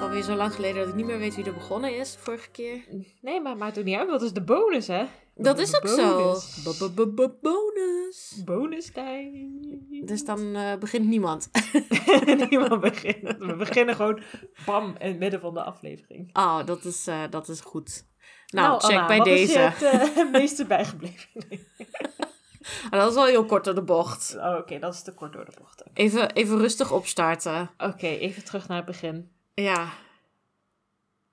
[0.00, 2.84] alweer zo lang geleden dat ik niet meer weet wie er begonnen is vorige keer.
[3.20, 4.08] Nee, maar maakt ook niet uit.
[4.08, 5.04] Dat is de bonus, hè?
[5.34, 6.62] Dat is ook Bonus.
[6.62, 6.90] zo.
[7.40, 8.42] Bonus.
[8.44, 9.32] Bonus tijd.
[10.06, 11.50] Dus dan eh, begint niemand.
[12.50, 13.46] Niemand beginnen.
[13.46, 14.20] We beginnen gewoon
[14.66, 16.30] bam in het midden van de aflevering.
[16.36, 18.04] Oh, dat is, eh, dat is goed.
[18.46, 19.42] Nou, check Anna, bij wat deze.
[19.42, 21.28] is je het eh, meeste bijgebleven?
[22.90, 24.36] Ah, dat is wel heel kort door de bocht.
[24.36, 25.80] Oh, Oké, dat is te kort door de bocht.
[25.80, 27.70] Oké, Even, even rustig opstarten.
[28.00, 29.30] even terug naar het begin.
[29.60, 29.92] Ja.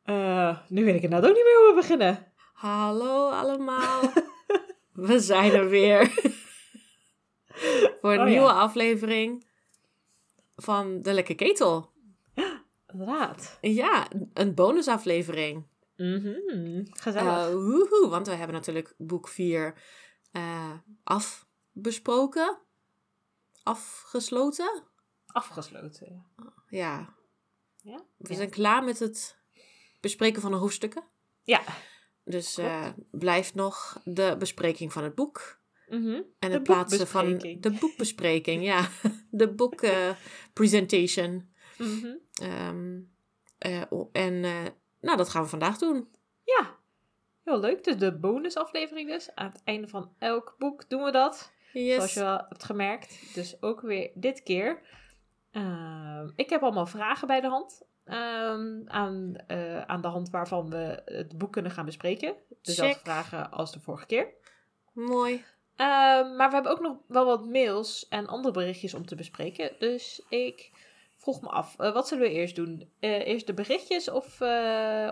[0.04, 2.32] Eh, nu weet ik inderdaad ook niet meer hoe we beginnen.
[2.54, 4.02] Hallo allemaal.
[5.08, 6.06] We zijn er weer.
[8.02, 8.60] Voor een Oh, nieuwe ja.
[8.60, 9.48] aflevering
[10.56, 11.92] van De Lekke Ketel.
[12.88, 13.58] Inderdaad.
[13.62, 15.68] Ja, een bonusaflevering.
[15.96, 16.86] Mhm.
[16.90, 17.48] Gezellig.
[17.48, 19.82] Eh woehoe, want we hebben natuurlijk boek 4
[20.32, 20.72] eh
[21.04, 22.58] afbesproken.
[23.64, 24.84] Afgesloten.
[25.28, 26.26] Afgesloten.
[26.38, 26.54] ja.
[26.70, 27.16] Ja,
[27.88, 28.06] Ja?
[28.18, 29.38] we zijn klaar met het
[30.00, 31.04] bespreken van de hoofdstukken.
[31.44, 31.62] Ja.
[32.24, 35.60] Dus eh, blijft nog de bespreking van het boek.
[35.88, 36.22] Mhm.
[36.40, 38.88] En De het plaatsen van de boekbespreking, ja.
[39.32, 40.10] De boek eh,
[40.54, 41.50] presentation.
[41.78, 42.16] Mhm.
[42.34, 43.00] Ehm,
[43.58, 44.40] eh, en
[45.02, 46.08] nou, dat gaan we vandaag doen.
[46.44, 46.76] Ja,
[47.44, 47.84] heel leuk.
[47.84, 49.36] Dus de bonusaflevering dus.
[49.36, 51.52] Aan het einde van elk boek doen we dat.
[51.74, 51.96] Yes.
[51.96, 53.34] Zoals je wel hebt gemerkt.
[53.34, 54.82] Dus ook weer dit keer.
[55.52, 57.86] Ehm, ik heb allemaal vragen bij de hand.
[58.06, 62.36] Ehm, aan, eh, aan de hand waarvan we het boek kunnen gaan bespreken.
[62.62, 64.28] Dezelfde vragen als de vorige keer.
[64.94, 65.44] Mooi.
[65.76, 69.76] Ehm, maar we hebben ook nog wel wat mails en andere berichtjes om te bespreken.
[69.80, 70.72] Dus ik
[71.16, 72.90] vroeg me af, eh, wat zullen we eerst doen?
[73.00, 74.42] Eh, eerst de berichtjes of,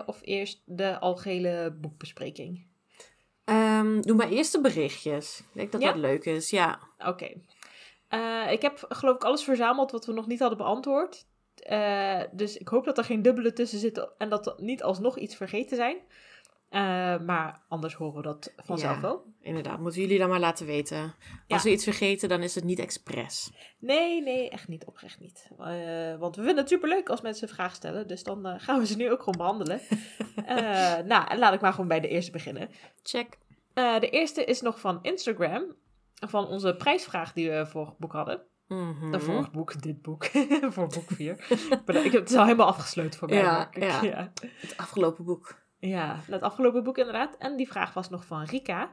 [0.06, 2.66] of eerst de algehele boekbespreking?
[4.00, 5.38] Doe maar eerst de berichtjes.
[5.38, 5.86] Ik denk dat Ja?
[5.92, 6.78] dat leuk is, ja.
[6.98, 7.32] Oké.
[8.08, 11.26] Eh, ik heb geloof ik alles verzameld wat we nog niet hadden beantwoord.
[11.56, 15.18] Eh, dus ik hoop dat er geen dubbele tussen zitten en dat er niet alsnog
[15.18, 15.96] iets vergeten zijn.
[16.68, 16.80] Eh,
[17.20, 19.00] maar anders horen we dat vanzelf Ja.
[19.00, 19.24] wel.
[19.40, 21.02] Inderdaad, moeten jullie dan maar laten weten.
[21.48, 21.68] Als Ja.
[21.68, 23.50] we iets vergeten, dan is het niet expres.
[23.78, 24.84] Nee, nee, echt niet.
[24.84, 25.48] Oprecht niet.
[26.18, 28.08] Want we vinden het superleuk als mensen vragen stellen.
[28.08, 29.80] Dus dan gaan we ze nu ook gewoon behandelen.
[30.46, 32.70] Eh, nou, en laat ik maar gewoon bij de eerste beginnen.
[33.02, 33.38] Check.
[33.74, 35.74] De eerste is nog van Instagram.
[36.20, 38.42] Van onze prijsvraag die we vorig boek hadden.
[38.68, 39.14] Mhm.
[39.14, 40.24] Uh, vorig boek, dit boek.
[40.74, 41.46] voor boek 4.
[41.86, 43.38] ik heb het al helemaal afgesloten voor mij.
[43.38, 43.68] Ja.
[43.72, 44.32] ja.
[44.42, 45.64] Het afgelopen boek.
[45.78, 47.36] Ja, het afgelopen boek inderdaad.
[47.38, 48.92] En die vraag was nog van Rika.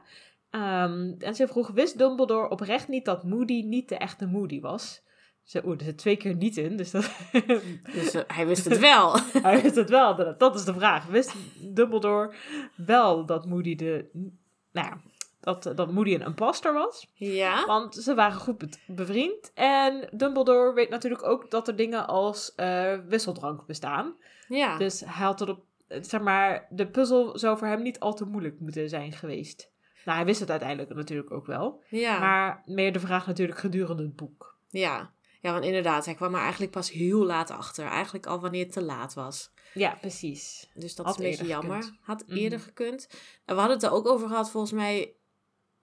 [0.50, 5.02] Ehm, en ze vroeg, wist Dumbledore oprecht niet dat Moody niet de echte Moody was?
[5.42, 7.10] Ze, oeh, er zit twee keer niet in, dus dat...
[7.94, 9.16] Dus eh, hij wist het wel.
[9.42, 11.06] Hij wist het wel, dat, dat is de vraag.
[11.06, 11.34] Wist
[11.74, 12.34] Dumbledore
[12.76, 14.08] wel dat Moody de...
[14.72, 15.00] Nou ja,
[15.44, 17.10] dat, dat Moody een imposter was?
[17.14, 17.66] ja.
[17.66, 19.52] Want ze waren goed be- bevriend.
[19.54, 24.16] En Dumbledore weet natuurlijk ook dat er dingen als eh, wisseldrank bestaan.
[24.48, 24.78] Ja.
[24.78, 28.60] Dus hij had erop, zeg maar, de puzzel zou voor hem niet al te moeilijk
[28.60, 29.72] moeten zijn geweest.
[30.04, 31.82] Nou, hij wist het uiteindelijk natuurlijk ook wel.
[31.88, 32.18] ja.
[32.18, 34.56] Maar meer de vraag natuurlijk gedurende het boek.
[34.68, 35.12] Ja.
[35.40, 37.86] Ja, want inderdaad, hij kwam er eigenlijk pas heel laat achter.
[37.86, 39.52] Eigenlijk al wanneer het te laat was.
[39.74, 40.70] Ja, precies.
[40.74, 41.82] Dus dat Had is een beetje jammer.
[41.82, 41.98] gekund.
[42.02, 42.36] Had Mhm.
[42.36, 43.08] eerder gekund.
[43.44, 45.12] En we hadden het er ook over gehad, volgens mij,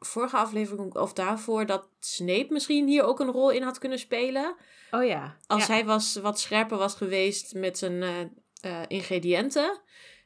[0.06, 4.56] vorige aflevering of daarvoor, dat Snape misschien hier ook een rol in had kunnen spelen.
[4.92, 5.38] Oh ja.
[5.48, 5.74] Als ja.
[5.74, 8.20] hij was, wat scherper was geweest met zijn eh,
[8.62, 9.80] eh, ingrediënten.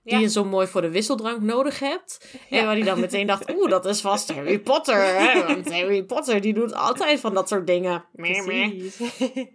[0.04, 0.20] Die Ja.
[0.20, 2.26] je zo mooi voor de wisseldrank nodig hebt.
[2.50, 2.58] Ja.
[2.60, 5.04] En waar hij dan meteen dacht, oeh, dat is vast Harry Potter.
[5.04, 5.46] Hè?
[5.48, 8.06] Want Harry Potter, die doet altijd van dat soort dingen.
[8.16, 8.98] Precies.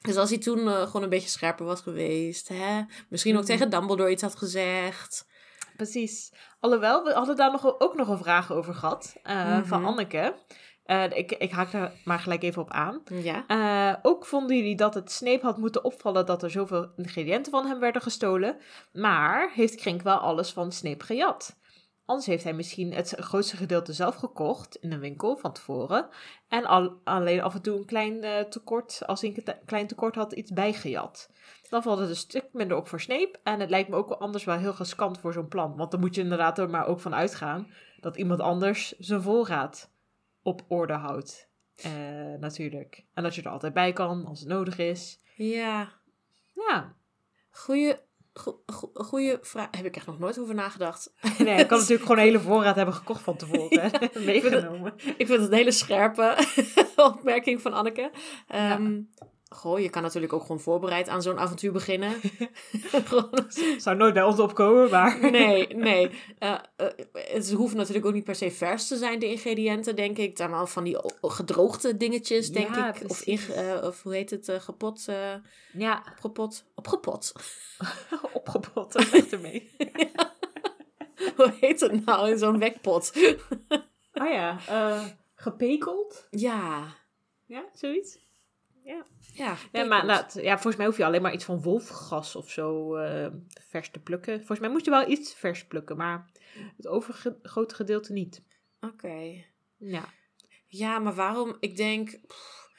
[0.00, 2.48] Dus als hij toen eh, gewoon een beetje scherper was geweest.
[2.48, 2.82] Hè?
[3.08, 3.50] Misschien ook Mhm.
[3.50, 5.26] tegen Dumbledore iets had gezegd.
[5.76, 6.32] Precies.
[6.60, 9.16] Alhoewel, we hadden daar nog, ook nog een vraag over gehad.
[9.22, 9.88] eh, Van Mhm.
[9.90, 10.34] Anneke.
[10.84, 13.02] Eh, ik, ik haak daar maar gelijk even op aan.
[13.04, 13.44] Ja.
[13.46, 17.66] Eh, ook vonden jullie dat het Snape had moeten opvallen dat er zoveel ingrediënten van
[17.66, 18.56] hem werden gestolen.
[18.92, 21.56] Maar heeft Krink wel alles van Snape gejat?
[22.06, 26.08] Anders heeft hij misschien het grootste gedeelte zelf gekocht in een winkel van tevoren.
[26.48, 29.86] En al, alleen af en toe een klein eh, tekort, als hij een te- klein
[29.86, 31.30] tekort had, iets bijgejat.
[31.68, 33.38] Dan valt het een stuk minder op voor Snape.
[33.42, 35.76] En het lijkt me ook wel anders wel heel riskant voor zo'n plan.
[35.76, 37.70] Want dan moet je inderdaad er maar ook van uitgaan
[38.00, 39.90] dat iemand anders zijn voorraad
[40.42, 41.48] op orde houdt.
[41.76, 41.90] Eh,
[42.40, 43.04] natuurlijk.
[43.14, 45.20] En dat je er altijd bij kan als het nodig is.
[45.34, 45.92] Ja.
[46.54, 46.94] Ja.
[47.50, 47.94] Goeie,
[48.38, 49.68] go- go- goeie vraag.
[49.70, 51.12] Heb ik echt nog nooit over nagedacht.
[51.38, 53.80] Nee, ik kan natuurlijk gewoon een hele voorraad hebben gekocht van tevoren.
[53.80, 53.88] hè.
[54.24, 54.94] Meegenomen.
[54.96, 56.36] Ik vind het een hele scherpe
[56.96, 58.10] opmerking van Anneke.
[58.48, 59.00] Ehm,
[59.48, 62.20] Goh, je kan natuurlijk ook gewoon voorbereid aan zo'n avontuur beginnen.
[63.76, 65.18] Zou nooit bij ons opkomen, maar...
[65.30, 66.10] nee, nee.
[66.38, 66.54] Eh,
[67.12, 70.28] het hoeft natuurlijk ook niet per se vers te zijn, de ingrediënten, denk ik.
[70.28, 73.10] Het zijn van die gedroogde dingetjes, denk Ja, ik.
[73.10, 74.52] Of, inge- eh, of hoe heet het?
[74.58, 75.04] gepot,
[75.72, 76.64] Ja, opgepot.
[76.74, 77.32] Opgepot.
[78.32, 78.94] opgepot.
[78.94, 79.70] Een weg ermee.
[81.36, 83.12] Hoe heet het nou in zo'n wekpot?
[84.14, 84.58] Oh ja,
[85.34, 86.26] gepekeld?
[86.30, 86.94] ja.
[87.48, 88.18] Ja, zoiets?
[89.32, 92.50] Ja, Ja, maar laat, ja, volgens mij hoef je alleen maar iets van wolfgas of
[92.50, 93.26] zo eh,
[93.68, 94.36] vers te plukken.
[94.36, 96.30] Volgens mij moest je wel iets vers plukken, maar
[96.76, 98.42] het overgrote gedeelte niet.
[98.80, 99.44] Oké.
[99.76, 100.04] Ja.
[100.66, 101.56] Ja, maar waarom?
[101.60, 102.20] Ik denk.
[102.26, 102.70] pff,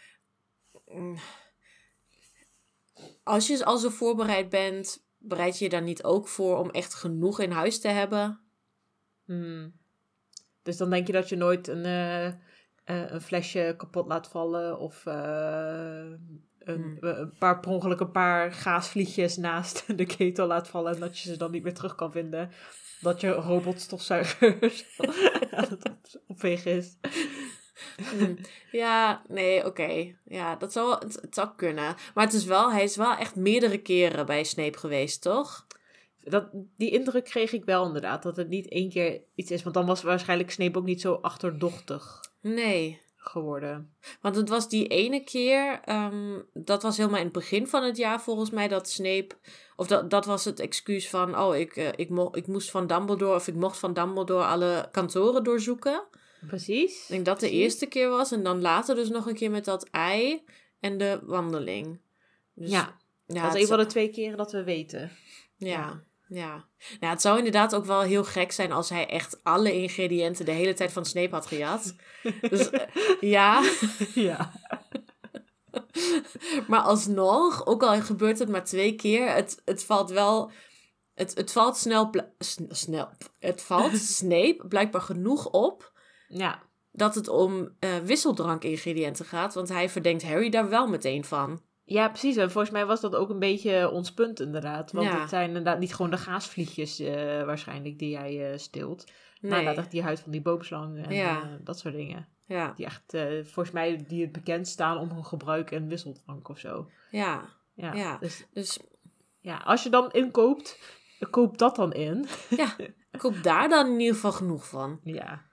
[0.86, 1.18] mm.
[3.24, 6.94] als je al zo voorbereid bent, bereid je je daar niet ook voor om echt
[6.94, 8.40] genoeg in huis te hebben?
[9.26, 9.74] Hmm.
[10.64, 12.34] Dus dan denk je dat je nooit een, eh,
[12.88, 15.14] eh, een flesje kapot laat vallen of eh,
[16.60, 16.98] een, Hmm.
[17.00, 21.30] een paar per ongeluk een paar gaasvliegjes naast de ketel laat vallen en dat je
[21.30, 22.52] ze dan niet meer terug kan vinden.
[23.02, 24.58] Dat je robotstofzuiger
[25.52, 26.98] aan het op- opvegen is.
[28.18, 28.36] Hm.
[28.72, 30.16] Ja, nee, oké.
[30.26, 31.96] Ja, dat zou, het, het zou kunnen.
[32.14, 35.68] Maar het is wel, hij is wel echt meerdere keren bij Snape geweest, toch?
[36.24, 39.64] Dat, die indruk kreeg ik wel inderdaad, dat het niet één keer iets is.
[39.64, 42.22] Want dan was waarschijnlijk Snape ook niet zo achterdochtig
[42.54, 43.06] Nee.
[43.16, 43.96] geworden.
[44.22, 47.98] Want het was die ene keer, ehm, dat was helemaal in het begin van het
[47.98, 49.30] jaar volgens mij, dat Snape,
[49.76, 52.88] of dat, dat was het excuus van, oh, ik, eh, ik, mo ik moest van
[52.88, 56.04] Dumbledore, of ik mocht van Dumbledore alle kantoren doorzoeken.
[56.48, 57.02] Precies.
[57.02, 57.64] Ik denk dat de Precies.
[57.64, 60.44] eerste keer was, en dan later dus nog een keer met dat ei
[60.80, 62.00] en de wandeling.
[62.54, 65.12] Dus, ja, ja, dat is een van de twee keren dat we weten.
[65.56, 66.04] Ja, ja.
[67.00, 70.52] Nou, het zou inderdaad ook wel heel gek zijn als hij echt alle ingrediënten de
[70.52, 71.96] hele tijd van Snape had gejat.
[72.42, 72.88] Dus eh,
[73.36, 73.72] ja,
[74.14, 74.52] ja.
[76.68, 80.52] maar alsnog, ook al gebeurt het maar twee keer, het, het valt wel.
[81.14, 82.10] Het, het valt snel,
[82.70, 83.10] snel.
[83.40, 85.92] Het valt Snape blijkbaar genoeg op
[86.28, 86.64] Ja.
[86.92, 91.62] dat het om eh wisseldrankingrediënten gaat, want hij verdenkt Harry daar wel meteen van.
[91.90, 92.36] Ja, precies.
[92.36, 94.92] En volgens mij was dat ook een beetje ons punt inderdaad.
[94.92, 95.20] Want Ja.
[95.20, 99.12] het zijn inderdaad niet gewoon de gaasvliegjes eh, waarschijnlijk die jij eh steelt.
[99.42, 101.42] Maar inderdaad echt die huid van die boomslang en Ja.
[101.42, 102.28] eh, dat soort dingen.
[102.46, 106.60] Ja, Die echt, volgens mij, die het bekend staan om hun gebruik in wisseldrank of
[106.60, 106.90] zo.
[107.12, 107.56] ja.
[107.74, 107.94] Ja.
[107.94, 108.18] Ja.
[108.18, 108.80] Dus Dus
[109.40, 110.80] ja, als je dan inkoopt,
[111.30, 112.26] koop dat dan in.
[112.50, 112.76] ja,
[113.12, 115.00] ik hoop daar dan in ieder geval genoeg van.
[115.20, 115.46] Ja.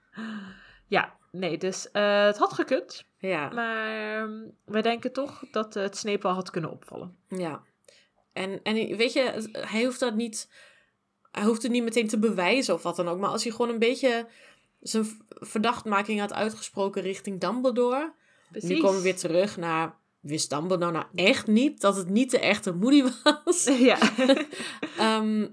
[0.87, 3.05] Ja, nee, dus eh, het had gekund.
[3.17, 3.49] Ja.
[3.49, 7.17] Maar ehm, wij denken toch dat eh, het Snape wel had kunnen opvallen.
[7.27, 7.63] Ja.
[8.33, 10.49] En, en weet je, hij hoeft dat niet.
[11.31, 13.19] Hij hoeft het niet meteen te bewijzen of wat dan ook.
[13.19, 14.27] Maar als hij gewoon een beetje
[14.79, 18.13] zijn verdachtmaking had uitgesproken richting Dumbledore.
[18.49, 19.97] Nu komen we weer terug naar.
[20.19, 23.63] Wist Dumbledore nou echt niet dat het niet de echte Moody was?
[23.89, 23.97] ja.
[24.97, 25.47] Ehm,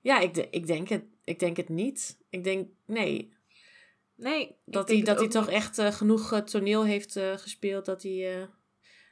[0.00, 2.18] ja, ik, ik, denk het, ik denk het niet.
[2.30, 3.32] Ik denk, nee.
[4.20, 7.84] Nee, Dat hij, dat hij toch echt eh, genoeg eh, toneel heeft eh, gespeeld.
[7.84, 8.48] Dat hij.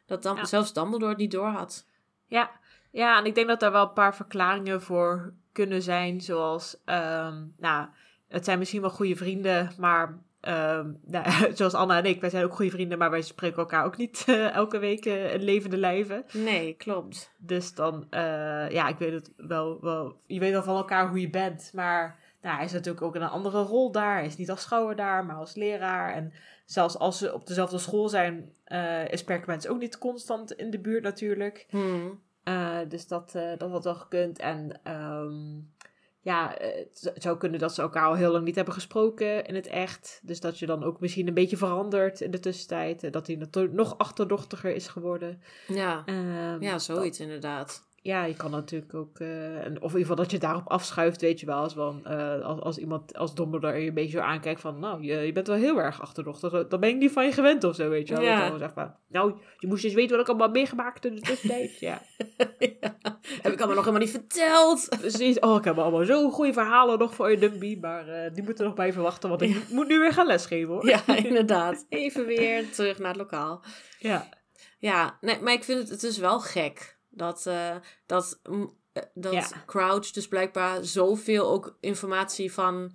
[0.06, 0.44] dat dan, Ja.
[0.44, 1.86] zelfs Dumbledore het niet door had.
[2.26, 2.50] Ja.
[2.90, 6.20] ja, en ik denk dat daar wel een paar verklaringen voor kunnen zijn.
[6.20, 7.86] Zoals, ehm, nou,
[8.28, 12.44] het zijn misschien wel goede vrienden, maar ehm, nou, zoals Anna en ik, wij zijn
[12.44, 16.24] ook goede vrienden, maar wij spreken elkaar ook niet elke week in levende lijven.
[16.32, 17.32] Nee, klopt.
[17.36, 18.06] Dus dan,
[18.70, 22.18] ja, ik weet het wel, wel, je weet wel van elkaar hoe je bent, maar
[22.42, 24.14] nou, hij is natuurlijk ook in een andere rol daar.
[24.16, 26.14] Hij is niet als schouwer daar, maar als leraar.
[26.14, 26.32] En
[26.66, 30.78] zelfs als ze op dezelfde school zijn, eh is Perkament ook niet constant in de
[30.78, 31.66] buurt natuurlijk.
[31.70, 32.20] Hmm.
[32.42, 34.38] Eh, dus dat, eh, dat had wel gekund.
[34.38, 35.56] En ehm,
[36.20, 39.66] ja, het zou kunnen dat ze elkaar al heel lang niet hebben gesproken in het
[39.66, 40.20] echt.
[40.22, 43.12] Dus dat je dan ook misschien een beetje verandert in de tussentijd.
[43.12, 45.42] Dat hij nog achterdochtiger is geworden.
[45.66, 46.02] Ja.
[46.06, 47.87] Ehm, Ja, zoiets inderdaad.
[48.02, 51.20] Ja, je kan natuurlijk ook, eh, en- of in ieder geval dat je daarop afschuift,
[51.20, 51.56] weet je wel.
[51.56, 55.02] Als, wel, eh, als, als iemand als Dumbledore je een beetje zo aankijkt van, nou,
[55.02, 56.68] je, je bent wel heel erg achterdochtig.
[56.68, 58.22] Dan ben ik niet van je gewend of zo, weet je wel.
[58.22, 58.40] Ja.
[58.40, 61.20] Dat dan zeg maar, nou, je moest eens weten wat ik allemaal meegemaakt in de
[61.20, 61.78] tussentijd.
[61.78, 62.02] Ja,
[63.42, 64.88] Heb ik allemaal nog helemaal niet verteld.
[65.00, 65.38] precies.
[65.38, 68.64] Oh, ik heb allemaal zo'n goede verhalen nog voor je Dumby, maar eh, die moeten
[68.64, 70.86] nog bij verwachten, want ik moet nu weer gaan lesgeven, hoor.
[70.86, 71.86] Ja, inderdaad.
[71.88, 73.64] Even weer terug naar het lokaal.
[73.98, 74.28] Ja,
[74.78, 79.02] Ja, nee, maar ik vind het, het is wel gek dat, eh, dat, mm, eh,
[79.14, 79.46] dat Ja.
[79.66, 82.94] Crouch dus blijkbaar zoveel ook informatie van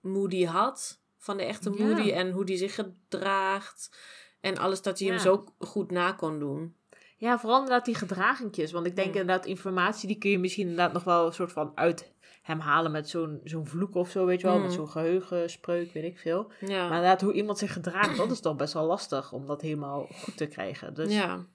[0.00, 0.98] Moody had.
[1.18, 1.84] Van de echte Ja.
[1.84, 3.96] Moody en hoe die zich gedraagt.
[4.40, 6.74] En alles dat hij hem zo goed na kon doen.
[7.16, 8.72] Ja, vooral inderdaad die gedragingjes.
[8.72, 11.72] Want ik denk inderdaad, informatie die kun je misschien inderdaad nog wel een soort van
[11.74, 12.12] uit
[12.42, 14.56] hem halen met zo'n zo'n vloek of zo, weet je wel.
[14.56, 14.62] Mm.
[14.62, 16.50] Met zo'n geheugenspreuk, weet ik veel.
[16.60, 16.68] Ja.
[16.68, 20.06] Maar inderdaad, hoe iemand zich gedraagt, dat is toch best wel lastig om dat helemaal
[20.12, 20.94] goed te krijgen.
[20.94, 21.46] Dus, ja.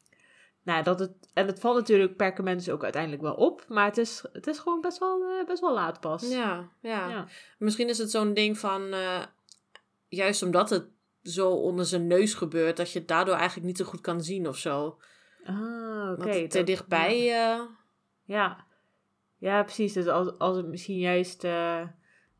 [0.66, 3.66] Nou, dat het, en het valt natuurlijk perkament ook uiteindelijk wel op.
[3.68, 6.30] Maar het is, het is gewoon best wel, eh, best wel laat pas.
[6.30, 7.10] Ja, ja.
[7.10, 7.28] Ja.
[7.58, 9.22] Misschien is het zo'n ding van, eh,
[10.08, 10.88] juist omdat het
[11.24, 14.48] zo onder zijn neus gebeurt, dat je het daardoor eigenlijk niet zo goed kan zien
[14.48, 15.00] of zo.
[15.46, 16.48] Ah, oké.
[16.48, 17.24] Te dichtbij.
[17.24, 17.54] Ja.
[17.60, 17.66] eh,
[18.26, 18.66] Ja.
[19.38, 19.94] Ja, precies.
[19.94, 21.44] Dus als, als het misschien juist...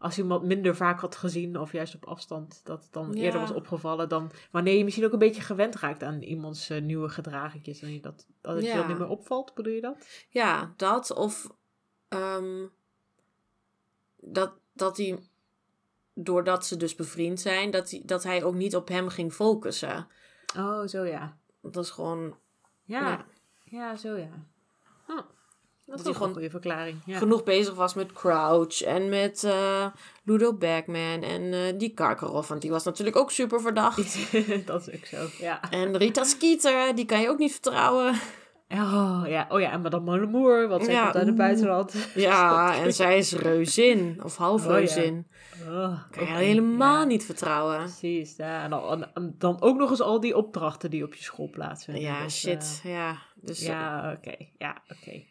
[0.06, 3.22] als iemand minder vaak had gezien of juist op afstand, dat het dan Ja.
[3.22, 6.82] eerder was opgevallen dan wanneer je misschien ook een beetje gewend raakt aan iemands eh,
[6.82, 10.26] nieuwe gedragingjes en je dat, dat het je niet meer opvalt, bedoel je dat?
[10.30, 11.48] Ja, dat of
[12.08, 12.66] ehm,
[14.16, 15.20] dat, dat hij,
[16.14, 20.08] doordat ze dus bevriend zijn, dat hij, dat hij ook niet op hem ging focussen.
[20.58, 21.38] Oh, zo ja.
[21.62, 22.38] Dat is gewoon
[22.84, 23.26] Ja, Ja.
[23.64, 24.48] ja, zo ja.
[25.06, 25.22] Hm,
[25.86, 26.98] Dat is hij gewoon een goede verklaring.
[27.06, 27.18] Ja.
[27.18, 29.86] genoeg bezig was met Crouch en met eh,
[30.24, 34.18] Ludo Bagman en eh, die Karkaroff, want die was natuurlijk ook super verdacht.
[34.66, 35.72] dat is ook zo, ja.
[35.72, 38.14] En Rita Skeeter, die kan je ook niet vertrouwen.
[38.70, 41.96] Oh ja, oh ja en Madame Lemour, want zij Ja, komt uit het buitenland.
[42.16, 45.28] Ja, en zij is reuzin, of half Oh, reuzin.
[45.62, 47.06] Oh, Kan je helemaal ja.
[47.08, 47.78] niet vertrouwen.
[47.78, 48.64] Precies, ja.
[48.64, 49.08] En dan,
[49.38, 52.04] dan ook nog eens al die opdrachten die op je school plaatsvinden.
[52.04, 52.82] Ja, Dus, shit.
[52.84, 54.36] eh, ja, dus ja, oké.
[54.58, 55.24] Ja, oké.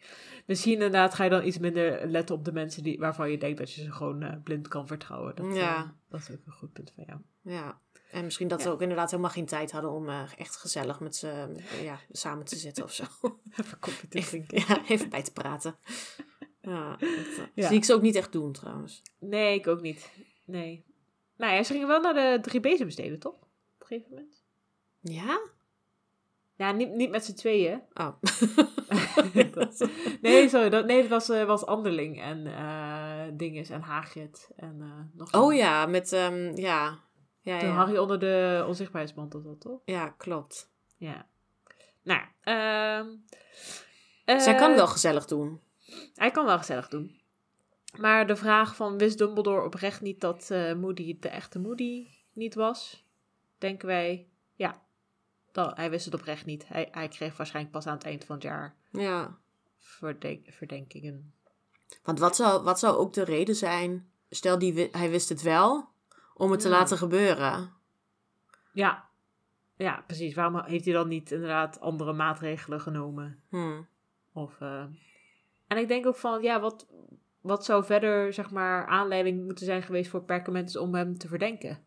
[0.45, 3.57] Misschien inderdaad ga je dan iets minder letten op de mensen die, waarvan je denkt
[3.57, 5.35] dat je ze gewoon eh, blind kan vertrouwen.
[5.35, 5.75] Dat, Ja.
[5.75, 7.19] eh, dat is ook een goed punt van jou.
[7.55, 7.79] Ja,
[8.11, 8.73] en misschien dat ze Ja.
[8.73, 11.29] ook inderdaad helemaal geen tijd hadden om eh, echt gezellig met ze
[11.71, 13.03] eh, ja, samen te zitten of zo.
[13.59, 14.59] Even koffie te drinken.
[14.67, 15.75] ja, even bij te praten.
[16.65, 17.67] Ja, dat eh, Ja.
[17.67, 19.01] zie ik ze ook niet echt doen trouwens.
[19.19, 20.11] Nee, ik ook niet.
[20.45, 20.85] Nee.
[21.37, 23.33] Nou ja, ze gingen wel naar de drie bezemsteden, toch?
[23.33, 23.41] Op
[23.79, 24.43] een gegeven moment.
[25.01, 25.39] Ja?
[26.57, 27.81] Ja, niet, niet met z'n tweeën.
[27.93, 28.13] Oh.
[29.53, 29.89] Dat-
[30.21, 30.69] nee, sorry.
[30.69, 34.49] Dat, nee, het was, eh, was Anderling en eh Dinges en Haagjet.
[34.55, 36.99] En, eh, nog oh een- ja, met, ehm, ja.
[37.41, 37.75] Ja, Toen ja.
[37.75, 39.79] Harry onder de onzichtbaarheidsmantel zat, toch?
[39.85, 40.69] ja, klopt.
[40.97, 41.27] Ja.
[42.03, 43.07] Nou, ehm
[44.25, 45.59] eh, Zij kan wel gezellig doen.
[46.15, 47.19] Hij kan wel gezellig doen.
[47.97, 52.55] Maar de vraag van wist Dumbledore oprecht niet dat eh, Moody de echte Moody niet
[52.55, 53.05] was?
[53.57, 54.81] Denken wij, ja.
[55.51, 56.67] Dat, hij wist het oprecht niet.
[56.67, 59.37] Hij, hij kreeg waarschijnlijk pas aan het eind van het jaar Ja.
[59.77, 61.33] verdenk, verdenkingen.
[62.03, 64.09] Want wat zou, wat zou ook de reden zijn?
[64.29, 65.89] Stel, die, hij wist het wel,
[66.33, 66.73] om het te Ja.
[66.77, 67.73] laten gebeuren.
[68.73, 69.09] Ja.
[69.75, 70.33] ja, precies.
[70.33, 73.41] Waarom heeft hij dan niet inderdaad andere maatregelen genomen?
[73.49, 73.81] Hm.
[74.33, 74.83] Of, eh,
[75.67, 76.87] En ik denk ook van, ja, wat,
[77.41, 81.83] wat zou verder, zeg maar, aanleiding moeten zijn geweest voor Perkamentus om hem te verdenken?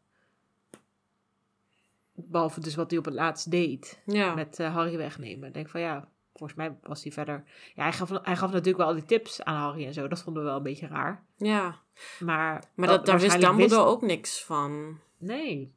[2.13, 4.03] Behalve dus wat hij op het laatst deed.
[4.07, 4.35] Ja.
[4.35, 5.49] Met eh, Harry wegnemen.
[5.49, 7.45] Ik denk van, ja, volgens mij was hij verder...
[7.75, 10.09] Ja, hij gaf, hij gaf natuurlijk wel al die tips aan Harry en zo.
[10.09, 11.25] Dat vonden we wel een beetje raar.
[11.37, 11.81] ja.
[12.19, 15.01] Maar, Maar dat, daar wist Dumbledore ook niks van.
[15.19, 15.75] Nee.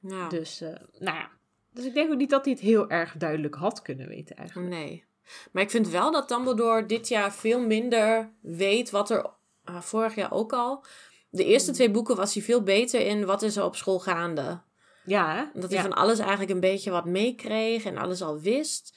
[0.00, 0.28] Ja.
[0.28, 1.30] Dus, eh, nou ja.
[1.70, 4.68] Dus ik denk ook niet dat hij het heel erg duidelijk had kunnen weten eigenlijk.
[4.68, 5.04] Nee.
[5.52, 9.30] Maar ik vind wel dat Dumbledore dit jaar veel minder weet wat er...
[9.64, 10.84] ah, vorig jaar ook al.
[11.30, 11.74] De eerste Hmm.
[11.74, 14.60] twee boeken was hij veel beter in wat is er op school gaande.
[15.04, 15.60] Ja, hè?
[15.60, 18.94] Dat hij ja, van alles eigenlijk een beetje wat meekreeg en alles al wist.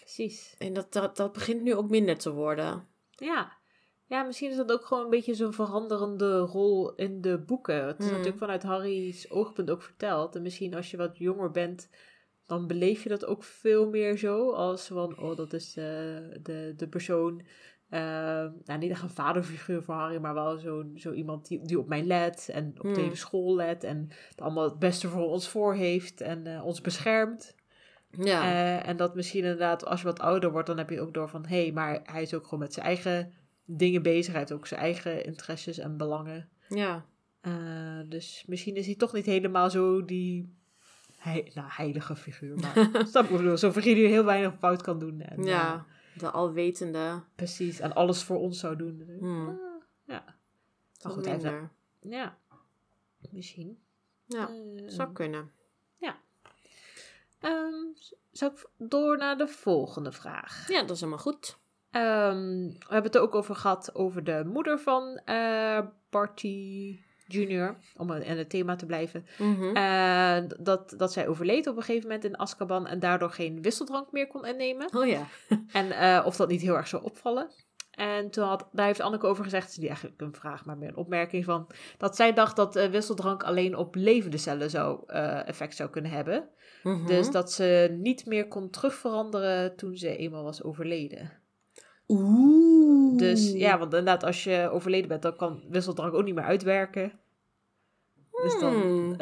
[0.00, 0.54] precies.
[0.58, 2.86] En dat, dat, dat begint nu ook minder te worden.
[3.10, 3.52] Ja.
[4.06, 7.86] ja, misschien is dat ook gewoon een beetje zo'n veranderende rol in de boeken.
[7.86, 8.12] Het is Hmm.
[8.14, 10.34] natuurlijk vanuit Harry's oogpunt ook verteld.
[10.36, 11.88] En misschien als je wat jonger bent,
[12.50, 14.50] dan beleef je dat ook veel meer zo.
[14.52, 17.42] Als van, oh, dat is de, de, de persoon.
[17.88, 18.00] eh,
[18.64, 21.88] nou, niet echt een vaderfiguur voor Harry, maar wel zo'n zo iemand die, die op
[21.88, 22.48] mij let.
[22.52, 23.02] En op de Hmm.
[23.02, 23.84] hele school let.
[23.84, 26.20] En het allemaal het beste voor ons voor heeft.
[26.20, 27.54] En eh, ons beschermt.
[28.10, 28.42] Ja.
[28.42, 31.28] Eh, en dat misschien inderdaad, als je wat ouder wordt, dan heb je ook door
[31.28, 31.46] van...
[31.46, 33.32] hé, hey, maar hij is ook gewoon met zijn eigen
[33.64, 34.30] dingen bezig.
[34.30, 36.48] Hij heeft ook zijn eigen interesses en belangen.
[36.68, 37.04] ja.
[37.40, 40.58] Eh, dus misschien is hij toch niet helemaal zo die...
[41.20, 42.56] Hei, nou, heilige figuur.
[42.58, 43.56] Maar snap ik bedoel?
[43.56, 45.20] Zo'n figuur die heel weinig fout kan doen.
[45.20, 45.74] En, Ja.
[45.74, 47.22] eh, De alwetende.
[47.34, 47.80] precies.
[47.80, 49.16] En alles voor ons zou doen.
[49.18, 49.48] Hmm.
[49.48, 49.54] Ah,
[50.06, 50.24] ja.
[51.02, 51.70] Maar goed, minder.
[52.00, 52.36] Ja.
[53.30, 53.78] Misschien.
[54.26, 55.50] Ja, Eh, zou kunnen.
[57.40, 57.74] ehm,
[58.30, 60.68] zou ik door naar de volgende vraag?
[60.68, 61.58] Ja, dat is helemaal goed.
[61.90, 66.98] Ehm, we hebben het er ook over gehad over de moeder van eh Barty
[67.32, 67.76] Jr.
[67.96, 69.26] Om in het thema te blijven.
[69.74, 74.12] Eh, dat, dat zij overleed op een gegeven moment in Azkaban en daardoor geen wisseldrank
[74.12, 74.94] meer kon innemen.
[74.94, 75.26] Oh ja.
[75.72, 77.50] En eh, of dat niet heel erg zou opvallen.
[77.90, 80.96] En toen had, daar heeft Anneke over gezegd, niet eigenlijk een vraag, maar meer een
[80.96, 85.02] opmerking van, dat zij dacht dat eh, wisseldrank alleen op levende cellen zou,
[85.44, 86.48] effect zou kunnen hebben.
[86.82, 87.06] Mhm.
[87.06, 91.40] Dus dat ze niet meer kon terugveranderen toen ze eenmaal was overleden.
[92.10, 93.18] Oeh.
[93.18, 97.19] Dus ja, want inderdaad, als je overleden bent, dan kan wisseldrank ook niet meer uitwerken.
[98.42, 98.74] Dus dan.
[98.74, 99.16] Hmm.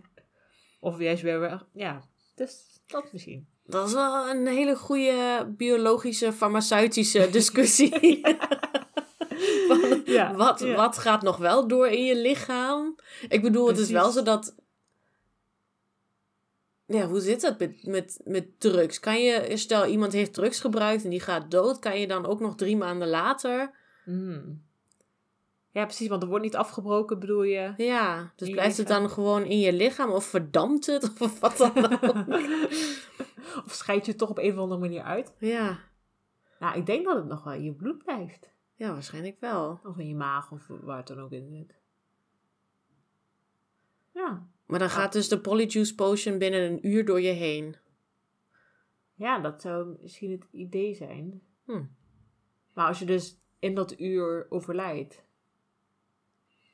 [0.80, 1.40] of juist weer.
[1.40, 2.02] wel- Ja,
[2.34, 3.48] dus dat misschien.
[3.66, 8.20] Dat is wel een hele goede biologische, farmaceutische discussie.
[9.68, 10.74] Van, Ja, wat, ja.
[10.74, 12.96] wat gaat nog wel door in je lichaam?
[13.28, 14.54] Ik bedoel, het is wel zo dat...
[16.86, 19.00] ja, hoe zit dat met, met, met drugs?
[19.00, 22.40] Kan je, stel iemand heeft drugs gebruikt en die gaat dood, kan je dan ook
[22.40, 23.74] nog drie maanden later...
[24.04, 24.63] Hmm.
[25.74, 27.74] Ja, precies, want er wordt niet afgebroken, bedoel je?
[27.76, 31.56] Ja, dus je blijft het dan gewoon in je lichaam of verdampt het of wat
[31.56, 32.28] dan ook?
[33.64, 35.34] of scheid je het toch op een of andere manier uit?
[35.38, 35.78] ja.
[36.58, 38.50] Nou, ik denk dat het nog wel in je bloed blijft.
[38.74, 39.80] ja, waarschijnlijk wel.
[39.84, 41.74] Of in je maag, of waar het dan ook in zit.
[44.12, 44.46] Ja.
[44.66, 47.76] Maar dan gaat dus de Polyjuice Potion binnen een uur door je heen.
[49.14, 51.42] Ja, dat zou misschien het idee zijn.
[51.64, 51.84] Hm.
[52.72, 55.24] Maar als je dus in dat uur overlijdt,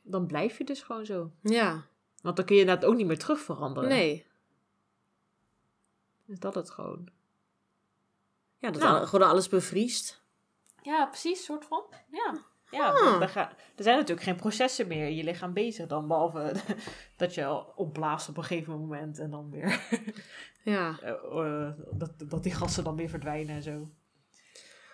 [0.02, 1.30] dan blijf je dus gewoon zo.
[1.42, 1.86] Ja,
[2.22, 3.88] Want dan kun je dat ook niet meer terug veranderen.
[3.88, 4.26] nee.
[6.26, 7.08] Is dat het gewoon?
[8.58, 8.98] Ja, dat Nou.
[9.00, 10.22] al- gewoon alles bevriest.
[10.82, 11.84] Ja, precies, soort van.
[12.10, 12.34] Ja.
[12.70, 13.04] Ja, Ah.
[13.04, 16.52] want er, ga- er zijn natuurlijk geen processen meer in je lichaam bezig dan, behalve
[17.16, 19.80] dat je al opblaast op een gegeven moment en dan weer,
[20.62, 20.98] Ja.
[21.02, 23.90] eh, eh, dat, dat die gassen dan weer verdwijnen en zo.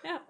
[0.03, 0.25] Ja,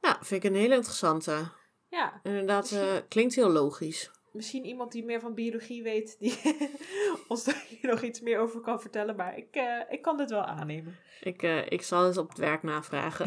[0.00, 1.48] Ja, vind ik een hele interessante.
[1.90, 2.20] Ja.
[2.22, 4.10] Inderdaad, eh, klinkt heel logisch.
[4.32, 6.38] Misschien iemand die meer van biologie weet, die
[7.28, 10.30] ons daar hier nog iets meer over kan vertellen, maar ik, eh, ik kan dit
[10.30, 10.96] wel aannemen.
[11.20, 13.26] Ik, eh, ik zal eens op het werk navragen.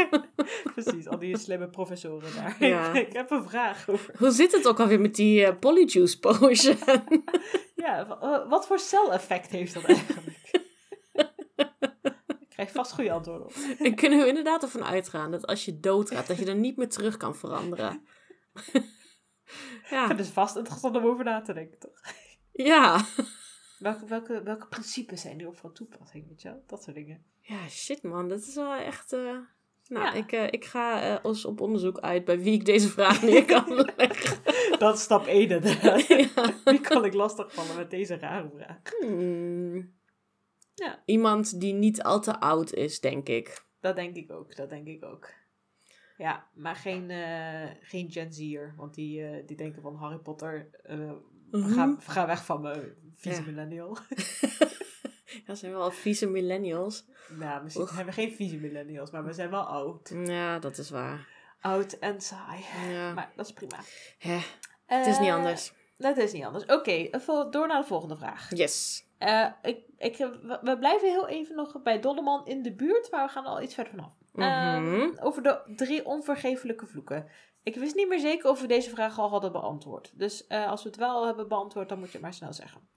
[0.74, 2.56] Precies, al die slimme professoren daar.
[2.66, 2.92] Ja.
[2.92, 4.14] ik heb een vraag over.
[4.18, 6.76] Hoe zit het ook alweer met die Polyjuice Potion?
[7.76, 10.43] Ja, wa- wat voor celeffect heeft dat eigenlijk?
[12.64, 13.52] Ik krijg vast goede antwoorden op.
[13.88, 16.88] Ik kunnen we inderdaad ervan uitgaan dat als je doodgaat, dat je er niet meer
[16.88, 18.02] terug kan veranderen.
[19.90, 22.00] ja, Het is vast interessant om over na te denken, toch?
[22.70, 23.04] ja.
[23.78, 26.62] Welke, welke, welke principes zijn nu op van toepassing, weet je wel?
[26.66, 27.24] Dat soort dingen.
[27.40, 29.12] Ja, shit man, dat is wel echt...
[29.12, 29.20] eh,
[29.88, 30.12] Nou, Ja.
[30.12, 33.44] ik, eh, ik ga eh, eens op onderzoek uit bij wie ik deze vraag neer
[33.44, 34.38] kan leggen.
[34.78, 36.06] Dat is stap 1 inderdaad.
[36.06, 36.54] ja.
[36.64, 38.78] Wie kan ik lastigvallen met deze rare vraag?
[39.00, 39.92] Hmm.
[40.74, 41.02] Ja.
[41.04, 43.64] Iemand die niet al te oud is, denk ik.
[43.80, 45.28] Dat denk ik ook, dat denk ik ook.
[46.16, 50.68] Ja, maar geen, eh, geen Gen Z'er, want die, eh, die denken van Harry Potter,
[50.82, 51.12] eh,
[51.50, 53.46] ga, ga weg van me, vieze Ja.
[53.46, 53.96] millennial.
[55.46, 57.04] Ja, zijn wel vieze millennials.
[57.38, 57.92] nou, misschien Oeg.
[57.94, 60.12] zijn we geen vieze millennials, maar we zijn wel oud.
[60.24, 61.28] Ja, dat is waar.
[61.60, 62.64] Oud en saai.
[62.90, 63.12] Ja.
[63.12, 63.76] Maar dat is prima.
[64.86, 65.72] Het is niet anders.
[65.96, 66.64] Dat is niet anders.
[66.66, 68.50] Oké, vol- door naar de volgende vraag.
[68.56, 69.03] Yes.
[69.18, 70.16] Eh, ik, ik,
[70.62, 73.74] we, blijven heel even nog bij Dolleman in de buurt, maar we gaan al iets
[73.74, 74.12] verder vanaf.
[74.34, 75.18] Ehm, Mhm.
[75.20, 77.26] over de drie onvergeeflijke vloeken.
[77.62, 80.12] Ik wist niet meer zeker of we deze vraag al hadden beantwoord.
[80.18, 82.88] Dus eh, als we het wel hebben beantwoord, dan moet je het maar snel zeggen.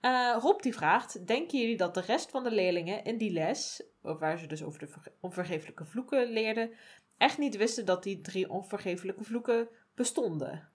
[0.00, 3.82] Eh, Rob die vraagt, denken jullie dat de rest van de leerlingen in die les,
[4.00, 6.70] waar ze dus over de verge- onvergeeflijke vloeken leerden,
[7.18, 10.68] echt niet wisten dat die drie onvergeeflijke vloeken bestonden?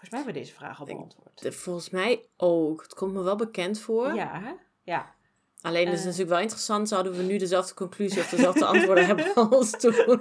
[0.00, 1.42] Volgens mij hebben we deze vraag al beantwoord.
[1.42, 2.82] De- Volgens mij ook.
[2.82, 4.14] Het komt me wel bekend voor.
[4.14, 5.14] Ja, ja.
[5.60, 6.04] Alleen is het Eh.
[6.04, 9.94] natuurlijk wel interessant, zouden we nu dezelfde conclusie of dezelfde antwoorden hebben als toen.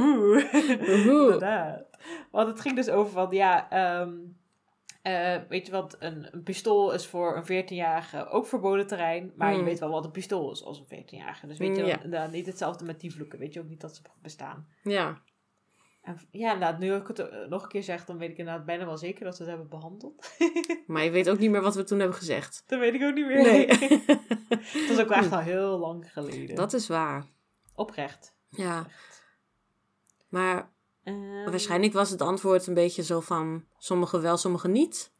[0.00, 0.44] Oeh.
[0.52, 0.98] Oeh.
[1.04, 1.84] Inderdaad.
[2.30, 4.12] Want het ging dus over van, ja, ehm,
[5.02, 9.32] eh, weet je wat, een, een pistool is voor een 14-jarige ook verboden terrein.
[9.36, 9.64] Maar je Hmm.
[9.64, 11.46] weet wel wat een pistool is als een 14-jarige.
[11.46, 11.96] Dus weet je Ja.
[11.96, 13.38] dan, niet hetzelfde met die vloeken.
[13.38, 14.68] Weet je ook niet dat ze bestaan.
[14.82, 15.20] Ja.
[16.02, 18.64] En, ja, inderdaad, nu ik het eh, nog een keer zeg, dan weet ik inderdaad
[18.66, 20.30] bijna wel zeker dat we het hebben behandeld.
[20.86, 22.62] Maar je weet ook niet meer wat we toen hebben gezegd.
[22.66, 23.42] dat weet ik ook niet meer.
[23.42, 23.66] Nee.
[24.48, 26.56] dat is ook echt al heel lang geleden.
[26.56, 27.26] Dat is waar.
[27.74, 28.34] Oprecht.
[28.48, 28.86] Ja.
[30.28, 30.70] Maar
[31.04, 35.12] Ehm, waarschijnlijk was het antwoord een beetje zo van sommige wel, sommige niet.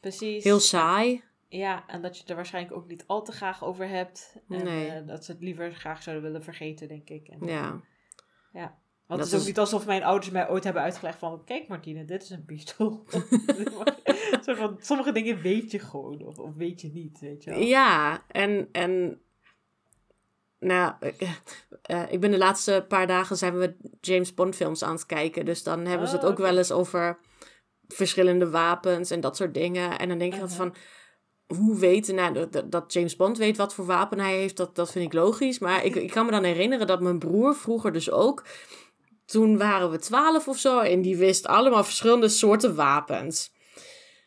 [0.00, 0.44] Precies.
[0.44, 1.24] Heel saai.
[1.48, 4.36] Ja, en dat je het er waarschijnlijk ook niet al te graag over hebt.
[4.48, 4.88] En Nee.
[4.88, 7.28] eh, dat ze het liever graag zouden willen vergeten, denk ik.
[7.28, 7.80] En, Ja.
[8.52, 8.78] ja.
[9.06, 11.44] Want Dat het is ook niet alsof mijn ouders mij ooit hebben uitgelegd van...
[11.44, 13.04] Kijk Martine, dit is een pistool.
[14.56, 16.24] Van, sommige dingen weet je gewoon.
[16.24, 17.60] Of, of weet je niet, weet je wel.
[17.60, 19.20] Ja, en, en
[20.58, 21.30] nou, eh,
[21.82, 25.44] eh, ik ben de laatste paar dagen zijn we James Bond films aan het kijken.
[25.44, 27.18] Dus dan hebben ze het Oh, ook wel eens over
[27.88, 29.98] verschillende wapens en dat soort dingen.
[29.98, 30.74] En dan denk je altijd Uh-huh.
[30.74, 30.82] van,
[31.56, 35.04] hoe weten, nou, dat James Bond weet wat voor wapen hij heeft, dat, dat vind
[35.04, 35.58] ik logisch.
[35.58, 38.44] Maar ik, ik kan me dan herinneren dat mijn broer vroeger dus ook,
[39.26, 43.52] toen waren we twaalf of zo, en die wist allemaal verschillende soorten wapens.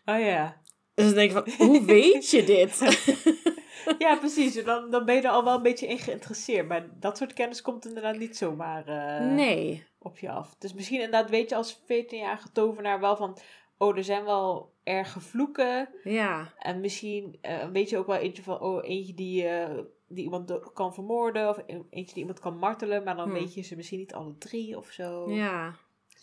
[0.06, 0.62] Oh ja.
[0.94, 2.80] Dus dan denk ik van, hoe weet je dit?
[3.98, 4.64] Ja, precies.
[4.64, 6.68] Dan, dan ben je er al wel een beetje in geïnteresseerd.
[6.68, 9.88] Maar dat soort kennis komt inderdaad niet zomaar eh, nee.
[10.00, 10.56] op je af.
[10.60, 13.38] Dus misschien inderdaad weet je als 14-jarige tovenaar wel van...
[13.78, 15.90] Oh, er zijn wel erge vloeken.
[16.04, 16.54] Ja.
[16.58, 20.72] En misschien eh, weet je ook wel eentje van, oh, eentje die, eh, die iemand
[20.74, 21.50] kan vermoorden.
[21.50, 23.04] Of e- eentje die iemand kan martelen.
[23.04, 23.40] Maar dan Hmm.
[23.40, 25.32] weet je ze misschien niet alle drie of zo.
[25.32, 25.76] Ja.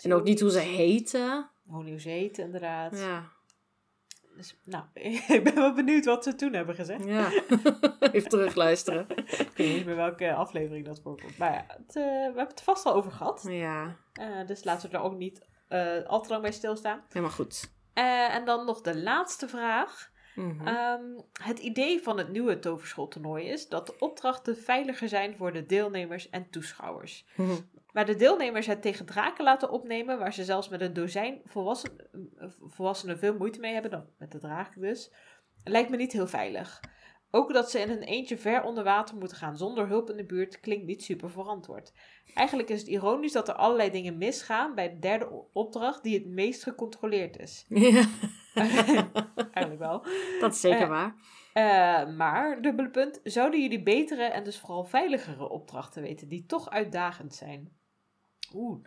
[0.03, 1.49] En ook niet hoe ze heten.
[1.67, 2.99] Hoe ze heten, inderdaad.
[2.99, 3.35] Ja.
[4.37, 4.85] Dus, nou,
[5.29, 7.05] ik ben wel benieuwd wat ze toen hebben gezegd.
[7.05, 7.31] Ja,
[8.13, 9.07] even terugluisteren.
[9.49, 11.39] Ik weet niet meer welke aflevering dat voorkomt.
[11.39, 13.45] Maar ja, het, eh, we hebben het vast al over gehad.
[13.49, 17.03] Ja, Eh, dus laten we er ook niet eh, al te lang bij stilstaan.
[17.09, 17.71] helemaal goed.
[17.95, 20.11] En dan nog de laatste vraag.
[20.37, 20.67] Mhm.
[20.67, 21.03] Ehm,
[21.43, 26.31] het idee van het nieuwe toverschooltoernooi is dat de opdrachten veiliger zijn voor de deelnemers
[26.31, 27.27] en toeschouwers.
[27.35, 27.57] Mhm.
[27.93, 31.91] Waar de deelnemers het tegen draken laten opnemen, waar ze zelfs met een dozijn volwassen,
[32.39, 35.11] eh, volwassenen veel moeite mee hebben, dan met de draken dus,
[35.65, 36.81] lijkt me niet heel veilig.
[37.31, 40.25] Ook dat ze in een eentje ver onder water moeten gaan zonder hulp in de
[40.25, 41.93] buurt klinkt niet super verantwoord.
[42.35, 46.27] Eigenlijk is het ironisch dat er allerlei dingen misgaan bij de derde opdracht die het
[46.27, 47.65] meest gecontroleerd is.
[47.69, 48.09] ja,
[49.53, 50.05] Eigenlijk wel.
[50.41, 51.15] dat is zeker Eh, waar.
[51.53, 56.71] Eh, maar, dubbele punt, zouden jullie betere en dus vooral veiligere opdrachten weten die toch
[56.71, 57.73] uitdagend zijn?
[58.55, 58.83] Oeh,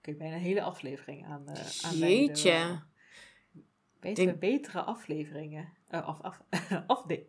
[0.00, 2.82] kun je bijna een hele aflevering aan uh, Jeetje.
[4.00, 5.72] Weten we Denk- betere afleveringen?
[5.88, 6.40] Eh, af, af,
[6.86, 7.26] afde?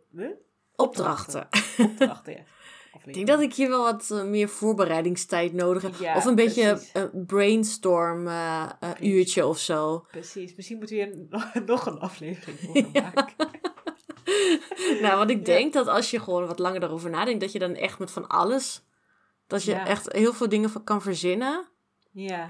[0.76, 1.48] Opdrachten.
[1.78, 2.42] Opdrachten, ja.
[3.04, 5.94] Ik denk dat ik hier wel wat eh, meer voorbereidingstijd nodig heb.
[5.94, 9.06] Ja, of een beetje een brainstorm eh, eh, Precies.
[9.14, 10.06] uurtje of zo.
[10.10, 11.26] Precies, misschien moeten we hier
[11.66, 13.50] nog- een aflevering over maken.
[15.02, 15.44] nou, want ik Ja.
[15.44, 18.28] denk dat als je gewoon wat langer daarover nadenkt, dat je dan echt met van
[18.28, 18.84] alles,
[19.46, 21.68] dat je echt heel veel dingen van kan verzinnen.
[22.12, 22.46] Ja,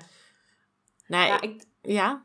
[1.06, 2.24] Nee, ja ik, ja.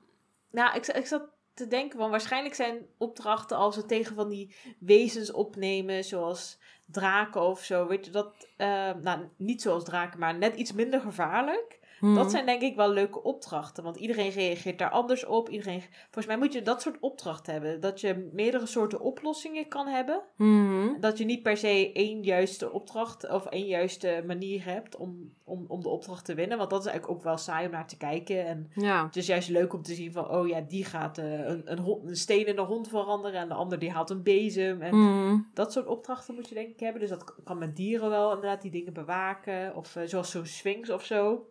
[0.52, 1.24] Nou, ik, ik zat
[1.62, 7.42] te denken van waarschijnlijk zijn opdrachten als we tegen van die wezens opnemen, zoals draken
[7.42, 11.80] of zo, weet je dat, eh, nou niet zoals draken, maar net iets minder gevaarlijk.
[12.02, 15.50] Dat zijn denk ik wel leuke opdrachten, want iedereen reageert daar anders op.
[15.50, 19.88] Iedereen, volgens mij moet je dat soort opdrachten hebben, dat je meerdere soorten oplossingen kan
[19.88, 20.22] hebben.
[20.36, 21.00] Mhm.
[21.00, 25.66] Dat je niet per se één juiste opdracht of één juiste manier hebt om, om,
[25.68, 27.98] om de opdracht te winnen, want dat is eigenlijk ook wel saai om naar te
[27.98, 29.06] kijken en Ja.
[29.06, 31.80] het is juist leuk om te zien van, oh ja, die gaat eh, een, een,
[31.80, 34.82] hond, een steen in een hond veranderen en de ander die haalt een bezem.
[34.82, 35.38] En Mhm.
[35.54, 37.02] dat soort opdrachten moet je denk ik hebben.
[37.02, 39.76] Dus dat kan met dieren wel inderdaad die dingen bewaken.
[39.76, 41.46] Of eh, zoals zo'n sphinx of zo.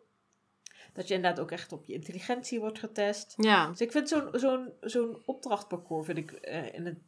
[0.92, 3.34] Dat je inderdaad ook echt op je intelligentie wordt getest.
[3.36, 3.68] Ja.
[3.68, 6.98] Dus ik vind zo'n zo'n zo'n opdrachtparcours, vind ik, eh, in het,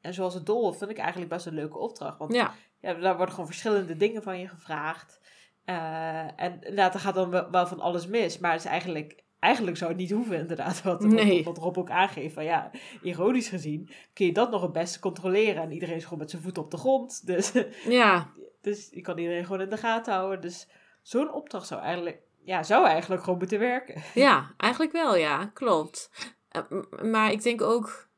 [0.00, 2.18] en zoals het doolhof, vind ik eigenlijk best een leuke opdracht.
[2.18, 2.54] Want Ja.
[2.80, 5.20] ja, daar worden gewoon verschillende dingen van je gevraagd.
[5.64, 8.38] Eh, en inderdaad, er gaat dan wel- van alles mis.
[8.38, 10.82] Maar het is eigenlijk, eigenlijk zou het niet hoeven, inderdaad.
[10.82, 11.44] Wat, Nee.
[11.44, 12.34] wat, Rob ook aangeeft.
[12.34, 12.70] Van ja,
[13.02, 15.62] ironisch gezien kun je dat nog het beste controleren.
[15.62, 17.20] En iedereen is gewoon met zijn voeten op de grond.
[17.26, 17.52] Dus,
[17.88, 18.30] Ja.
[18.60, 20.40] dus je kan iedereen gewoon in de gaten houden.
[20.40, 20.68] Dus
[21.02, 24.02] zo'n opdracht zou eigenlijk, ja, zou eigenlijk gewoon moeten werken.
[24.14, 25.46] Ja, eigenlijk wel, ja.
[25.46, 26.10] Klopt.
[26.48, 26.62] Eh,
[27.02, 28.08] maar ik denk ook...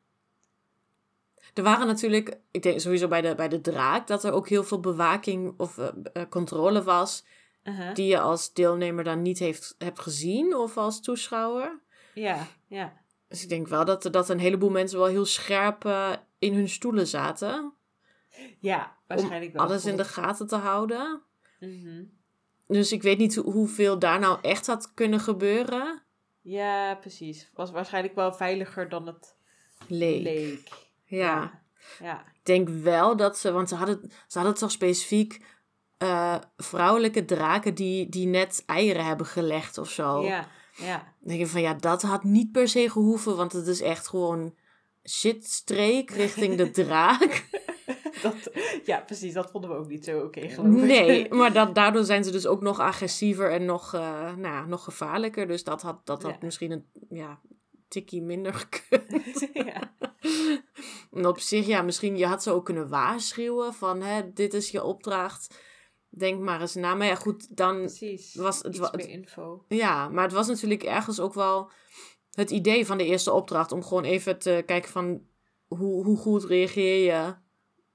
[1.55, 2.39] Er waren natuurlijk...
[2.51, 4.07] Ik denk sowieso bij de, bij de draak...
[4.07, 7.25] dat er ook heel veel bewaking of eh, eh, controle was...
[7.95, 11.81] Die je als deelnemer dan niet heeft, hebt gezien of als toeschouwer.
[12.15, 12.93] Ja, ja.
[13.29, 15.85] Dus ik denk wel dat, er- dat een heleboel mensen wel heel scherp
[16.39, 17.73] in hun stoelen zaten.
[18.59, 19.63] Ja, waarschijnlijk wel.
[19.63, 21.23] Alles in de gaten te houden.
[21.61, 22.05] Mhm.
[22.69, 26.03] Dus ik weet niet hoe- hoeveel daar nou echt had kunnen gebeuren.
[26.43, 27.51] Ja, precies.
[27.55, 29.37] Was waarschijnlijk wel veiliger dan het
[29.87, 30.23] Leek.
[30.23, 30.69] leek.
[31.05, 31.63] Ja.
[32.03, 32.21] Ja.
[32.21, 35.45] Ik denk wel dat ze, want ze hadden, ze hadden toch specifiek
[35.99, 40.23] eh, vrouwelijke draken die, die net eieren hebben gelegd of zo.
[40.25, 40.97] Ja, ja.
[40.97, 44.09] Dan denk je van ja, dat had niet per se gehoeven, want het is echt
[44.09, 44.55] gewoon
[45.09, 47.49] shitstreek richting de draak.
[48.23, 48.35] Dat,
[48.85, 49.33] ja, precies.
[49.33, 50.83] Dat vonden we ook niet zo oké, geloof ik.
[50.83, 54.01] Nee, maar dat, daardoor zijn ze dus ook nog agressiever en nog, eh,
[54.37, 55.47] nou, ja, nog gevaarlijker.
[55.47, 56.39] Dus dat had, dat had Ja.
[56.41, 57.41] misschien een ja,
[57.89, 59.49] tikkie minder gekund.
[59.53, 59.95] ja.
[61.13, 64.71] En op zich, ja, misschien je had ze ook kunnen waarschuwen van, hè, dit is
[64.71, 65.59] je opdracht.
[66.11, 66.95] Denk maar eens na.
[66.95, 68.35] Maar ja, goed, dan, Precies.
[68.35, 69.65] Was het Iets meer info.
[69.69, 70.09] ja.
[70.09, 71.71] Maar het was natuurlijk ergens ook wel
[72.33, 73.73] het idee van de eerste opdracht.
[73.73, 75.23] Om gewoon even te kijken van,
[75.67, 77.35] hoe, hoe goed reageer je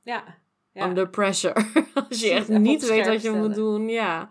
[0.03, 0.37] Ja.
[0.71, 0.87] ja.
[0.87, 1.65] under pressure.
[2.09, 4.29] Als je echt niet weet wat je moet doen, ja.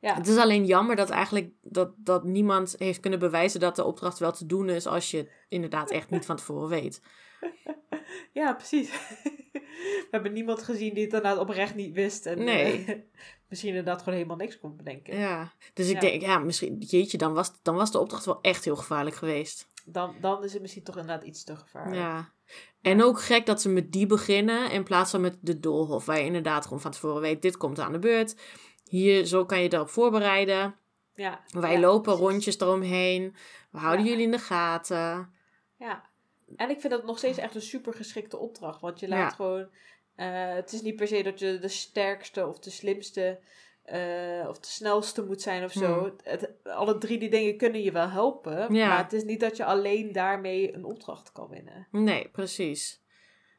[0.00, 0.14] ja.
[0.14, 4.18] Het is alleen jammer dat eigenlijk dat, dat niemand heeft kunnen bewijzen dat de opdracht
[4.18, 7.02] wel te doen is als je het inderdaad echt niet van tevoren weet.
[8.32, 8.90] ja, precies.
[9.74, 12.26] We hebben niemand gezien die het inderdaad oprecht niet wist.
[12.26, 12.84] En Nee.
[12.84, 12.94] eh,
[13.48, 15.18] misschien inderdaad gewoon helemaal niks kon bedenken.
[15.18, 16.00] Ja, dus ik Ja.
[16.00, 19.68] denk, ja, misschien, jeetje, dan was, dan was de opdracht wel echt heel gevaarlijk geweest.
[19.84, 21.96] Dan, dan is het misschien toch inderdaad iets te gevaarlijk.
[21.96, 22.32] Ja.
[22.80, 26.18] En ook gek dat ze met die beginnen in plaats van met de doolhof, waar
[26.18, 28.36] je inderdaad gewoon van tevoren weet, dit komt aan de beurt.
[28.84, 30.76] Hier, zo kan je erop voorbereiden.
[31.14, 31.40] Ja.
[31.48, 32.20] Wij Ja, lopen precies.
[32.20, 33.34] rondjes eromheen.
[33.70, 34.10] We houden Ja.
[34.10, 35.32] jullie in de gaten.
[35.78, 36.04] Ja,
[36.56, 38.80] en ik vind dat nog steeds echt een super geschikte opdracht.
[38.80, 39.36] Want je laat Ja.
[39.36, 39.68] gewoon.
[40.14, 43.40] eh, het is niet per se dat je de sterkste of de slimste
[43.84, 46.10] eh, of de snelste moet zijn of zo.
[46.22, 48.74] Het, alle drie die dingen kunnen je wel helpen.
[48.74, 48.88] Ja.
[48.88, 51.86] Maar het is niet dat je alleen daarmee een opdracht kan winnen.
[51.90, 53.02] Nee, precies.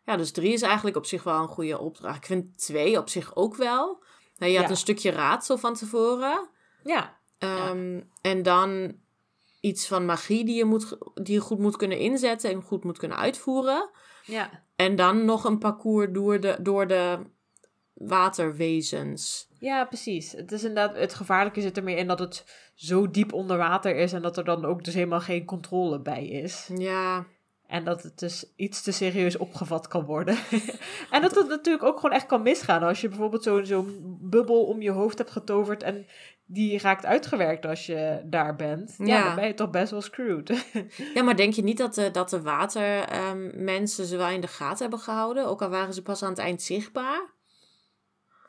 [0.05, 2.17] Ja, dus drie is eigenlijk op zich wel een goede opdracht.
[2.17, 4.03] Ik vind twee op zich ook wel.
[4.37, 4.71] Nou, je had Ja.
[4.71, 6.49] een stukje raadsel van tevoren.
[6.83, 8.95] Ja, Ehm, En dan
[9.61, 12.97] iets van magie die je, moet, die je goed moet kunnen inzetten en goed moet
[12.97, 13.89] kunnen uitvoeren.
[14.25, 14.63] ja.
[14.75, 17.19] En dan nog een parcours door de, door de
[17.95, 19.47] waterwezens.
[19.59, 20.31] Ja, precies.
[20.31, 23.95] Het is inderdaad, het gevaarlijke zit er meer in dat het zo diep onder water
[23.95, 26.69] is en dat er dan ook dus helemaal geen controle bij is.
[26.75, 27.25] Ja,
[27.67, 30.37] En dat het dus iets te serieus opgevat kan worden.
[31.11, 32.83] en dat het natuurlijk ook gewoon echt kan misgaan.
[32.83, 36.05] Als je bijvoorbeeld zo'n zo'n bubbel om je hoofd hebt getoverd en
[36.47, 38.95] die raakt uitgewerkt als je daar bent.
[38.97, 39.25] Ja, Ja.
[39.25, 40.65] dan ben je toch best wel screwed.
[41.13, 44.81] Ja, maar denk je niet dat de, dat de watermensen ze wel in de gaten
[44.81, 45.45] hebben gehouden?
[45.47, 47.33] Ook al waren ze pas aan het eind zichtbaar?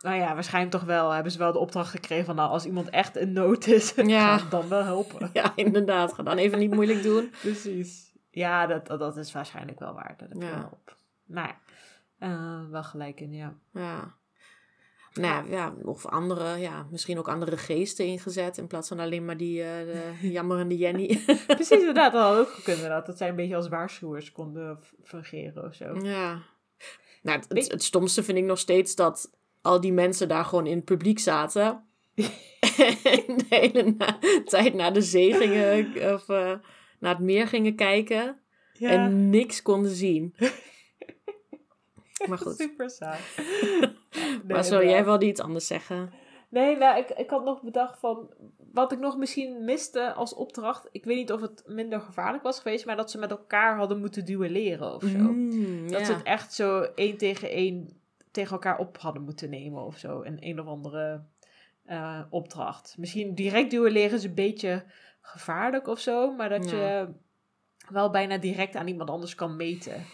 [0.00, 1.10] Nou ja, waarschijnlijk toch wel.
[1.10, 4.38] Hebben ze wel de opdracht gekregen van nou, als iemand echt in nood is, Ja.
[4.50, 5.30] dan wel helpen.
[5.32, 6.12] Ja, inderdaad.
[6.12, 7.30] Ga dan even niet moeilijk doen.
[7.40, 8.14] Precies.
[8.30, 10.14] Ja, dat, dat, dat is waarschijnlijk wel waar.
[10.18, 10.58] Dat heb Ja.
[10.58, 10.96] wel op.
[11.26, 11.58] Nou ja,
[12.18, 13.54] eh, wel gelijk in, ja.
[13.72, 14.14] Ja.
[15.12, 18.58] Nou ja, of andere, ja, misschien ook andere geesten ingezet.
[18.58, 19.68] In plaats van alleen maar die eh,
[20.20, 21.20] de jammerende Jenny.
[21.46, 22.12] Precies, inderdaad.
[22.12, 23.06] Dat had ook gekund, inderdaad.
[23.06, 25.94] Dat zij een beetje als waarschuwers konden fungeren of zo.
[26.02, 26.42] ja.
[27.22, 29.30] Nou, het, het, het stomste vind ik nog steeds dat
[29.66, 31.84] al die mensen daar gewoon in het publiek zaten.
[33.04, 36.52] en de hele na- tijd naar de zee gingen, of eh,
[37.00, 38.40] naar het meer gingen kijken.
[38.72, 40.34] Ja, En niks konden zien.
[42.28, 42.56] Maar goed.
[42.56, 43.20] super saai.
[44.48, 46.10] maar sorry, jij wilde iets anders zeggen.
[46.50, 48.30] Nee, nou, ik, ik had nog bedacht van...
[48.72, 50.88] Wat ik nog misschien miste als opdracht...
[50.92, 52.86] Ik weet niet of het minder gevaarlijk was geweest...
[52.86, 55.18] Maar dat ze met elkaar hadden moeten duelleren of zo.
[55.18, 57.95] Mm, Dat ze het echt zo één tegen één
[58.36, 60.20] tegen elkaar op hadden moeten nemen of zo.
[60.20, 61.22] In een of andere
[61.84, 62.94] eh, opdracht.
[62.98, 64.84] Misschien direct duelleren is een beetje
[65.20, 66.34] gevaarlijk of zo.
[66.34, 66.76] Maar dat Ja.
[66.76, 67.08] je
[67.88, 70.04] wel bijna direct aan iemand anders kan meten.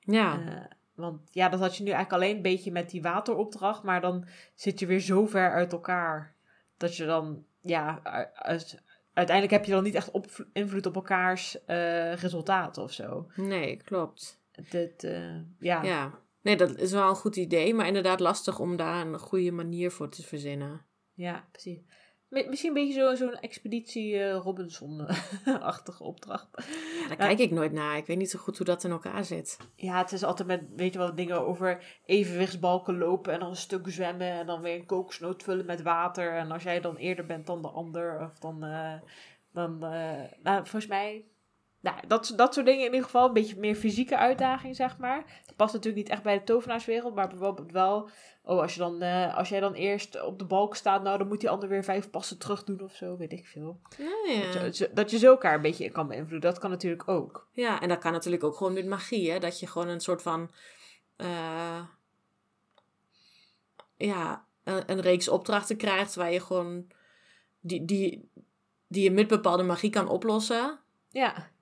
[0.00, 0.40] ja.
[0.40, 3.82] Eh, want ja, dat had je nu eigenlijk alleen een beetje met die wateropdracht.
[3.82, 6.34] Maar dan zit je weer zo ver uit elkaar.
[6.76, 8.00] Dat je dan, ja,
[9.12, 13.26] uiteindelijk heb je dan niet echt op, invloed op elkaars eh, resultaten of zo.
[13.36, 14.40] nee, klopt.
[14.70, 15.02] Dit,
[15.58, 15.82] ja.
[15.82, 16.22] Ja.
[16.44, 19.90] Nee, dat is wel een goed idee, maar inderdaad lastig om daar een goede manier
[19.90, 20.86] voor te verzinnen.
[21.14, 21.78] Ja, precies.
[22.28, 26.48] Mi- Misschien een beetje zo- zo'n expeditie eh, Robinson-achtige opdracht.
[27.00, 27.96] Ja, daar kijk ik nooit naar.
[27.96, 29.56] Ik weet niet zo goed hoe dat in elkaar zit.
[29.76, 33.56] Ja, het is altijd met, weet je wel, dingen over evenwichtsbalken lopen en dan een
[33.56, 36.32] stuk zwemmen en dan weer een kokosnoot vullen met water.
[36.36, 38.94] En als jij dan eerder bent dan de ander, of dan, eh,
[39.52, 41.24] dan eh, nou, volgens mij,
[41.84, 43.26] nou, dat, dat soort dingen in ieder geval.
[43.26, 45.40] Een beetje meer fysieke uitdaging, zeg maar.
[45.46, 48.10] Het past natuurlijk niet echt bij de tovenaarswereld, maar bijvoorbeeld wel,
[48.42, 51.28] oh, als, je dan, eh, als jij dan eerst op de balk staat, nou, dan
[51.28, 53.80] moet die ander weer vijf passen terug doen of zo, weet ik veel.
[54.26, 54.52] Ja.
[54.52, 57.48] Zo- zo- dat je zo elkaar een beetje kan beïnvloeden, dat kan natuurlijk ook.
[57.52, 59.38] ja, en dat kan natuurlijk ook gewoon met magie, hè.
[59.38, 60.50] Dat je gewoon een soort van...
[61.16, 61.80] eh,
[63.96, 66.86] ja, een, een reeks opdrachten krijgt waar je gewoon...
[67.60, 68.28] Die, die,
[68.88, 70.78] die je met bepaalde magie kan oplossen.
[71.10, 71.52] Ja,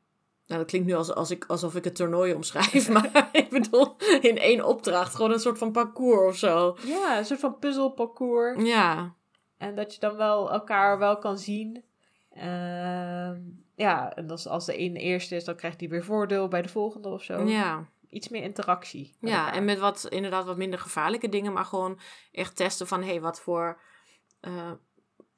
[0.53, 2.89] Nou, dat klinkt nu als, als ik, alsof ik het toernooi omschrijf.
[2.93, 5.15] Maar ik bedoel, in één opdracht.
[5.15, 6.77] Gewoon een soort van parcours of zo.
[6.87, 8.63] ja een soort van puzzelparcours.
[8.63, 9.15] Ja,
[9.59, 11.85] En dat je dan wel elkaar wel kan zien.
[12.31, 13.41] Ehm,
[13.75, 16.69] ja, en als, als de ene eerste is, dan krijgt die weer voordeel bij de
[16.69, 17.43] volgende of zo.
[17.47, 17.91] ja.
[18.09, 19.17] Iets meer interactie.
[19.21, 19.55] Ja, elkaar.
[19.55, 21.99] en met wat inderdaad wat minder gevaarlijke dingen, maar gewoon
[22.33, 23.81] echt testen van hé, hey, wat voor.
[24.41, 24.71] eh,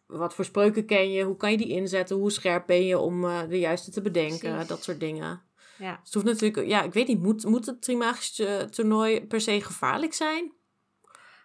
[0.06, 1.22] wat voor spreuken ken je?
[1.24, 2.16] Hoe kan je die inzetten?
[2.16, 4.50] Hoe scherp ben je om eh, de juiste te bedenken?
[4.50, 4.68] Precies.
[4.68, 5.42] Dat soort dingen.
[5.78, 5.90] Ja.
[5.90, 9.40] Dus het hoeft natuurlijk, ja, ik weet niet, moet, moet het Trimagisch eh, toernooi per
[9.40, 10.52] se gevaarlijk zijn?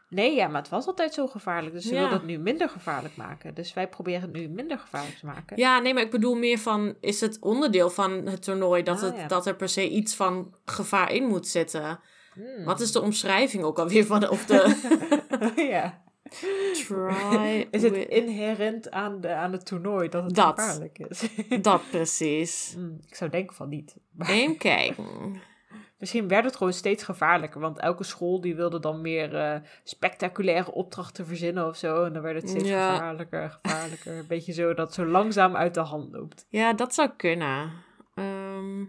[0.10, 1.74] Nee, ja, maar het was altijd zo gevaarlijk.
[1.74, 2.00] Dus ze Ja.
[2.00, 3.54] wilden het nu minder gevaarlijk maken.
[3.54, 5.58] Dus wij proberen het nu minder gevaarlijk te maken.
[5.58, 9.02] Ja, nee, maar ik bedoel meer van, is het onderdeel van het toernooi dat, Ah,
[9.04, 9.28] het, ja.
[9.28, 12.00] dat er per se iets van gevaar in moet zitten?
[12.34, 12.64] Hmm.
[12.66, 14.76] Wat is de omschrijving ook alweer van, of de
[15.72, 16.04] ja.
[16.88, 20.60] Try Is het inherent aan, de, aan het toernooi dat het Dat.
[20.60, 21.28] gevaarlijk is?
[21.62, 22.72] Dat precies.
[22.76, 23.96] Hmm, ik zou denken van niet.
[24.12, 25.06] Maar Even kijken.
[25.98, 27.62] misschien werd het gewoon steeds gevaarlijker.
[27.62, 32.04] Want elke school die wilde dan meer eh, spectaculaire opdrachten verzinnen of zo.
[32.04, 32.92] En dan werd het steeds Ja.
[32.94, 34.18] gevaarlijker, gevaarlijker.
[34.18, 36.46] Een beetje zo dat het zo langzaam uit de hand loopt.
[36.50, 37.72] Ja, dat zou kunnen.
[38.16, 38.86] Ehm,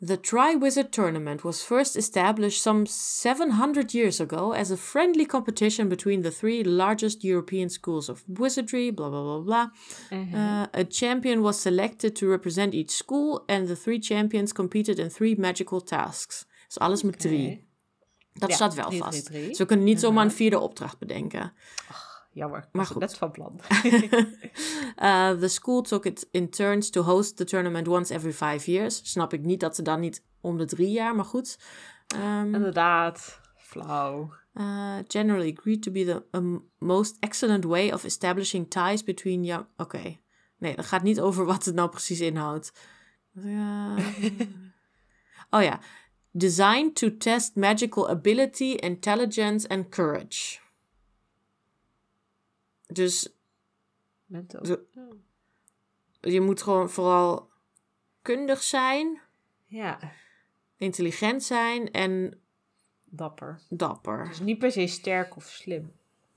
[0.00, 6.22] the Tri-Wizard Tournament was first established some 700 years ago as a friendly competition between
[6.22, 9.68] the three largest European schools of wizardry, blah blah blah blah.
[10.12, 15.08] Uh, a champion was selected to represent each school, and the three champions competed in
[15.10, 16.46] three magical tasks.
[16.66, 17.62] Dus alles met drie.
[18.38, 19.24] Dat Ja, staat wel drie, vast.
[19.24, 19.48] drie, drie.
[19.48, 21.52] Dus we kunnen niet zomaar een vierde opdracht bedenken.
[22.34, 22.68] Jammer.
[22.72, 23.00] Maar goed.
[23.00, 23.60] Net van plan.
[23.84, 29.00] Uh, the school took it in turns to host the tournament once every five years.
[29.10, 31.58] Snap ik niet dat ze dan niet om de drie jaar, maar goed.
[32.16, 33.40] Um, Inderdaad.
[33.56, 34.32] Flauw.
[34.54, 39.66] uh, generally agreed to be the um, most excellent way of establishing ties between young...
[39.76, 40.18] Oké.
[40.58, 42.72] Nee, dat gaat niet over wat het nou precies inhoudt.
[43.32, 43.96] Ja.
[45.56, 45.80] oh ja.
[46.30, 50.58] Designed to test magical ability, intelligence and courage.
[52.86, 53.32] Dus
[54.26, 54.64] Mental.
[54.64, 54.80] Zo-
[56.20, 57.50] je moet gewoon vooral
[58.22, 59.20] kundig zijn,
[59.66, 59.98] Ja,
[60.76, 62.40] intelligent zijn en
[63.04, 63.60] dapper.
[63.68, 64.28] dapper.
[64.28, 65.92] Dus niet per se sterk of slim.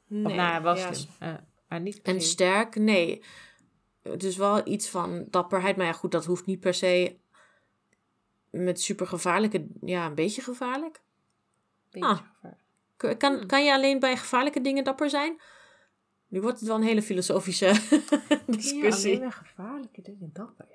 [0.08, 1.40] Nee, of nou, wel ja, slim.
[1.68, 3.24] Maar niet En sterk, nee.
[4.02, 7.18] Het is wel iets van dapperheid, maar ja, goed, dat hoeft niet per se
[8.50, 11.02] met super gevaarlijke, ja, een beetje gevaarlijk.
[11.90, 12.18] beetje ah.
[12.18, 12.58] gevaar.
[12.98, 13.48] K- Kan, Hmm.
[13.48, 15.42] kan je alleen bij gevaarlijke dingen dapper zijn?
[16.28, 17.66] Nu wordt het wel een hele filosofische
[18.30, 19.10] Ja, discussie.
[19.16, 20.66] alleen maar gevaarlijke dingen dapper.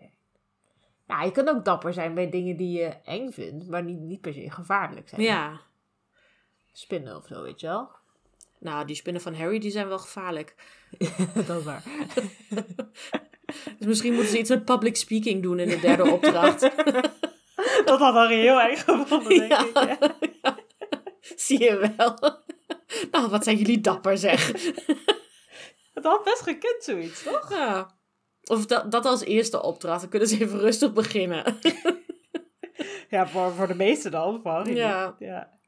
[1.09, 4.21] Ja, je kan ook dapper zijn bij dingen die je eng vindt, maar niet, niet
[4.21, 5.21] per se gevaarlijk zijn.
[5.21, 5.61] Ja,
[6.73, 7.89] Spinnen of zo, weet je wel.
[8.59, 10.55] nou, die spinnen van Harry, die zijn wel gevaarlijk.
[11.47, 11.83] dat is waar.
[13.79, 16.61] Dus misschien moeten ze iets met public speaking doen in de derde opdracht.
[17.85, 19.67] dat had Harry heel erg gevonden, denk Ja.
[20.21, 20.33] ik.
[20.43, 20.57] Ja.
[21.37, 22.19] Zie je wel.
[23.11, 24.53] Nou, wat zijn jullie dapper, zeg.
[25.95, 27.51] Het had best gekend, zoiets, toch?
[27.51, 27.97] Ja.
[28.45, 30.01] Of dat, dat als eerste opdracht.
[30.01, 31.59] Dan kunnen ze even rustig beginnen.
[33.09, 34.41] Ja, voor, voor de meeste dan.
[34.43, 35.17] Harry Ja.
[35.19, 35.61] ja.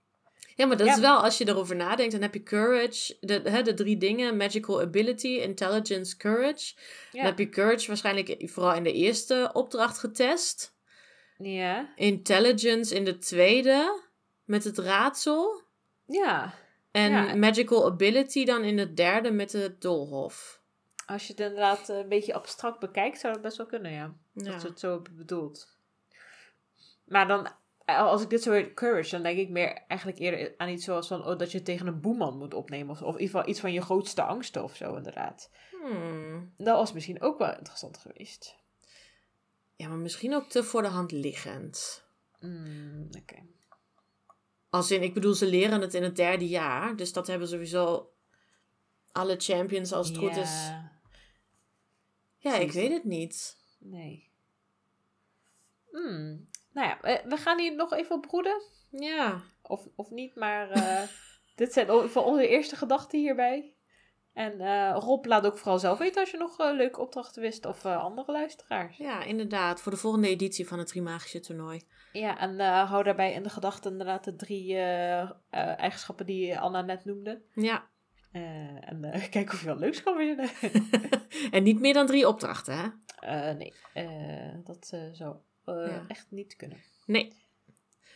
[0.56, 0.92] Ja, maar dat Ja.
[0.94, 3.16] is wel, als je erover nadenkt, dan heb je courage.
[3.20, 4.36] De, hè, de drie dingen.
[4.36, 6.74] Magical ability, intelligence, courage.
[7.12, 10.74] Dan heb je courage waarschijnlijk vooral in de eerste opdracht getest.
[11.38, 11.92] Ja.
[11.96, 14.02] Intelligence in de tweede.
[14.44, 15.62] Met het raadsel.
[16.06, 16.54] Ja.
[16.94, 17.34] En Ja.
[17.34, 20.60] magical ability dan in het derde met het doolhof.
[21.06, 24.14] Als je het inderdaad eh, een beetje abstract bekijkt, zou dat best wel kunnen, ja.
[24.32, 24.50] Ja.
[24.50, 25.78] Dat ze het zo bedoeld.
[27.04, 27.48] Maar dan,
[27.84, 30.84] eh, als ik dit zo hoor, courage, dan denk ik meer eigenlijk eerder aan iets
[30.84, 32.90] zoals van, oh, dat je tegen een boeman moet opnemen.
[32.90, 35.50] Of, of in ieder geval iets van je grootste angsten of zo, inderdaad.
[35.82, 36.52] Hmm.
[36.56, 38.56] Dat was misschien ook wel interessant geweest.
[39.76, 42.04] Ja, maar misschien ook te voor de hand liggend.
[42.40, 43.36] Mm, Oké.
[44.74, 46.96] Als in, ik bedoel, ze leren het in het derde jaar.
[46.96, 48.12] Dus dat hebben sowieso
[49.12, 50.70] alle champions als het goed is.
[52.38, 53.56] Ja, ik weet het niet.
[53.78, 54.30] Nee.
[55.90, 56.48] Hmm.
[56.72, 58.62] Nou ja, eh, we gaan hier nog even op broeden.
[58.90, 59.42] Ja.
[59.62, 61.02] Of, of niet, maar eh,
[61.56, 63.73] dit zijn voor onze eerste gedachten hierbij.
[64.34, 67.66] En eh, Rob, laat ook vooral zelf weten als je nog eh, leuke opdrachten wist
[67.66, 68.96] of eh, andere luisteraars.
[68.96, 69.80] Ja, inderdaad.
[69.80, 71.82] Voor de volgende editie van het Trimagische toernooi.
[72.12, 74.76] Ja, en hou daarbij in de gedachten inderdaad de drie
[75.50, 77.42] eigenschappen die Anna net noemde.
[77.52, 77.88] Ja.
[78.32, 80.50] En kijk of je wat leuks kan vinden.
[81.56, 82.76] en niet meer dan drie opdrachten,
[83.20, 83.52] hè?
[83.54, 83.72] Nee,
[84.64, 86.04] dat zou Ja.
[86.08, 86.78] echt niet kunnen.
[87.06, 87.32] Nee.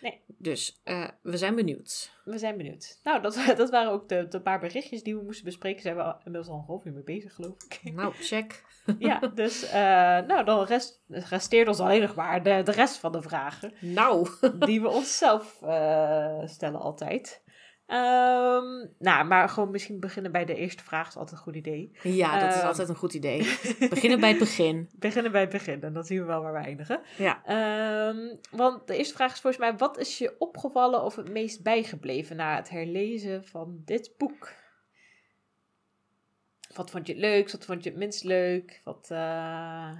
[0.02, 0.20] Nee.
[0.26, 2.12] Dus eh, we zijn benieuwd.
[2.24, 3.00] We zijn benieuwd.
[3.02, 5.82] Nou, dat, dat waren ook de, de paar berichtjes die we moesten bespreken.
[5.82, 7.80] Zijn we al- inmiddels al een half uur mee bezig, geloof ik.
[7.94, 8.64] Nou, check.
[8.98, 9.72] ja, dus eh,
[10.26, 13.72] nou, dan rest, resteert ons alleen nog maar de, de rest van de vragen.
[13.80, 14.28] Nou.
[14.58, 17.42] Die we onszelf eh, stellen altijd.
[17.88, 21.92] Ehm, nou, maar gewoon misschien beginnen bij de eerste vraag is altijd een goed idee.
[22.02, 22.66] Ja, dat is Ehm.
[22.66, 23.38] altijd een goed idee.
[23.90, 24.88] Beginnen bij het begin.
[24.94, 27.00] Beginnen bij het begin en dan zien we wel waar we eindigen.
[27.16, 27.42] Ja.
[27.44, 31.62] Ehm, want de eerste vraag is volgens mij: wat is je opgevallen of het meest
[31.62, 34.52] bijgebleven na het herlezen van dit boek?
[36.74, 37.52] Wat vond je het leukst?
[37.56, 38.80] Wat vond je het minst leuk?
[38.84, 39.90] Wat, eh,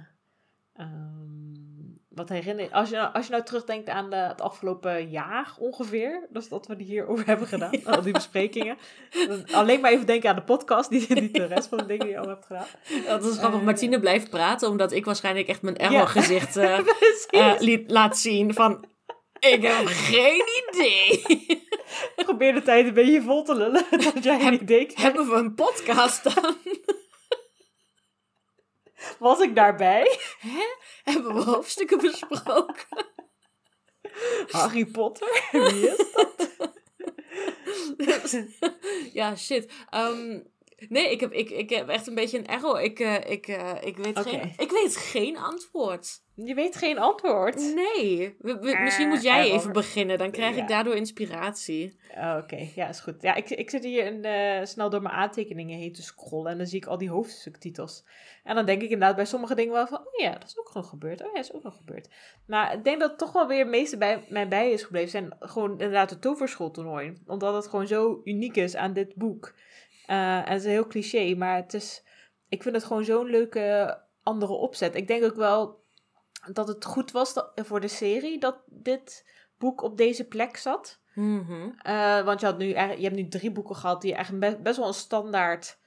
[2.19, 2.67] wat herinner?
[2.71, 6.67] Als je, nou- als je nou terugdenkt aan de, het afgelopen jaar ongeveer, dus dat
[6.67, 8.77] we die hierover hebben gedaan, al die besprekingen.
[9.51, 12.15] Alleen maar even denken aan de podcast, niet, niet de rest van de dingen die
[12.15, 12.65] je al hebt gedaan.
[13.05, 13.59] Dat is grappig.
[13.59, 13.65] Eh.
[13.65, 16.05] Martine blijft praten, omdat ik waarschijnlijk echt mijn error Ja.
[16.05, 16.79] gezicht eh,
[17.29, 18.85] eh, liet, laat zien van...
[19.39, 21.23] Ik heb geen idee.
[22.15, 25.01] Ik probeer de tijd een beetje vol te lullen, dat jij een idee krijgt.
[25.01, 26.55] Hebben we een podcast dan?
[29.19, 30.19] Was ik daarbij?
[31.03, 33.07] Hebben we hoofdstukken besproken?
[34.51, 35.47] Harry Potter?
[35.51, 36.49] Wie is dat?
[39.13, 39.71] ja, shit.
[39.89, 40.39] Ehm,
[40.89, 42.81] nee, ik heb, ik, ik heb echt een beetje een error.
[42.81, 46.21] Ik, eh, ik, eh, ik, weet geen, ik weet geen antwoord.
[46.35, 47.55] Je weet geen antwoord.
[47.75, 48.35] Nee.
[48.39, 49.55] We- we- Eh, misschien moet jij error.
[49.55, 50.17] even beginnen.
[50.17, 50.61] Dan krijg Ja.
[50.61, 51.97] ik daardoor inspiratie.
[52.15, 53.21] Oh, Oké, ja, is goed.
[53.21, 56.57] Ja, ik, ik zit hier in, eh, snel door mijn aantekeningen heen te scrollen en
[56.57, 58.05] dan zie ik al die hoofdstuktitels.
[58.43, 60.73] En dan denk ik inderdaad bij sommige dingen wel van, oh ja, dat is ook
[60.73, 61.21] nog gebeurd.
[61.21, 62.09] Oh ja, dat is ook nog gebeurd.
[62.47, 65.09] Maar ik denk dat het toch wel weer het meeste bij mij bij is gebleven
[65.09, 67.13] zijn gewoon inderdaad het toverschooltoernooi.
[67.27, 69.53] Omdat het gewoon zo uniek is aan dit boek.
[70.09, 72.03] Eh, en het is heel cliché, maar het is,
[72.47, 74.95] ik vind het gewoon zo'n leuke andere opzet.
[74.95, 75.83] Ik denk ook wel
[76.51, 81.01] dat het goed was dat, voor de serie dat dit boek op deze plek zat.
[81.13, 81.69] Mhm.
[81.77, 84.77] Eh, want je, had nu, je hebt nu drie boeken gehad die eigenlijk be- best
[84.77, 85.78] wel een standaard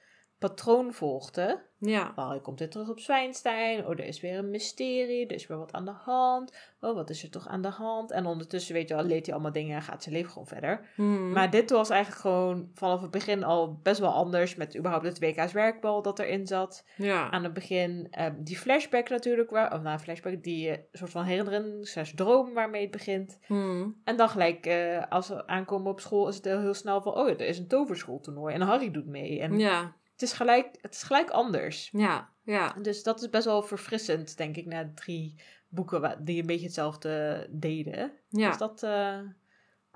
[0.49, 1.61] patroon volgden.
[1.77, 2.13] Ja.
[2.15, 3.85] Oh, komt dit terug op Zwijnstein.
[3.85, 5.27] Oh, er is weer een mysterie.
[5.27, 6.55] Er is weer wat aan de hand.
[6.79, 8.11] Oh, wat is er toch aan de hand?
[8.11, 10.87] En ondertussen, weet je wel, leert hij allemaal dingen en gaat zijn leven gewoon verder.
[10.95, 11.31] Mhm.
[11.31, 14.55] Maar dit was eigenlijk gewoon vanaf het begin al best wel anders.
[14.55, 16.85] Met überhaupt het WK's werkbal dat erin zat.
[16.95, 17.29] ja.
[17.31, 19.49] Aan het begin ehm, die flashback natuurlijk.
[19.49, 23.39] Waar, of nou, flashback, die eh, soort van herinnering, slash droom waarmee het begint.
[23.47, 23.89] Mhm.
[24.03, 27.13] En dan gelijk, eh, als we aankomen op school, is het heel, heel snel van...
[27.13, 29.39] Oh, er is een toverschooltoernooi en Harry doet mee.
[29.39, 29.93] En Ja.
[30.23, 31.89] Het, is gelijk, het is gelijk anders.
[31.91, 32.29] Ja.
[32.43, 32.75] Ja.
[32.81, 35.35] Dus dat is best wel verfrissend, denk ik, na drie
[35.69, 38.11] boeken die een beetje hetzelfde deden.
[38.29, 38.47] Ja.
[38.49, 39.19] Dus dat, eh,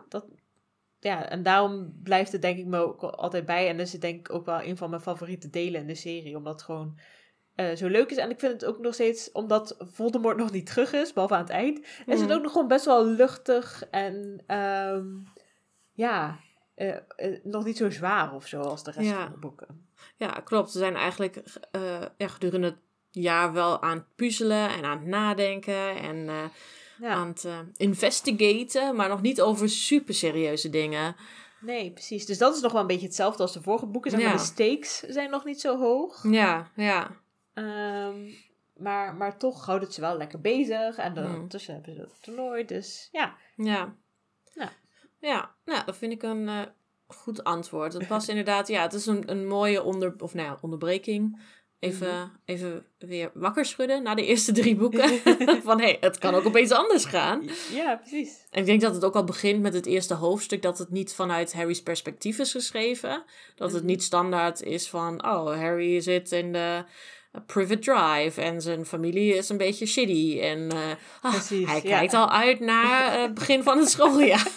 [0.10, 0.26] dat,
[1.00, 3.68] ja, en daarom blijft het denk ik me ook altijd bij.
[3.70, 6.38] En is het denk ik ook wel een van mijn favoriete delen in de serie,
[6.38, 7.00] omdat het gewoon
[7.56, 8.18] eh, zo leuk is.
[8.18, 11.42] En ik vind het ook nog steeds, omdat Voldemort nog niet terug is, behalve aan
[11.42, 12.32] het eind, is het Mhm.
[12.32, 15.06] ook nog gewoon best wel luchtig en ehm,
[15.92, 16.40] ja,
[16.76, 16.96] eh,
[17.44, 19.24] nog niet zo zwaar of zo als de rest Ja.
[19.24, 19.87] van de boeken.
[20.16, 20.72] Ja, klopt.
[20.72, 21.36] Ze zijn eigenlijk
[21.72, 22.78] eh, ja, gedurende het
[23.12, 26.44] jaar wel aan het puzzelen en aan het nadenken en eh,
[27.00, 27.10] Ja.
[27.10, 31.16] aan het eh, investigaten, maar nog niet over super serieuze dingen.
[31.62, 32.26] Nee, precies.
[32.26, 34.12] Dus dat is nog wel een beetje hetzelfde als de vorige boeken.
[34.12, 34.36] Zeg maar, Ja.
[34.38, 36.24] de stakes zijn nog niet zo hoog.
[36.32, 37.12] Ja, ja,
[37.54, 38.16] Ehm,
[38.76, 40.98] maar, maar toch houdt het ze wel lekker bezig.
[40.98, 41.34] En dan Mm.
[41.34, 42.66] ondertussen hebben ze het toernooi.
[42.66, 43.36] Dus ja.
[43.56, 43.96] ja.
[44.54, 44.72] Ja.
[45.20, 46.50] Ja, nou, dat vind ik een
[47.08, 47.94] goed antwoord.
[47.94, 51.40] Het past inderdaad, ja, het is een, een mooie onder, of, nou ja, onderbreking.
[51.80, 52.28] Even, Mhm.
[52.46, 55.10] even weer wakker schudden na de eerste drie boeken.
[55.64, 57.44] Van hé, hey, het kan ook opeens anders gaan.
[57.74, 58.46] Ja, precies.
[58.50, 61.14] En ik denk dat het ook al begint met het eerste hoofdstuk, dat het niet
[61.14, 63.24] vanuit Harry's perspectief is geschreven.
[63.56, 63.92] Dat het Mhm.
[63.92, 66.84] niet standaard is van, oh, Harry zit in de
[67.34, 70.40] uh, private drive en zijn familie is een beetje shitty.
[70.42, 70.78] En eh,
[71.22, 71.98] ah, Precies, hij ja.
[71.98, 74.48] kijkt al uit naar eh, het begin van het schooljaar.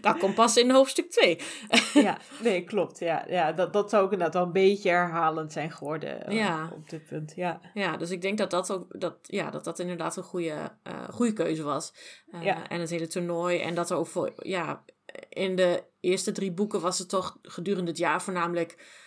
[0.00, 1.38] Dat komt pas in hoofdstuk 2.
[2.06, 2.98] ja, nee, klopt.
[2.98, 6.70] Ja, ja dat, dat zou ook inderdaad wel een beetje herhalend zijn geworden eh, Ja.
[6.74, 7.32] op dit punt.
[7.36, 10.72] Ja, Ja, dus ik denk dat dat ook dat, ja, dat, dat inderdaad een goede,
[10.82, 11.92] eh, goede keuze was.
[12.32, 12.68] Eh, Ja.
[12.68, 13.58] En het hele toernooi.
[13.58, 14.84] En dat er ook voor, ja,
[15.28, 18.98] in de eerste drie boeken was het toch gedurende het jaar voornamelijk.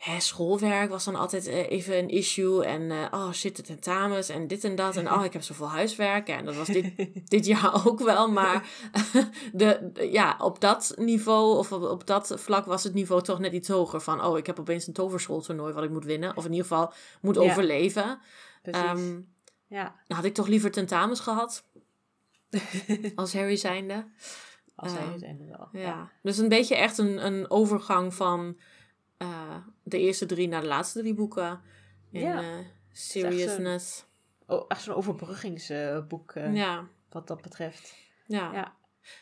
[0.00, 2.64] Hè, schoolwerk was dan altijd eh, even een issue.
[2.64, 4.96] En eh, oh shit, de tentamens en dit en dat.
[4.96, 6.28] En oh, ik heb zoveel huiswerk.
[6.28, 6.92] En dat was dit,
[7.30, 8.30] dit jaar ook wel.
[8.30, 8.68] Maar
[9.52, 13.38] de, de- ja, op dat niveau, of op, op dat vlak was het niveau toch
[13.38, 14.00] net iets hoger.
[14.00, 16.36] Van oh, ik heb opeens een toverschooltoernooi wat ik moet winnen.
[16.36, 17.40] Of in ieder geval moet Ja.
[17.40, 18.18] overleven.
[18.62, 18.82] precies.
[18.82, 19.20] Ehm,
[19.66, 21.64] ja, dan had ik toch liever tentamens gehad.
[23.14, 24.06] als Harry zijnde.
[24.74, 25.68] als zij ehm, het zijn wel.
[25.82, 26.10] Ja.
[26.22, 28.56] Dus een beetje echt een, een overgang van
[29.20, 31.60] eh, de eerste drie naar de laatste drie boeken.
[32.10, 32.38] In Ja.
[32.40, 32.46] eh,
[32.92, 34.04] seriousness.
[34.46, 36.86] Oh, echt zo'n overbruggingsboek eh, Ja.
[37.10, 37.94] wat dat betreft.
[38.26, 38.52] Ja.
[38.52, 38.72] Ja.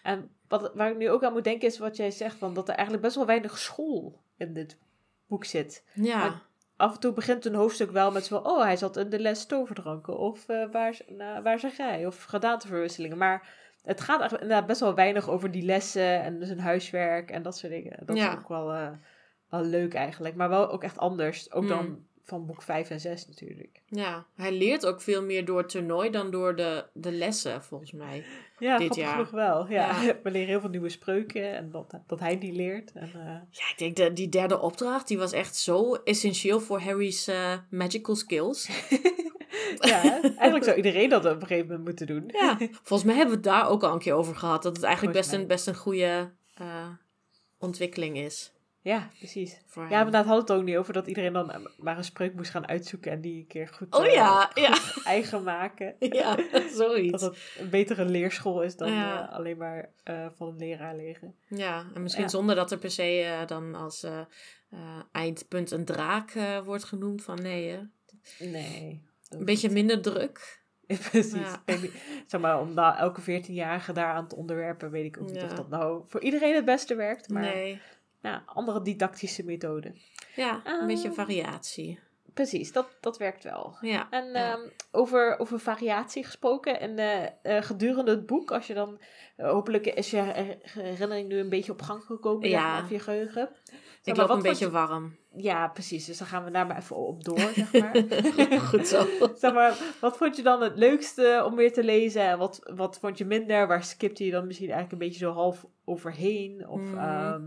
[0.03, 2.69] En wat, waar ik nu ook aan moet denken is wat jij zegt, van dat
[2.69, 4.79] er eigenlijk best wel weinig school in dit
[5.27, 5.85] boek zit.
[5.95, 6.19] Ja.
[6.19, 6.47] Maar-
[6.77, 9.47] Af en toe begint een hoofdstuk wel met zo oh, hij zat in de les
[9.47, 13.19] toverdranken, of waar, nou, waar zeg jij, of gedaanteverwisselingen.
[13.19, 13.49] Maar
[13.83, 17.57] het gaat eigenlijk inderdaad best wel weinig over die lessen en zijn huiswerk en dat
[17.57, 18.07] soort dingen.
[18.07, 18.31] Dat Ja.
[18.33, 18.73] is ook wel,
[19.51, 21.53] wel leuk eigenlijk, maar wel ook echt anders.
[21.53, 21.69] Ook Mm.
[21.69, 23.81] dan van boek 5 en 6 natuurlijk.
[23.87, 24.27] ja.
[24.35, 28.25] Hij leert ook veel meer door het toernooi dan door de, de lessen, volgens mij.
[28.59, 29.13] Ja, Dit jaar.
[29.13, 29.69] genoeg wel.
[29.71, 30.03] Ja.
[30.03, 30.17] Ja.
[30.23, 32.93] We leren heel veel nieuwe spreuken en dat, dat hij die leert.
[32.93, 33.21] En, eh,
[33.51, 37.53] Ja, ik denk dat die derde opdracht, die was echt zo essentieel voor Harry's eh,
[37.71, 38.67] magical skills.
[39.79, 42.25] ja, eigenlijk zou iedereen dat op een gegeven moment moeten doen.
[42.27, 44.63] Ja, volgens mij hebben we het daar ook al een keer over gehad.
[44.63, 46.89] Dat het eigenlijk best een, best een goede eh,
[47.59, 48.53] ontwikkeling is.
[48.89, 49.61] Ja, precies.
[49.66, 52.34] Voor Ja, maar daar we het ook niet over dat iedereen dan maar een spreuk
[52.34, 54.74] moest gaan uitzoeken en die een keer goed, Oh eh, ja, ja.
[54.74, 55.95] goed eigen maken.
[56.20, 57.22] Ja, Dat zoiets.
[57.22, 59.28] het een betere leerschool is dan Ja.
[59.28, 61.34] eh, alleen maar eh, van een leraar leren.
[61.49, 64.20] Ja, en misschien zonder dat er per se eh, dan als eh,
[64.70, 64.78] eh,
[65.12, 67.22] eindpunt een draak eh, wordt genoemd.
[67.24, 67.80] Van nee, hè.
[68.47, 69.03] Nee.
[69.28, 70.57] dat een beetje minder druk.
[71.11, 71.32] Precies.
[71.32, 71.62] Ja.
[72.26, 75.68] Zeg maar, om da- elke 14-jarige daaraan te onderwerpen, weet ik ook niet of dat
[75.68, 77.28] nou voor iedereen het beste werkt.
[77.28, 77.80] Maar Nee.
[78.23, 79.95] Ja, andere didactische methoden.
[80.37, 81.99] Ja, een beetje variatie.
[82.35, 83.77] Precies, dat, dat werkt wel.
[83.81, 84.07] Ja.
[84.11, 84.53] En Ja.
[84.53, 84.61] ehm,
[84.91, 86.81] over, over variatie gesproken.
[86.81, 89.01] En eh, eh, gedurende het boek, als je dan.
[89.37, 92.49] eh, hopelijk is je her- herinnering nu een beetje op gang gekomen.
[92.49, 92.83] Ja.
[92.83, 93.49] Of je geheugen.
[94.03, 95.16] Zeg ik loop een beetje warm.
[95.37, 96.05] Ja, precies.
[96.05, 98.61] Dus dan gaan we daar maar even op door, zeg maar.
[98.61, 99.07] Goed zo.
[99.35, 102.23] zeg maar, wat vond je dan het leukste om weer te lezen?
[102.23, 103.66] En wat, wat vond je minder?
[103.66, 106.69] Waar skipte je dan misschien eigenlijk een beetje zo half overheen?
[106.69, 106.99] Of Mhm.
[106.99, 107.43] ehm,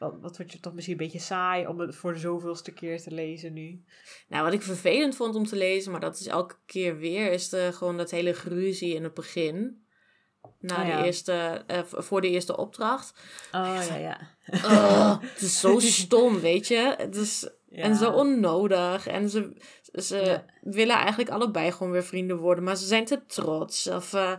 [0.00, 3.02] wat, wat wordt je toch misschien een beetje saai om het voor de zoveelste keer
[3.02, 3.84] te lezen nu?
[4.28, 7.48] Nou, wat ik vervelend vond om te lezen, maar dat is elke keer weer, is
[7.48, 9.84] de, gewoon dat hele gruzie in het begin.
[10.60, 10.96] Na Oh ja.
[11.00, 13.20] de eerste, eh, voor de eerste opdracht.
[13.52, 14.18] Oh ja, ja.
[15.20, 16.94] Het is zo stom, weet je.
[16.98, 19.06] Het is, En zo onnodig.
[19.06, 19.56] En ze,
[19.92, 20.44] ze Ja.
[20.60, 23.86] willen eigenlijk allebei gewoon weer vrienden worden, maar ze zijn te trots.
[23.86, 24.32] Of, eh,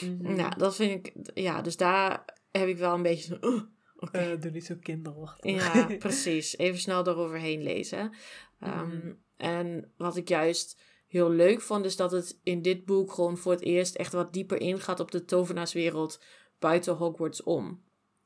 [0.00, 0.34] Mhm.
[0.34, 3.62] Nou, dat vind ik, ja, dus daar heb ik wel een beetje zo, "Ugh,
[3.98, 4.18] oké.
[4.18, 5.50] Eh, doe niet zo kinderachtig.
[5.50, 6.56] Ja, precies.
[6.58, 8.12] Even snel eroverheen lezen.
[8.60, 9.12] Ehm, Mhm.
[9.36, 13.52] En wat ik juist heel leuk vond, is dat het in dit boek gewoon voor
[13.52, 16.22] het eerst echt wat dieper ingaat op de tovenaarswereld
[16.58, 17.82] buiten Hogwarts om.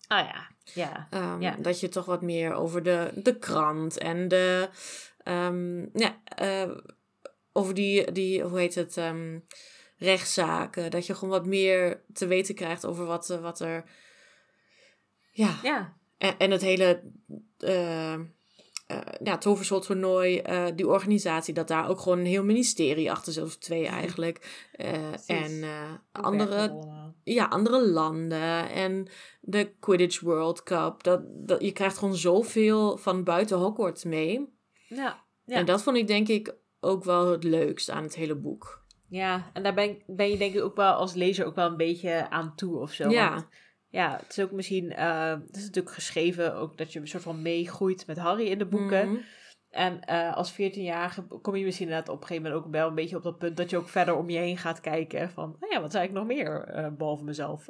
[0.06, 1.06] Ah ja, ja.
[1.10, 1.56] Ehm, Ja.
[1.56, 4.68] Dat je toch wat meer over de, de krant en de.
[5.18, 6.70] ehm, ja, eh,
[7.52, 8.98] over die, die, hoe heet het?
[9.96, 10.90] rechtszaken.
[10.90, 13.84] Dat je gewoon wat meer te weten krijgt over wat, eh, wat er.
[15.32, 17.02] Ja, Ja, en, en het hele.
[17.58, 18.12] eh
[18.86, 23.44] eh ja, toverslottoernooi, eh die organisatie, dat daar ook gewoon een heel ministerie achter zit,
[23.44, 24.66] of twee eigenlijk.
[24.72, 25.64] Eh, en
[26.12, 26.84] andere,
[27.24, 29.08] ja, andere landen en
[29.40, 31.02] de Quidditch World Cup.
[31.02, 34.48] Dat, dat, je krijgt gewoon zoveel van buiten Hogwarts mee.
[34.88, 35.56] Ja, ja.
[35.56, 38.84] En dat vond ik denk ik ook wel het leukst aan het hele boek.
[39.08, 41.76] ja, en daar ben, ben je denk ik ook wel als lezer ook wel een
[41.76, 43.08] beetje aan toe of zo.
[43.10, 43.30] Ja.
[43.30, 43.48] Want,
[43.92, 47.22] ja, het is ook misschien, eh, het is natuurlijk geschreven ook dat je een soort
[47.22, 49.08] van meegroeit met Harry in de boeken.
[49.08, 49.20] Mhm.
[49.70, 52.94] En eh, als 14-jarige kom je misschien inderdaad op een gegeven moment ook wel een
[52.94, 55.30] beetje op dat punt dat je ook verder om je heen gaat kijken.
[55.30, 57.64] Van, oh ja, wat zei ik nog meer, eh, behalve mezelf,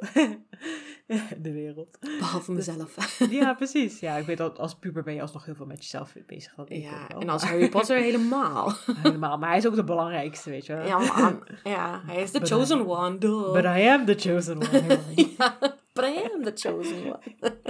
[1.41, 1.97] de wereld.
[2.19, 2.95] Behalve mezelf.
[3.29, 3.99] Ja, precies.
[3.99, 6.53] Ja, ik weet dat als puber ben je alsnog heel veel met jezelf bezig.
[6.55, 8.73] Dat ja, en als Harry Potter helemaal.
[9.01, 10.85] Helemaal, maar hij is ook de belangrijkste, weet je wel.
[10.85, 11.47] Ja, man.
[11.63, 13.17] Ja, hij is de chosen one.
[13.17, 13.51] Duh.
[13.51, 14.99] But I am the chosen one.
[15.15, 15.57] Ja,
[15.93, 17.19] but I am the chosen one.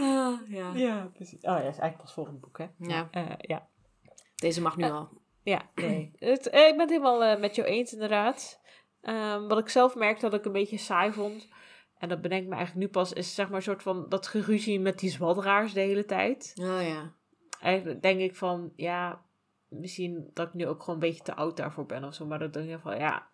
[0.00, 0.72] Ah, ja.
[0.74, 1.42] ja, precies.
[1.42, 2.66] Oh ja, is eigenlijk pas volgende boek, hè?
[2.78, 3.08] Ja.
[3.10, 3.68] Eh, ja.
[4.34, 5.08] Deze mag nu al.
[5.42, 6.12] Ja, nee.
[6.18, 8.60] Het, eh, ik ben het helemaal eh, met jou eens, inderdaad.
[9.00, 11.48] Ehm, wat ik zelf merkte dat ik een beetje saai vond,
[11.98, 14.26] en dat bedenk ik me eigenlijk nu pas, is zeg maar een soort van dat
[14.26, 16.52] geruzie met die zwadderaars de hele tijd.
[16.60, 17.14] Oh ja.
[17.60, 19.24] Eigenlijk denk ik van, ja,
[19.68, 22.38] misschien dat ik nu ook gewoon een beetje te oud daarvoor ben of zo, maar
[22.38, 23.28] dan denk ik van, ja,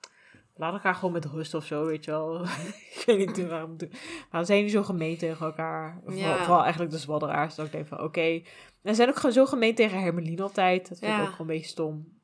[0.62, 2.44] laat elkaar gewoon met rust of zo, weet je wel.
[2.96, 3.76] ik weet niet waarom.
[3.78, 6.00] Maar dan zijn die zo gemeen tegen elkaar.
[6.04, 6.36] Vooral, Ja.
[6.38, 7.54] vooral eigenlijk de zwadderaars.
[7.54, 8.20] Dat ik denk van, oké.
[8.20, 8.42] En
[8.82, 10.88] ze zijn ook gewoon zo gemeen tegen Hermeline altijd.
[10.88, 12.20] Dat vind ik ook gewoon een beetje stom.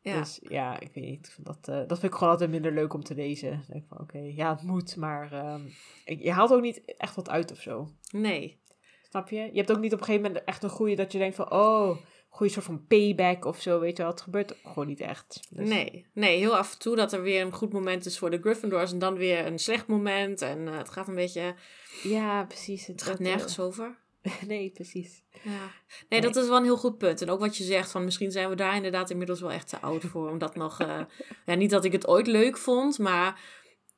[0.00, 0.18] Ja.
[0.18, 1.36] Dus ja, ik weet niet.
[1.40, 3.50] Dat, eh, dat vind ik gewoon altijd minder leuk om te lezen.
[3.50, 5.60] Dan denk ik van, oké, ja, het moet, maar ehm,
[6.04, 7.88] je haalt ook niet echt wat uit of zo.
[8.10, 8.60] Nee.
[9.02, 9.36] Snap je?
[9.36, 11.50] Je hebt ook niet op een gegeven moment echt een goede dat je denkt van,
[11.50, 11.96] oh,
[12.36, 14.12] goede soort van payback of zo, weet je wel.
[14.12, 15.40] Het gebeurt gewoon niet echt.
[15.50, 16.06] Dus- Nee.
[16.12, 18.92] Nee, heel af en toe dat er weer een goed moment is voor de Gryffindors
[18.92, 20.42] en dan weer een slecht moment.
[20.42, 21.54] En eh, het gaat een beetje...
[22.02, 22.86] Ja, precies.
[22.86, 23.98] Het gaat dat, nergens over.
[24.22, 25.22] eh, nee, precies.
[25.42, 25.70] Ja.
[26.08, 27.22] Nee, dat is wel een heel goed punt.
[27.22, 29.80] En ook wat je zegt, van misschien zijn we daar inderdaad inmiddels wel echt te
[29.80, 30.30] oud voor.
[30.30, 30.80] Omdat nog...
[30.80, 31.00] eh,
[31.46, 33.40] ja, niet dat ik het ooit leuk vond, maar...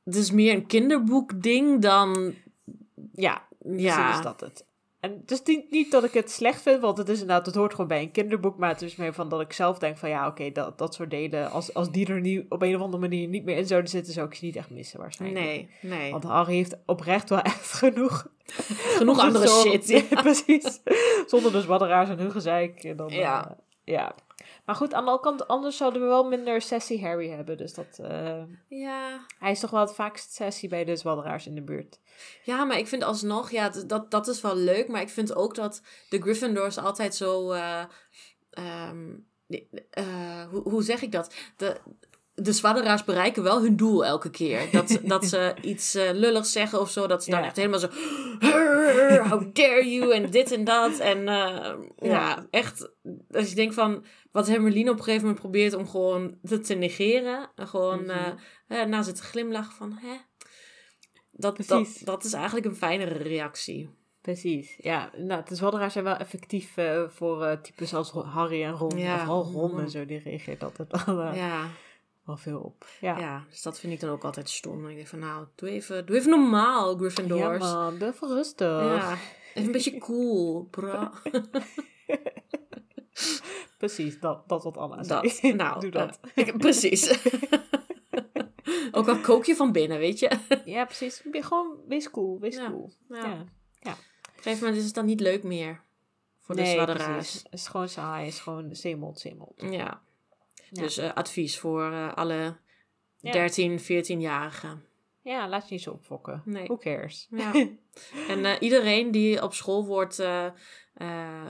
[0.04, 2.34] Het is meer een kinderboek ding dan...
[3.12, 4.16] Ja, Ja.
[4.18, 4.66] Is dat het.
[5.00, 7.54] En het is niet, niet dat ik het slecht vind, want het is inderdaad, het
[7.54, 8.56] hoort gewoon bij een kinderboek.
[8.58, 11.10] Maar het is meer van dat ik zelf denk van ja, oké, dat, dat soort
[11.10, 13.90] delen, als, als die er nu op een of andere manier niet meer in zouden
[13.90, 15.44] zitten, zou ik ze niet echt missen waarschijnlijk.
[15.44, 16.10] Nee, nee.
[16.10, 18.26] Want Harry heeft oprecht wel echt genoeg.
[18.46, 19.88] Genoeg andere shit.
[20.10, 20.80] Ja, precies.
[21.26, 22.84] Zonder dus wadderaars en hun gezeik.
[22.84, 23.48] En dan, Ja.
[23.48, 23.54] eh,
[23.94, 24.14] ja.
[24.68, 27.56] Maar goed, aan de andere kant, anders zouden we wel minder sassy Harry hebben.
[27.56, 29.26] Dus dat, eh, Ja.
[29.38, 31.98] hij is toch wel het vaakst sassy bij de zwadderaars in de buurt.
[32.44, 34.88] Ja, maar ik vind alsnog, ja, dat, dat is wel leuk.
[34.88, 37.50] Maar ik vind ook dat de Gryffindors altijd zo.
[37.52, 37.84] eh,
[40.50, 41.34] hoe, hoe zeg ik dat?
[41.56, 41.80] De,
[42.42, 44.60] de zwadderaars bereiken wel hun doel elke keer.
[44.72, 47.06] Dat, dat ze iets eh, lulligs zeggen of zo.
[47.06, 47.46] Dat ze dan Ja.
[47.46, 47.88] echt helemaal zo.
[48.38, 50.12] "Hurr, How dare you?
[50.14, 50.98] En dit en dat.
[50.98, 52.08] En eh, ja.
[52.10, 52.46] Ja.
[52.50, 52.90] echt.
[53.30, 54.04] Als je denkt van.
[54.32, 57.50] Wat Hermeline op een gegeven moment probeert om gewoon het te negeren.
[57.54, 58.34] En gewoon Mhm.
[58.68, 59.92] eh, na zitten glimlachen van.
[60.02, 60.16] Hè?
[61.30, 61.98] Dat, dat, Precies.
[61.98, 63.90] dat is eigenlijk een fijnere reactie.
[64.20, 65.10] Precies, ja.
[65.16, 68.98] Nou, de zwadderaars zijn wel effectief eh, voor types als Harry en Ron.
[68.98, 69.18] Ja.
[69.18, 71.66] Vooral Ron en zo, die reageert altijd eh, Ja,
[72.28, 72.86] wel veel op.
[73.00, 74.76] Ja, ja, dus dat vind ik dan ook altijd stom.
[74.78, 77.58] Dan denk ik van, nou, doe even, doe even normaal, Ja, Gryffindors.
[77.58, 78.66] man, doe even rustig.
[78.82, 79.12] Ja,
[79.54, 81.10] even een beetje cool, bro.
[83.78, 85.52] Precies, dat, dat wat Anna Dat, zei.
[85.62, 86.20] nou, Doe dat.
[86.34, 87.10] eh, ik- precies.
[88.92, 90.30] ook al kook je van binnen, weet je.
[90.64, 91.22] Ja, precies.
[91.32, 92.70] Gewoon, wees cool, wees Ja.
[92.70, 92.92] cool.
[93.08, 93.44] Ja.
[93.80, 93.92] Ja.
[93.92, 93.96] Op
[94.36, 95.80] een gegeven moment is het dan niet leuk meer
[96.40, 96.80] voor de nee.
[96.80, 99.54] Het is gewoon saai, is gewoon zeemold, zeemold.
[99.70, 100.02] Ja.
[100.70, 100.82] Ja.
[100.82, 102.56] Dus eh, advies voor eh, alle
[103.20, 103.32] Ja.
[103.32, 104.86] 13, 14-jarigen.
[105.22, 106.42] Ja, laat je niet zo opfokken.
[106.44, 106.64] Nee.
[106.64, 107.26] Who cares?
[107.30, 107.52] Ja.
[108.28, 110.22] En eh, iedereen die op school wordt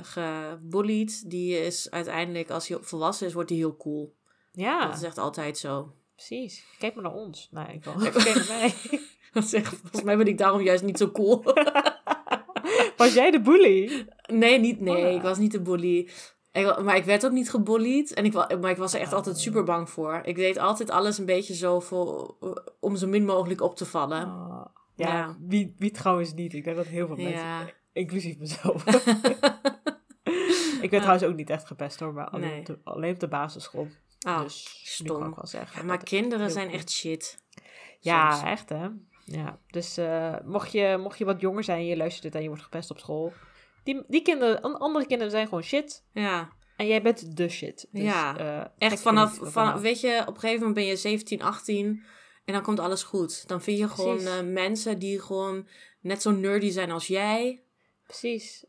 [0.02, 4.14] gebullied, die is uiteindelijk, als hij volwassen is, wordt hij heel cool.
[4.52, 5.92] Ja, Dat is echt altijd zo.
[6.14, 6.64] precies.
[6.78, 7.48] Kijk maar naar ons.
[7.50, 8.74] Nee, ik wil kijk naar mij.
[9.32, 11.42] Dat echt- volgens mij ben ik daarom juist niet zo cool.
[12.96, 14.06] Was jij de bully?
[14.26, 15.12] nee, niet, nee, Oh.
[15.14, 16.08] ik was niet de bully.
[16.58, 18.14] Ik, maar ik werd ook niet gebullied.
[18.14, 20.20] En ik, maar ik was er echt altijd super bang voor.
[20.24, 22.36] Ik deed altijd alles een beetje zo voor,
[22.80, 24.22] om zo min mogelijk op te vallen.
[24.26, 25.36] Oh, ja, Ja.
[25.40, 26.54] Wie, wie trouwens niet?
[26.54, 27.70] Ik denk dat heel veel mensen, Ja.
[27.92, 28.84] inclusief mezelf.
[30.82, 32.58] ik werd trouwens ook niet echt gepest hoor, maar alleen, Nee.
[32.58, 33.88] op, de, alleen op de basisschool.
[34.20, 35.18] Ah, dus stom.
[35.18, 35.80] kan ik wel zeggen.
[35.80, 37.38] Ja, maar kinderen zijn echt shit.
[38.00, 38.44] Ja, Soms.
[38.44, 38.88] echt hè.
[39.24, 42.42] Ja, dus eh, mocht, je, mocht je wat jonger zijn en je luistert dit en
[42.42, 43.32] je wordt gepest op school.
[43.88, 46.04] Die, die kinderen, an- andere kinderen zijn gewoon shit.
[46.12, 47.88] Ja, En jij bent de shit.
[47.92, 49.38] Dus, Ja, eh, echt vanaf,
[49.80, 52.02] weet je, op een gegeven moment ben je 17, 18
[52.44, 53.48] en dan komt alles goed.
[53.48, 55.68] Dan vind je gewoon eh, mensen die gewoon
[56.00, 57.62] net zo nerdy zijn als jij.
[58.04, 58.64] Precies.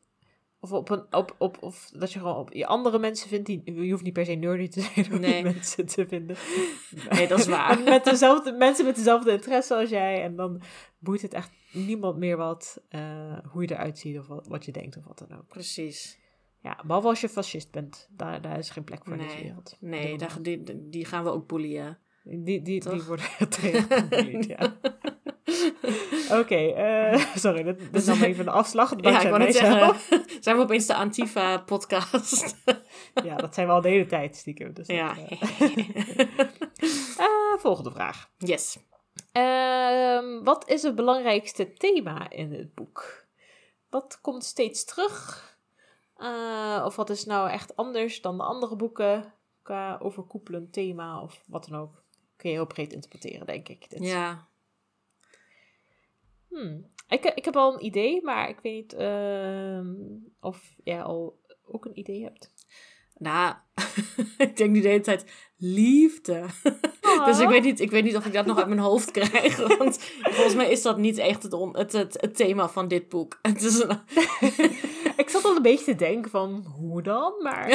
[0.61, 3.61] Of, op een, op, op, of dat je gewoon op je andere mensen vindt die.
[3.85, 5.33] Je hoeft niet per se nerdy te zijn om Nee.
[5.33, 6.35] die mensen te vinden.
[7.09, 7.79] Nee, dat is waar.
[7.83, 10.23] Met dezelfde, mensen met dezelfde interesse als jij.
[10.23, 10.61] En dan
[10.99, 12.81] boeit het echt niemand meer wat.
[12.89, 15.47] eh, hoe je eruit ziet of wat, wat je denkt of wat dan ook.
[15.47, 16.17] Precies.
[16.61, 18.07] Ja, behalve als je fascist bent.
[18.11, 19.77] Daar, daar is geen plek voor in deze Nee, wereld.
[19.79, 21.97] nee daar, die, die gaan we ook boeien.
[22.23, 23.25] Die, die, die worden
[23.89, 24.75] gebullied, ja.
[26.39, 28.93] Oké, eh, sorry, dit is dan even een afslag.
[29.01, 29.95] Ja, ik wou net zeggen,
[30.39, 32.55] zijn we opeens de Antifa-podcast?
[33.23, 34.73] Ja, dat zijn we al de hele tijd stiekem.
[34.73, 35.15] Dus dat, ja.
[35.17, 36.19] eh.
[37.17, 38.29] Eh, volgende vraag.
[38.37, 38.77] yes.
[39.31, 43.25] Ehm, wat is het belangrijkste thema in het boek?
[43.89, 45.47] Wat komt steeds terug?
[46.83, 51.67] Of wat is nou echt anders dan de andere boeken qua overkoepelend thema of wat
[51.69, 52.03] dan ook?
[52.35, 53.89] Kun je heel breed interpreteren, denk ik.
[53.89, 54.03] Dit.
[54.03, 54.47] Ja.
[56.49, 56.85] Hmm.
[57.09, 59.93] Ik, ik heb al een idee, maar ik weet niet ehm,
[60.39, 62.53] of jij al ook een idee hebt.
[63.17, 63.55] Nou,
[64.37, 65.25] ik denk nu de hele tijd
[65.57, 66.45] liefde.
[67.25, 69.77] Dus ik weet, niet, ik weet niet of ik dat nog uit mijn hoofd krijg.
[69.77, 73.09] Want volgens mij is dat niet echt het, on- het, het, het thema van dit
[73.09, 73.39] boek.
[73.41, 73.99] Het is een,
[75.23, 77.33] Ik zat al een beetje te denken van, hoe dan?
[77.43, 77.67] Maar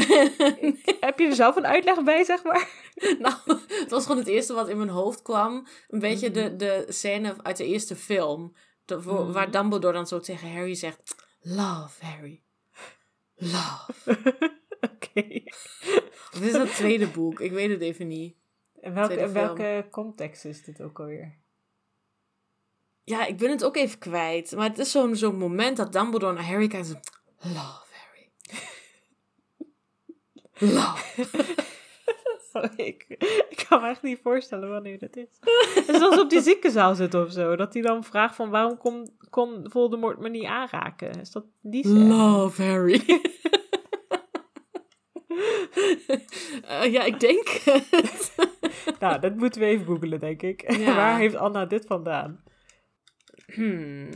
[1.00, 2.68] heb je er zelf een uitleg bij, zeg maar?
[3.18, 3.34] nou,
[3.66, 5.66] het was gewoon het eerste wat in mijn hoofd kwam.
[5.88, 6.38] Een beetje Mhm.
[6.38, 8.56] de, de scène uit de eerste film.
[8.84, 9.32] De, voor- Mhm.
[9.32, 11.14] Waar Dumbledore dan zo tegen Harry zegt...
[11.40, 12.42] Love, Harry.
[13.34, 14.10] Love.
[14.80, 15.42] Oké.
[16.32, 17.40] Of is dat het tweede boek?
[17.40, 18.36] Ik weet het even niet.
[18.80, 21.38] En welke, in welke context is dit ook alweer?
[23.02, 24.52] Ja, ik ben het ook even kwijt.
[24.56, 27.00] Maar het is zo'n zo'n moment dat Dumbledore naar Harry kijkt.
[27.44, 28.30] Love, Harry.
[30.58, 31.24] Love.
[32.52, 33.04] Sorry, ik,
[33.48, 35.38] ik kan me echt niet voorstellen wanneer dat is.
[35.74, 37.56] Het is alsof op die ziekenzaal zit of zo.
[37.56, 41.20] Dat hij dan vraagt van waarom kon, kon Voldemort me niet aanraken?
[41.20, 42.14] Is dat die scène?
[42.14, 43.22] Love, Harry.
[46.64, 48.34] Eh, ja, ik denk het.
[48.98, 50.76] Nou, dat moeten we even googlen, denk ik.
[50.76, 50.94] Ja.
[51.00, 52.42] Waar heeft Anna dit vandaan?
[53.46, 54.10] Hmm.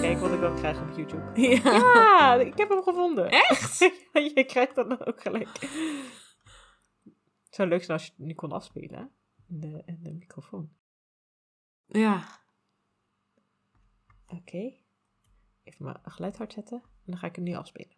[0.00, 1.40] Kijk wat ik dan krijg op YouTube.
[1.40, 1.70] Ja.
[1.72, 3.30] Ja, ik heb hem gevonden.
[3.30, 3.78] Echt?
[4.34, 5.58] Je krijgt dan ook gelijk.
[7.44, 9.10] Het zou leuk zijn als je het nu kon afspelen.
[9.48, 10.72] In de, in de microfoon.
[11.86, 12.24] Ja.
[14.26, 14.74] Oké.
[15.62, 16.82] Even mijn geluid hard zetten.
[16.82, 17.95] En dan ga ik hem nu afspelen.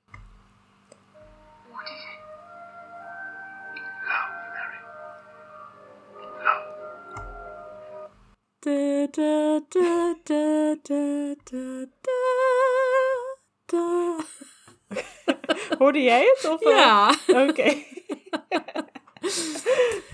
[15.78, 16.50] Hoorde jij het?
[16.52, 16.76] Of, eh?
[16.76, 17.14] Ja.
[17.26, 17.64] Oké.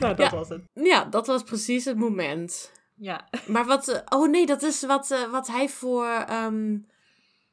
[0.01, 0.31] nou, dat Ja.
[0.31, 0.63] was het.
[0.73, 2.73] ja, dat was precies het moment.
[2.97, 3.29] Ja.
[3.47, 3.89] Maar wat...
[3.89, 6.79] eh, oh nee, dat is wat, eh, wat hij voor, ehm,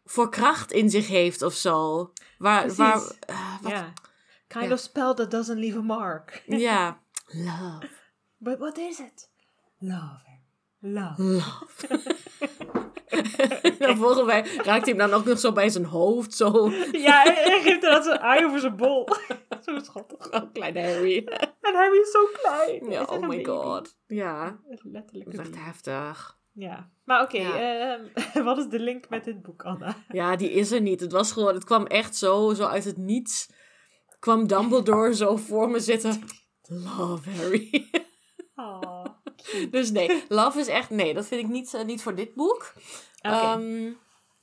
[0.04, 2.12] voor kracht in zich heeft of zo.
[2.38, 2.60] Waar...
[2.62, 2.78] Precies.
[2.78, 3.84] waar eh, wat-.
[4.48, 6.44] Kind of spell that doesn't leave a mark.
[6.46, 7.02] ja.
[7.28, 7.90] Love.
[8.38, 9.30] But what is it?
[9.78, 10.31] Love.
[10.84, 11.24] Love.
[11.24, 12.02] Love.
[13.80, 16.34] dan volgens mij raakt hij hem dan ook nog zo bij zijn hoofd.
[16.34, 16.70] Zo.
[16.92, 19.08] Ja, hij geeft er dat zo'n eye over zijn bol.
[19.66, 20.32] zo schattig.
[20.34, 21.24] Oh, kleine Harry.
[21.62, 22.90] En Harry is zo klein.
[22.92, 23.98] Ja, is oh my god.
[24.08, 25.32] Ja, Letterlijk.
[25.32, 26.40] dat is echt heftig.
[26.54, 26.90] Ja.
[27.06, 27.98] Maar oké, Ja.
[28.34, 29.96] ehm, wat is de link met dit boek, Anna?
[30.08, 31.00] Ja, die is er niet.
[31.00, 33.50] Het was gewoon, het kwam echt zo, zo uit het niets.
[34.20, 36.24] Kwam Dumbledore zo voor me zitten.
[36.62, 37.90] Love Harry.
[38.56, 38.91] Oh.
[39.72, 42.74] Dus nee, love is echt, nee, dat vind ik niet, eh, niet voor dit boek.
[43.22, 43.34] Oké.
[43.36, 43.92] Ehm,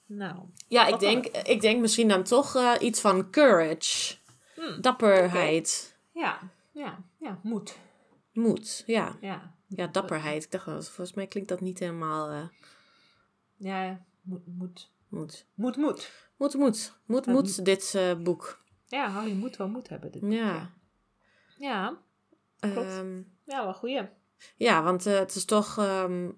[0.07, 0.37] Nou,
[0.69, 4.17] Ja, ik denk, ik denk misschien dan toch eh, iets van courage.
[4.55, 5.97] Hmm, Dapperheid.
[6.13, 6.39] ja,
[6.73, 7.77] ja, ja, moed.
[8.33, 9.17] Moed, ja.
[9.21, 10.45] Ja, Ja, dapperheid.
[10.45, 12.49] Ik dacht, wel, volgens mij klinkt dat niet helemaal eh
[13.57, 14.91] ja, moed, moed.
[15.09, 15.47] moed.
[15.55, 16.13] Moed, moed.
[16.37, 16.93] Moed, moed.
[17.07, 18.63] Moed, Ja, moed, dit eh, boek.
[18.87, 20.13] Ja, Harry moet wel moed hebben.
[20.13, 20.73] Dit boek, Ja.
[21.59, 21.99] Ja,
[22.61, 22.77] Klopt.
[22.91, 24.09] Ehm, ja, wel goeie.
[24.57, 26.31] Ja, want eh, het is toch, ehm,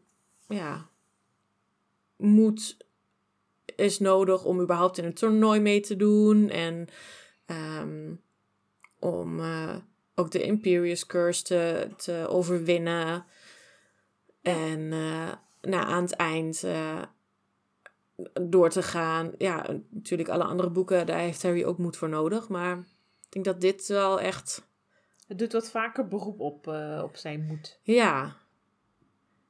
[0.49, 0.89] ja,
[2.17, 2.77] moed
[3.77, 6.49] is nodig om überhaupt in een toernooi mee te doen.
[6.49, 6.89] En
[7.47, 8.15] ehm,
[8.99, 9.77] om eh,
[10.15, 13.25] ook de Imperious Curse te, te overwinnen.
[14.43, 16.65] En eh, nou, aan het eind
[18.41, 19.33] door te gaan.
[19.39, 22.49] Ja, natuurlijk alle andere boeken, daar heeft Harry ook moed voor nodig.
[22.49, 24.69] Maar ik denk dat dit wel echt,
[25.31, 27.79] Het doet wat vaker beroep op, eh, op zijn moed.
[27.83, 28.37] ja,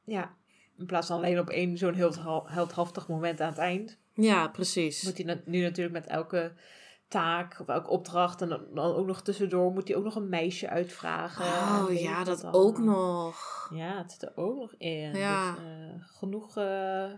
[0.05, 0.35] Ja.
[0.77, 2.13] In plaats van alleen op één zo'n heel
[2.47, 3.99] heldhaftig moment aan het eind.
[4.15, 5.03] ja, precies.
[5.03, 6.53] Moet hij nu natuurlijk met elke
[7.09, 10.69] taak of elke opdracht en dan, ook nog tussendoor moet hij ook nog een meisje
[10.69, 11.45] uitvragen.
[11.45, 13.69] En Oh ja, dat ook nog.
[13.75, 15.15] Ja, het zit er ook nog in.
[15.17, 15.53] Ja.
[15.55, 17.11] Dus, eh, genoeg eh,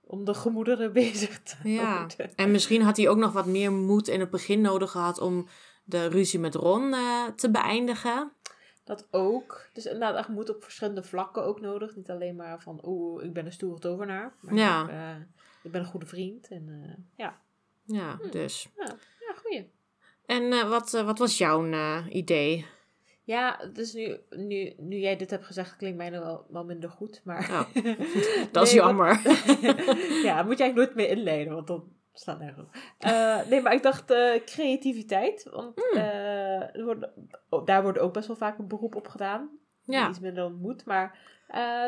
[0.00, 1.84] om de gemoederen bezig te Ja.
[1.84, 2.34] houden.
[2.36, 5.48] En misschien had hij ook nog wat meer moed in het begin nodig gehad om
[5.84, 8.32] de ruzie met Ron eh, te beëindigen.
[8.84, 9.68] Dat ook.
[9.72, 11.96] Dus inderdaad, echt moed op verschillende vlakken ook nodig.
[11.96, 14.34] Niet alleen maar van, oeh, ik ben een stoere tovenaar.
[14.40, 14.88] Maar Ja.
[14.88, 15.22] eh,
[15.62, 16.48] ik ben een goede vriend.
[16.48, 17.40] En eh, ja.
[17.84, 18.30] Ja, Hm.
[18.30, 18.68] dus.
[18.76, 18.84] ja,
[19.28, 19.70] ja, goeie.
[20.26, 21.64] En wat, wat was jouw
[22.08, 22.66] idee?
[23.24, 26.90] Ja, dus nu, nu, nu jij dit hebt gezegd, klinkt mij nog wel, wel minder
[26.90, 27.20] goed.
[27.24, 27.74] Maar Oh,
[28.52, 29.20] Dat is Nee, wat- jammer.
[30.28, 32.74] ja, moet eigenlijk nooit meer inleiden, want dan staat nergens op.
[32.98, 35.48] Eh, nee, maar ik dacht eh, creativiteit.
[35.50, 36.00] Want Hmm.
[36.00, 37.08] eh, er wordt,
[37.48, 39.50] oh, daar wordt ook best wel vaak een beroep op gedaan.
[39.84, 40.08] Ja.
[40.08, 40.84] Iets minder dan moet.
[40.84, 41.18] Maar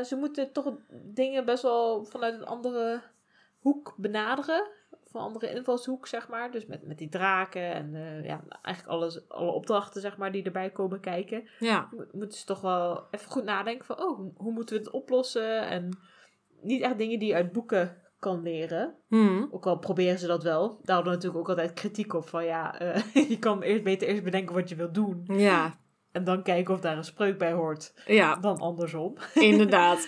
[0.04, 3.02] ze moeten toch dingen best wel vanuit een andere
[3.58, 4.66] hoek benaderen.
[5.04, 6.50] Van een andere invalshoek, zeg maar.
[6.50, 10.70] Dus met, met die draken en ja, eigenlijk alles, alle opdrachten, zeg maar, die erbij
[10.70, 11.48] komen kijken.
[11.58, 14.92] Ja, Mo- moeten ze toch wel even goed nadenken van, oh, hoe- moeten we het
[14.92, 15.66] oplossen?
[15.66, 15.98] En
[16.60, 18.94] niet echt dingen die uit boeken kan leren.
[19.08, 19.42] hm.
[19.50, 20.60] Ook al proberen ze dat wel.
[20.82, 24.08] Daar hadden we natuurlijk ook altijd kritiek op van, ja, eh, je kan eerst beter
[24.08, 25.24] eerst bedenken wat je wilt doen.
[25.26, 25.74] ja,
[26.12, 27.94] En dan kijken of daar een spreuk bij hoort.
[28.06, 29.16] ja, Dan andersom.
[29.50, 30.04] inderdaad.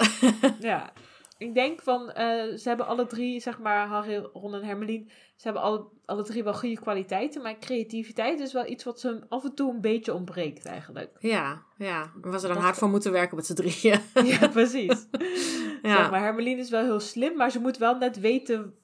[0.61, 0.93] ja.
[1.39, 5.43] Ik denk van, eh, ze hebben alle drie, zeg maar, Harry, Ron en Hermelien, ze
[5.45, 9.45] hebben alle, alle drie wel goede kwaliteiten, maar creativiteit is wel iets wat ze af
[9.45, 11.11] en toe een beetje ontbreekt eigenlijk.
[11.19, 12.13] ja, ja.
[12.21, 14.01] Was er dan Dat- hard voor moeten werken met z'n drieën.
[14.41, 15.07] Ja, precies.
[15.83, 15.97] Ja.
[15.97, 18.75] Zeg maar Hermelien is wel heel slim, maar ze moet wel net weten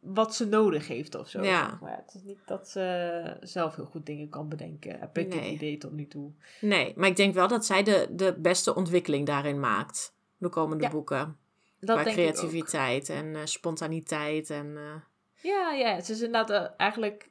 [0.00, 1.42] wat ze nodig heeft of zo.
[1.42, 1.68] Ja.
[1.68, 4.98] zeg Maar het is niet dat ze zelf heel goed dingen kan bedenken.
[5.00, 5.38] Heb ik Nee.
[5.38, 6.30] het idee tot nu toe.
[6.60, 10.14] Nee, maar ik denk wel dat zij de, de beste ontwikkeling daarin maakt.
[10.36, 11.36] De komende Ja, boeken.
[11.80, 12.32] Dat Qua denk ik ook.
[12.34, 14.50] creativiteit en eh, spontaniteit.
[14.50, 14.94] En, eh,
[15.42, 17.30] Ja, ja, het is inderdaad eh, eigenlijk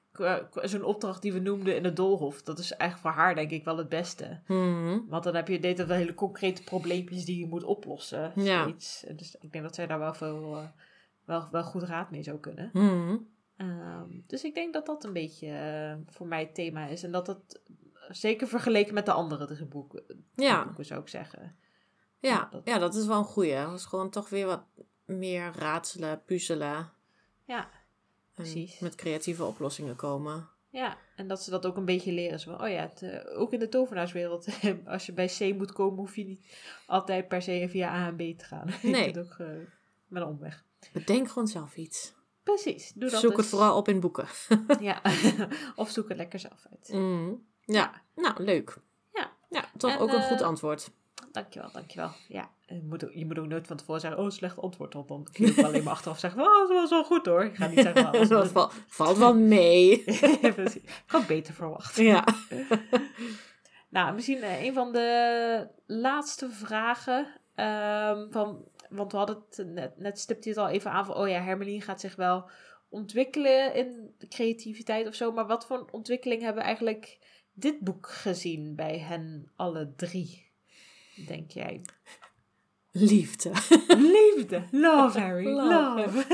[0.62, 2.42] zo'n opdracht die we noemden in het doolhof.
[2.44, 4.40] Dat is eigenlijk voor haar denk ik wel het beste.
[4.48, 5.00] mhm.
[5.08, 8.32] Want dan heb je deed wel hele concrete probleempjes die je moet oplossen.
[8.36, 8.66] Ja.
[8.66, 9.06] Dus
[9.40, 10.70] ik denk dat zij daar wel veel
[11.26, 12.70] wel, wel goed raad mee zou kunnen.
[12.74, 13.18] Mhm.
[13.58, 17.04] Ehm, dus ik denk dat dat een beetje voor mij het thema is.
[17.04, 17.62] En dat het
[18.10, 20.66] zeker vergeleken met de andere drie boeken, Ja.
[20.66, 21.56] boeken zou ik zeggen.
[22.20, 23.56] Ja, Ja, dat- ja, dat is wel een goeie.
[23.56, 24.64] Dat is gewoon toch weer wat
[25.06, 26.90] meer raadselen, puzzelen.
[27.46, 27.70] Ja,
[28.34, 28.80] Precies.
[28.80, 30.50] met creatieve oplossingen komen.
[30.70, 32.40] ja, en dat ze dat ook een beetje leren.
[32.40, 34.48] Zo van, oh ja, het, eh, ook in de tovenaarswereld,
[34.86, 36.46] als je bij C moet komen, hoef je niet
[36.86, 38.68] altijd per se via A en B te gaan.
[38.82, 39.06] Nee.
[39.06, 39.48] je kunt ook eh,
[40.08, 40.64] met een omweg.
[40.94, 42.14] Bedenk gewoon zelf iets.
[42.44, 43.50] Precies, doe dat Zoek het dus.
[43.50, 44.28] vooral op in boeken.
[44.80, 45.02] Ja,
[45.76, 46.90] of zoek het lekker zelf uit.
[46.90, 47.34] Mhm.
[47.66, 48.78] Ja, nou, leuk.
[49.14, 49.32] Ja.
[49.50, 50.92] Ja, toch En, ook een eh, goed antwoord.
[51.42, 52.12] Dankjewel, dankjewel.
[52.28, 54.94] Ja, je moet, ook, je moet ook nooit van tevoren zeggen, oh, slecht antwoord.
[54.94, 57.44] Want dan kun je ook alleen maar achteraf zeggen, oh, dat was wel goed hoor.
[57.44, 60.04] Ik ga niet zeggen, oh, dat val- valt wel mee.
[60.56, 60.82] Precies.
[60.84, 61.96] Ik had beter verwacht.
[61.96, 62.24] ja.
[63.90, 67.28] Nou, misschien eh, een van de laatste vragen.
[67.56, 71.16] ehm, van, want we hadden het net, net stipte je het al even aan van,
[71.16, 72.50] oh ja, Hermeline gaat zich wel
[72.90, 75.32] ontwikkelen in creativiteit of zo.
[75.32, 77.20] Maar wat voor ontwikkeling hebben we eigenlijk
[77.54, 80.46] dit boek gezien bij hen alle drie?
[81.28, 81.82] Denk jij?
[82.92, 83.52] Liefde.
[83.88, 84.64] Liefde.
[84.72, 85.46] Love, Harry.
[85.46, 86.00] Love.
[86.02, 86.26] Love.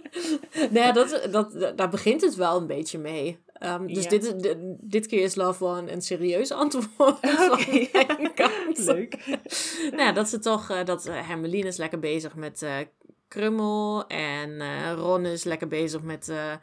[0.70, 3.38] nee, dat, dat, daar begint het wel een beetje mee.
[3.52, 4.08] Ehm, dus Ja.
[4.10, 6.86] dit, is- dit, dit keer is Love One een serieus antwoord.
[7.20, 8.78] van kant.
[8.92, 9.26] Leuk.
[9.90, 12.76] Nou, ja, dat ze toch, eh, dat uh, Hermeline is lekker bezig met eh,
[13.28, 14.06] Krummel.
[14.06, 16.58] En eh, Ron is lekker bezig met eh eh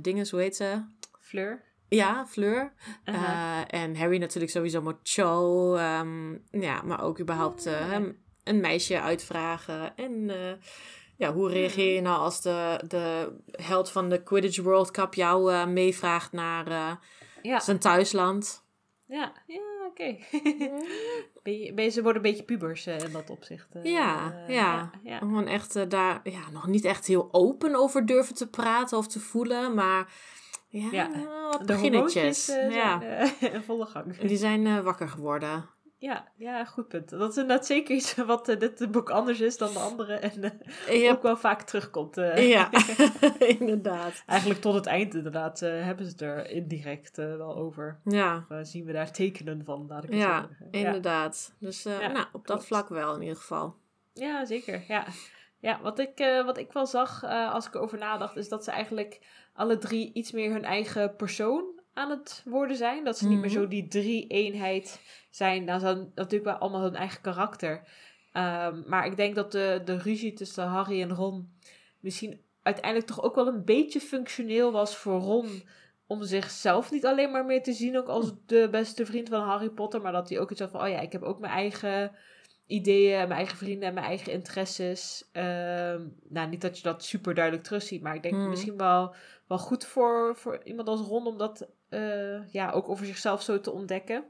[0.00, 0.82] dinges, hoe heet ze?
[1.20, 1.64] Fleur.
[1.88, 2.72] Ja, Fleur.
[3.04, 5.74] Eh, en Harry natuurlijk sowieso met Cho.
[5.74, 9.96] ehm, ja, maar ook überhaupt eh, hem een meisje uitvragen.
[9.96, 10.52] En eh,
[11.16, 13.32] ja, hoe reageer je nou als de, de
[13.62, 16.98] held van de Quidditch World Cup jou meevraagt naar
[17.42, 18.64] Ja, zijn thuisland?
[19.06, 20.16] ja, ja oké.
[21.42, 23.68] Ben je- ben je- ze worden een beetje pubers in dat opzicht.
[23.82, 24.90] Ja, eh, ja.
[25.02, 25.18] ja.
[25.18, 29.20] Gewoon echt daar ja, nog niet echt heel open over durven te praten of te
[29.20, 30.12] voelen, maar
[30.68, 31.10] ja, Ja,
[31.50, 32.48] wat De beginnetjes.
[32.48, 33.00] eh, ja.
[33.00, 34.16] zijn eh, in volle gang.
[34.18, 35.68] Die zijn eh, wakker geworden.
[36.00, 37.08] Ja, ja, goed punt.
[37.10, 40.14] Dat is inderdaad zeker iets wat dit boek anders is dan de andere.
[40.14, 40.60] En
[41.12, 42.14] ook wel vaak terugkomt.
[42.36, 42.70] ja.
[43.38, 44.22] inderdaad.
[44.26, 48.00] Eigenlijk tot het eind inderdaad hebben ze het er indirect wel over.
[48.04, 51.54] Ja, Of, zien we daar tekenen van, laat ik het ja, inderdaad.
[51.58, 53.76] Dus Ja, nou, op dat vlak wel in ieder geval.
[54.12, 54.84] Ja, zeker.
[54.88, 55.04] Ja,
[55.58, 59.20] ja wat, ik, wat ik wel zag als ik erover nadacht, is dat ze eigenlijk
[59.58, 63.04] alle drie iets meer hun eigen persoon aan het worden zijn.
[63.04, 63.58] Dat ze niet meer Mhm.
[63.58, 65.00] zo die drie-eenheid
[65.30, 65.64] zijn.
[65.64, 67.88] Nou, ze hadden natuurlijk wel allemaal hun eigen karakter.
[68.32, 71.52] Ehm, maar ik denk dat de, de ruzie tussen Harry en Ron
[72.00, 75.62] misschien uiteindelijk toch ook wel een beetje functioneel was voor Ron.
[76.06, 79.68] Om zichzelf niet alleen maar meer te zien ook als de beste vriend van Harry
[79.70, 80.00] Potter.
[80.00, 82.12] Maar dat hij ook iets had van, oh ja, ik heb ook mijn eigen
[82.68, 85.28] ideeën, mijn eigen vrienden en mijn eigen interesses.
[85.32, 88.48] Ehm, nou, niet dat je dat super duidelijk terugziet, maar ik denk Hmm.
[88.48, 89.14] misschien wel,
[89.46, 93.60] wel goed voor, voor iemand als Ron om dat eh, ja, ook over zichzelf zo
[93.60, 94.24] te ontdekken.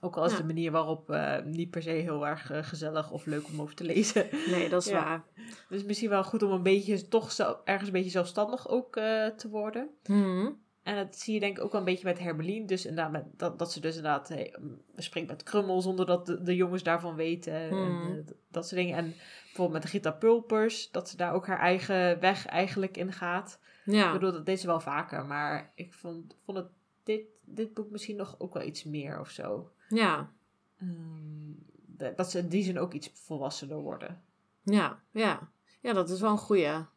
[0.00, 0.36] Ook al is Ja.
[0.38, 3.74] de manier waarop eh, niet per se heel erg eh, gezellig of leuk om over
[3.74, 4.26] te lezen.
[4.50, 5.04] Nee, dat is Ja.
[5.04, 5.24] waar.
[5.68, 8.92] Dus misschien wel goed om een beetje toch zo, ergens een beetje zelfstandig ook
[9.36, 9.88] te worden.
[10.06, 10.50] Mhm.
[10.84, 12.66] En dat zie je denk ik ook wel een beetje met Hermelien.
[12.66, 14.54] Dus inderdaad, met, dat, dat ze dus inderdaad eh,
[14.96, 17.68] springt met krummel zonder dat de, de jongens daarvan weten.
[17.68, 18.02] Hmm.
[18.02, 18.96] En, eh, d- dat soort dingen.
[18.96, 19.14] En
[19.44, 23.58] bijvoorbeeld met Rita Pulpers, dat ze daar ook haar eigen weg eigenlijk in gaat.
[23.84, 24.12] Ik Ja.
[24.12, 25.26] bedoel, dat deed ze wel vaker.
[25.26, 26.66] Maar ik vond, vond het
[27.02, 29.70] dit, dit boek misschien nog ook wel iets meer of zo.
[29.88, 30.30] Ja.
[30.78, 34.22] Ehm, dat ze in die zin ook iets volwassener worden.
[34.62, 35.48] Ja, ja.
[35.80, 36.62] Ja, dat is wel een goeie.
[36.62, 36.88] Ja,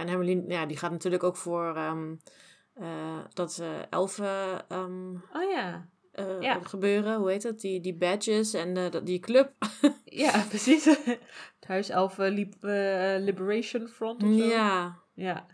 [0.00, 2.14] en Hermelien, ja, die gaat natuurlijk ook voor ehm,
[2.80, 5.88] eh, dat elfen ehm, Oh ja.
[6.12, 6.58] eh, Ja.
[6.62, 7.16] gebeuren.
[7.18, 7.60] Hoe heet dat?
[7.60, 9.52] Die, die badges en dat- die club.
[10.04, 10.84] Ja, precies.
[10.84, 11.18] Het
[11.66, 14.44] Huis Elfen eh, Liberation Front of zo.
[14.44, 14.98] Ja.
[15.14, 15.46] Ja.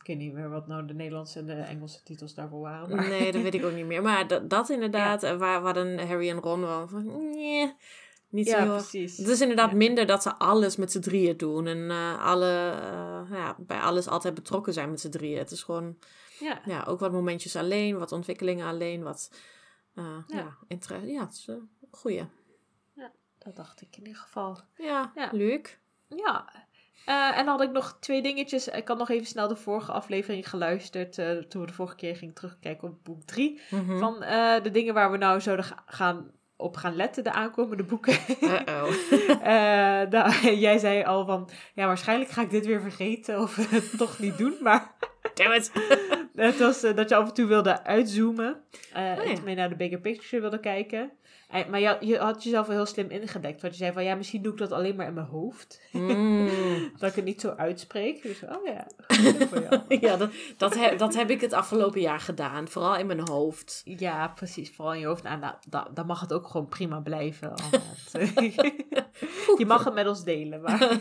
[0.00, 2.96] Ik weet niet meer wat nou de Nederlandse en de Engelse titels daarvoor waren.
[2.96, 3.08] Maar...
[3.08, 4.02] Nee, dat weet ik ook niet meer.
[4.02, 7.30] Maar dat, dat inderdaad, waar, waar dan Harry en Ron wel van...
[7.30, 7.74] Nee,
[8.36, 9.16] niet zo ja, heel precies.
[9.16, 9.76] Het is inderdaad Ja.
[9.76, 11.66] minder dat ze alles met z'n drieën doen.
[11.66, 15.38] En eh, alle, eh, ja, bij alles altijd betrokken zijn met z'n drieën.
[15.38, 15.96] Het is gewoon
[16.40, 16.60] Ja.
[16.64, 19.30] ja, ook wat momentjes alleen, wat ontwikkelingen alleen, wat
[19.94, 20.36] eh, Ja.
[20.38, 20.56] ja.
[20.68, 21.06] interesse.
[21.12, 22.26] Ja, het is een goeie.
[23.38, 24.58] dat dacht ik in ieder geval.
[24.76, 25.28] Ja, Ja.
[25.32, 25.80] leuk.
[26.08, 26.52] Ja.
[27.06, 28.68] En dan had ik nog twee dingetjes.
[28.68, 31.14] Ik had nog even snel de vorige aflevering geluisterd.
[31.48, 33.60] toen we de vorige keer gingen terugkijken op boek 3.
[33.70, 33.98] Mhm.
[33.98, 34.20] Van
[34.62, 38.16] de dingen waar we nou zouden ga- gaan, op gaan letten, de aankomende boeken.
[40.10, 40.30] Nou,
[40.66, 44.38] jij zei al van, ja, waarschijnlijk ga ik dit weer vergeten of het toch niet
[44.38, 44.54] doen.
[44.60, 44.94] Maar
[45.34, 45.72] Damn it.
[46.34, 48.62] het was eh, dat je af en toe wilde uitzoomen.
[48.92, 49.30] eh Oh ja.
[49.30, 51.10] en mee naar de bigger picture wilde kijken.
[51.48, 53.60] En, maar je, je had jezelf wel heel slim ingedekt.
[53.60, 55.80] Want je zei van, ja, misschien doe ik dat alleen maar in mijn hoofd.
[55.92, 56.48] Mm.
[56.98, 58.22] Dat ik het niet zo uitspreek.
[58.22, 59.82] Dus, oh ja, goed voor jou.
[60.06, 62.68] Ja, dat, dat, heb, dat heb ik het afgelopen jaar gedaan.
[62.68, 63.82] Vooral in mijn hoofd.
[63.84, 64.70] Ja, precies.
[64.74, 65.22] Vooral in je hoofd.
[65.22, 67.52] Nou, nou, da- dan mag het ook gewoon prima blijven.
[69.58, 71.00] Je mag het met ons delen, maar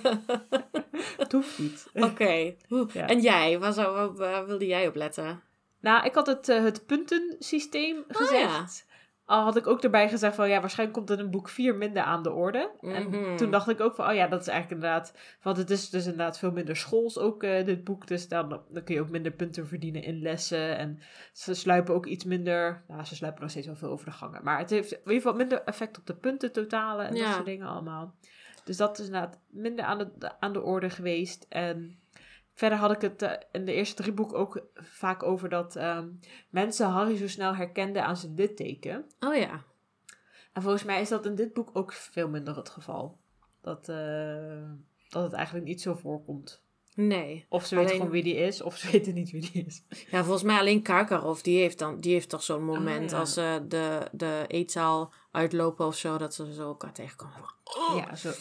[1.18, 1.88] het hoeft niet.
[1.93, 2.54] Oké.
[2.93, 3.08] Ja.
[3.08, 3.60] En jij?
[3.60, 5.41] Waar, zou, waar, waar wilde jij op letten?
[5.80, 8.86] Nou, ik had het, eh, het puntensysteem gezegd.
[9.26, 12.03] Al had ik ook erbij gezegd van ja, waarschijnlijk komt het in boek 4 minder
[12.03, 12.71] aan de orde.
[12.82, 12.93] Mhm.
[12.93, 15.13] En toen dacht ik ook van, oh ja, dat is eigenlijk inderdaad.
[15.41, 18.07] Want het is dus inderdaad veel minder schools ook, eh, dit boek.
[18.07, 20.78] Dus dan, dan kun je ook minder punten verdienen in lessen.
[20.78, 20.99] En
[21.34, 22.84] ze sluipen ook iets minder.
[22.88, 24.43] Nou, ze sluipen nog steeds wel veel over de gangen.
[24.43, 27.23] Maar het heeft in ieder geval minder effect op de punten totalen en Ja.
[27.26, 28.15] dat soort dingen allemaal.
[28.63, 31.45] Dus dat is inderdaad minder aan de, aan de orde geweest.
[31.49, 31.99] En
[32.56, 36.10] verder had ik het eh, in de eerste drie boeken ook vaak over dat ehm,
[36.49, 39.06] mensen Harry zo snel herkenden aan zijn litteken.
[39.20, 39.64] Oh ja.
[40.53, 43.18] En volgens mij is dat in dit boek ook veel minder het geval.
[43.62, 44.70] Dat, eh,
[45.10, 46.64] dat het eigenlijk niet zo voorkomt.
[46.96, 47.46] Nee.
[47.50, 49.84] Of ze weten Alleen- gewoon wie die is, of ze weten niet wie die is.
[50.10, 53.20] Ja, volgens mij alleen Karkaroff, die heeft, dan, die heeft toch zo'n moment ja.
[53.20, 57.54] als ze de, de eetzaal uitlopen of zo, dat ze zo elkaar tegenkomen.
[57.64, 57.96] Oh.
[57.98, 58.32] Ja, zo.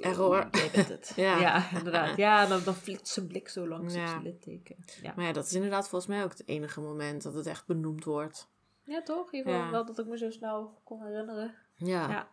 [0.00, 0.48] Error.
[0.50, 1.12] Het.
[1.16, 1.40] Ja.
[1.40, 1.70] ja.
[1.76, 2.16] inderdaad.
[2.16, 4.06] Ja, dan, dan flitst zijn blik zo langs op Ja.
[4.08, 4.76] zijn litteken.
[5.02, 5.12] Ja.
[5.16, 8.04] Maar ja, dat is inderdaad volgens mij ook het enige moment dat het echt benoemd
[8.04, 8.48] wordt.
[8.84, 9.32] ja, toch?
[9.32, 9.72] In ieder geval Ja.
[9.72, 11.54] wel dat ik me zo snel kon herinneren.
[11.76, 12.08] Ja.
[12.10, 12.28] Ja.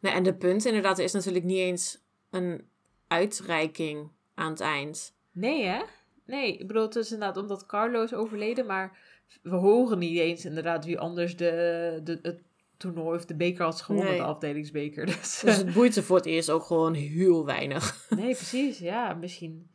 [0.00, 1.98] Nee, en de punt inderdaad, er is natuurlijk niet eens
[2.30, 2.68] een
[3.08, 5.14] uitreiking aan het eind.
[5.32, 5.82] Nee, hè?
[6.26, 8.98] Nee, ik bedoel, het is inderdaad omdat Carlo is overleden, maar
[9.42, 12.42] we horen niet eens inderdaad wie anders de, de, het
[12.76, 14.20] toernooi of de beker had gewonnen, Nee.
[14.20, 15.06] de afdelingsbeker.
[15.20, 18.06] Dus, Dus het boeit ze voor het eerst ook gewoon heel weinig.
[18.16, 18.78] nee, precies.
[18.78, 19.72] Ja, misschien...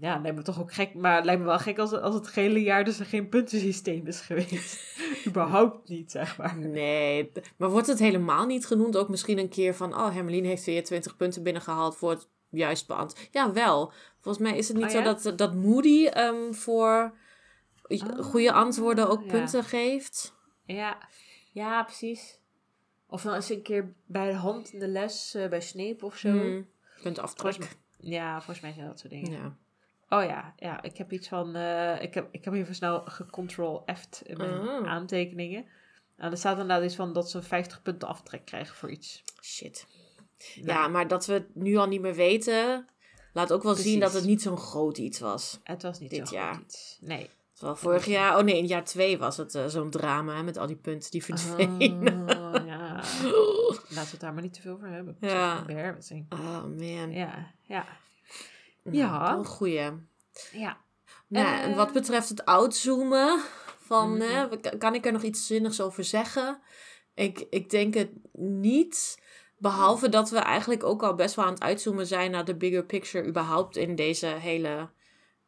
[0.00, 0.94] Ja, lijkt me toch ook gek.
[0.94, 4.06] Maar het lijkt me wel gek als, als het hele jaar dus er geen puntensysteem
[4.06, 4.98] is geweest.
[5.28, 6.58] Überhaupt niet, zeg maar.
[6.58, 8.96] Nee, maar wordt het helemaal niet genoemd?
[8.96, 12.86] Ook misschien een keer van, oh, Hermelien heeft weer 20 punten binnengehaald voor het juist
[12.86, 13.28] beantwoord.
[13.32, 13.92] Ja, wel.
[14.20, 15.04] Volgens mij is het niet Oh, zo ja?
[15.04, 17.14] dat, dat Moody ehm, voor
[17.88, 19.30] Oh, goede antwoorden ook ja.
[19.30, 20.34] punten geeft.
[20.66, 20.98] Ja,
[21.52, 22.40] ja, precies.
[23.06, 26.16] Of dan eens een keer bij de hand in de les eh, bij Snape of
[26.16, 26.28] zo.
[26.30, 26.68] Hmm,
[27.02, 27.54] puntaftrek.
[27.54, 29.30] Volgens Ja, volgens mij zijn dat soort dingen.
[29.32, 29.56] Ja.
[30.08, 31.54] Oh ja, ja, ik heb iets van.
[31.56, 34.86] eh, ik, heb, ik heb even snel gecontrol F'd in mijn Oh.
[34.88, 35.66] aantekeningen.
[36.16, 39.22] En er staat inderdaad iets van dat ze 50 punten aftrek krijgen voor iets.
[39.42, 39.86] Shit.
[40.54, 42.86] Ja, maar dat we het nu al niet meer weten,
[43.32, 45.60] laat ook wel zien dat het niet zo'n groot iets was.
[45.62, 46.54] Het was niet dit zo jaar.
[46.54, 46.98] goed iets.
[47.00, 47.30] Nee.
[47.54, 50.66] Terwijl vorig jaar, oh nee, in jaar twee was het eh, zo'n drama met al
[50.66, 52.20] die punten die verdwenen.
[52.30, 52.94] Oh, ja.
[53.88, 55.16] Laten we het daar maar niet te veel over hebben.
[55.20, 55.64] Ja.
[56.28, 57.12] Oh man.
[57.12, 57.86] Ja, ja.
[58.82, 59.34] Nou, Ja.
[59.36, 59.90] Een goeie.
[60.52, 60.76] Ja.
[61.26, 61.62] Nou, Eh.
[61.62, 63.40] en wat betreft het outzoomen,
[63.80, 64.20] van, Mhm.
[64.20, 66.60] hè, kan ik er nog iets zinnigs over zeggen?
[67.14, 69.21] Ik, ik denk het niet.
[69.62, 72.84] Behalve dat we eigenlijk ook al best wel aan het uitzoomen zijn naar de bigger
[72.84, 74.90] picture überhaupt in deze hele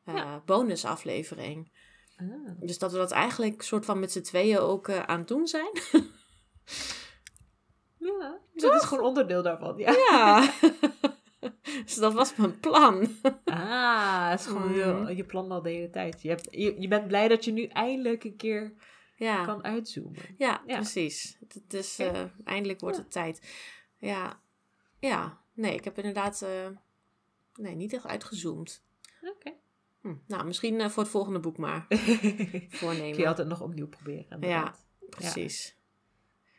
[0.04, 0.42] eh, Ja.
[0.46, 1.72] bonusaflevering.
[2.16, 2.26] Ah.
[2.60, 5.46] Dus dat we dat eigenlijk soort van met z'n tweeën ook eh, aan het doen
[5.46, 5.70] zijn.
[7.98, 9.76] Ja, dat is gewoon onderdeel daarvan.
[9.78, 9.92] Ja.
[10.10, 10.52] Ja.
[11.84, 13.08] dus dat was mijn plan.
[13.44, 15.06] Ah, is gewoon Mhm.
[15.08, 16.22] je, je plan al de hele tijd.
[16.22, 18.74] Je, hebt, je, je bent blij dat je nu eindelijk een keer
[19.16, 19.44] Ja.
[19.44, 20.22] kan uitzoomen.
[20.36, 20.76] Ja, Ja.
[20.76, 21.36] precies.
[21.48, 22.10] Het is, Oké.
[22.10, 23.40] eh, eindelijk wordt het tijd.
[24.04, 24.40] Ja,
[24.98, 25.38] ja.
[25.52, 26.68] Nee, ik heb inderdaad eh,
[27.54, 28.84] nee, niet echt uitgezoomd.
[29.36, 29.52] Oké.
[30.00, 30.14] Hm.
[30.26, 33.18] Nou, misschien eh, voor het volgende boek maar Kun voornemen.
[33.18, 34.26] je altijd nog opnieuw proberen.
[34.30, 34.86] inderdaad.
[35.10, 35.76] Precies.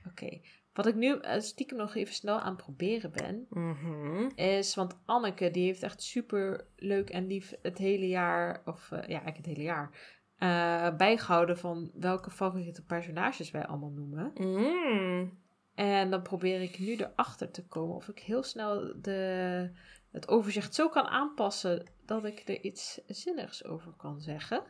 [0.08, 0.39] Oké.
[0.74, 4.30] Wat ik nu eh, stiekem nog even snel aan het proberen ben, Mhm.
[4.36, 8.98] is, want Anneke die heeft echt super leuk en lief het hele jaar, of ja,
[9.02, 9.91] eigenlijk het hele jaar,
[10.36, 14.32] eh, bijgehouden van welke favoriete personages wij allemaal noemen.
[14.36, 15.43] Mm.
[15.76, 19.69] En dan probeer ik nu erachter te komen of ik heel snel de,
[20.11, 24.63] het overzicht zo kan aanpassen dat ik er iets zinnigs over kan zeggen.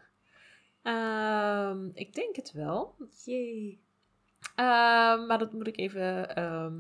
[0.82, 2.96] Ehm, ik denk het wel.
[3.24, 3.84] Jee.
[4.56, 6.74] Ehm, maar dat moet ik even ehm,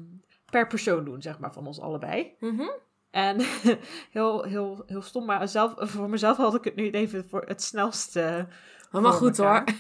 [0.46, 2.36] per persoon doen, zeg maar, van ons allebei.
[2.40, 2.70] Mhm.
[3.12, 3.38] En
[4.18, 7.62] heel, heel, heel stom, maar zelf, voor mezelf had ik het nu even voor het
[7.62, 8.48] snelste.
[8.90, 9.64] Voor goed hoor.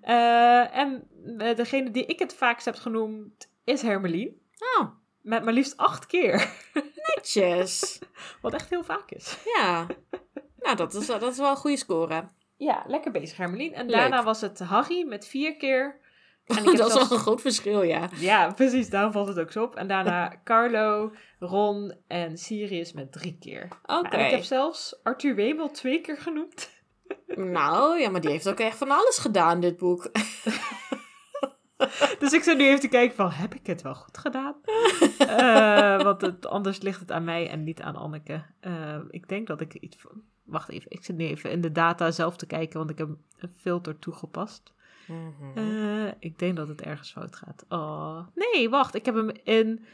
[0.00, 4.40] Eh, en eh, degene die ik het vaakst heb genoemd is Hermelien.
[4.78, 4.86] Oh,
[5.22, 6.50] Met maar liefst acht keer.
[7.14, 7.98] netjes.
[8.42, 9.38] Wat echt heel vaak is.
[9.56, 9.86] ja.
[10.58, 12.28] Nou, dat is, dat is wel een goede score.
[12.56, 13.74] Ja, lekker bezig Hermelien.
[13.74, 13.94] En Leuk.
[13.96, 15.98] daarna was het Harry met vier keer.
[16.46, 18.08] En ik dat is zelfs- wel een groot verschil, ja.
[18.16, 18.90] Ja, precies.
[18.90, 19.74] Daarom valt het ook zo op.
[19.76, 23.68] En daarna Carlo, Ron en Sirius met drie keer.
[23.86, 24.08] Oké.
[24.16, 26.70] En ik heb zelfs Arthur Wemel twee keer genoemd.
[27.26, 30.10] Nou, ja, maar die heeft ook echt van alles gedaan, dit boek.
[32.18, 34.54] Dus ik zit nu even te kijken van, heb ik het wel goed gedaan?
[35.18, 38.42] Eh, want het, anders ligt het aan mij en niet aan Anneke.
[38.60, 40.22] Eh, ik denk dat ik iets van...
[40.44, 43.08] Wacht even, ik zit nu even in de data zelf te kijken, want ik heb
[43.08, 44.72] een filter toegepast.
[45.06, 45.58] Mhm.
[45.58, 47.64] Eh, ik denk dat het ergens fout gaat.
[47.68, 48.94] Oh, nee, wacht.
[48.94, 49.84] Ik heb hem in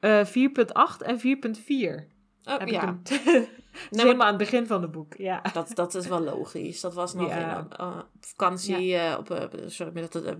[0.00, 2.11] eh 4.8 en 4.4.
[2.44, 2.82] Oh, heb ja.
[2.82, 3.46] ik hem.
[4.16, 5.14] maar- aan het begin van het boek.
[5.16, 5.42] Ja.
[5.52, 6.80] Dat, dat is wel logisch.
[6.80, 7.36] Dat was nog Ja.
[7.58, 10.34] in eh, op vakantie, eh, op eh, sorry, met het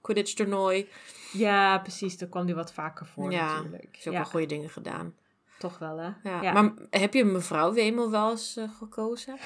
[0.00, 0.88] Quidditch toernooi.
[1.32, 2.18] ja, precies.
[2.18, 3.84] Daar kwam hij wat vaker voor ja, natuurlijk.
[3.98, 5.14] ook Ja, wel goede dingen gedaan.
[5.58, 6.10] toch wel hè.
[6.42, 6.52] Ja.
[6.52, 9.36] Maar heb je mevrouw Wemel wel eens gekozen?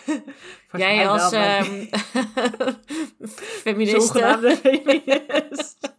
[0.72, 1.84] Jij als ehm
[3.38, 4.58] feministe?
[4.62, 5.94] feminist.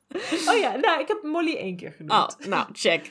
[0.50, 2.36] oh ja, nou, ik heb Molly één keer genoemd.
[2.42, 3.08] Oh, nou, check.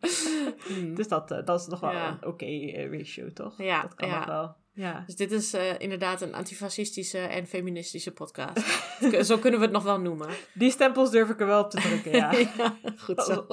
[0.68, 0.94] Hmm.
[0.94, 2.08] Dus dat, eh, dat is nog wel Ja.
[2.20, 3.54] een oké eh, ratio, toch?
[3.62, 4.54] Ja, dat kan nog wel.
[4.72, 5.02] Ja.
[5.06, 8.58] Dus dit is eh, inderdaad een antifascistische en feministische podcast.
[9.28, 10.28] Zo kunnen we het nog wel noemen.
[10.54, 12.32] Die stempels durf ik er wel op te drukken, ja.
[12.56, 13.46] Ja, goed zo.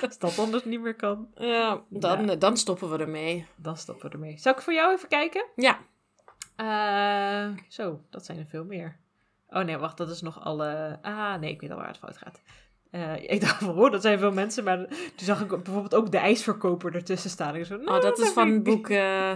[0.00, 2.36] Als dat anders niet meer kan, Ja, dan, Ja.
[2.36, 3.46] dan stoppen we ermee.
[3.56, 4.38] dan stoppen we ermee.
[4.38, 5.46] Zal ik voor jou even kijken?
[5.56, 5.78] Ja.
[7.68, 8.98] Zo, dat zijn er veel meer.
[9.48, 10.98] Oh nee, wacht, dat is nog alle...
[11.02, 12.40] Ah, nee, ik weet al waar het fout gaat.
[12.90, 16.10] Eh, ik dacht van, oh, dat zijn veel mensen, maar toen zag ik bijvoorbeeld ook
[16.10, 17.56] de ijsverkoper ertussen staan.
[17.56, 19.30] Ik zo, nou, Oh, dat is van ik boek eh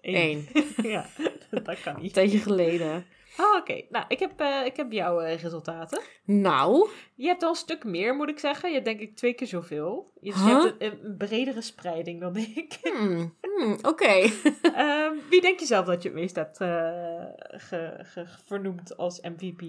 [0.00, 0.46] één.
[0.52, 0.66] 1.
[0.92, 1.06] ja,
[1.50, 2.12] dat kan Een niet.
[2.14, 3.06] tijdje geleden.
[3.38, 3.82] Oh, oké.
[3.90, 6.00] Nou, ik heb, eh, ik heb jouw eh, resultaten.
[6.24, 8.68] Nou, Je hebt al een stuk meer, moet ik zeggen.
[8.68, 10.12] Je hebt denk ik twee keer zoveel.
[10.20, 12.78] Je, dus je hebt een, een bredere spreiding dan ik.
[12.82, 14.12] hmm, Hmm, Oké.
[14.76, 19.20] Ehm, wie denk je zelf dat je het meest hebt eh, ge- ge- vernoemd als
[19.20, 19.62] MVP?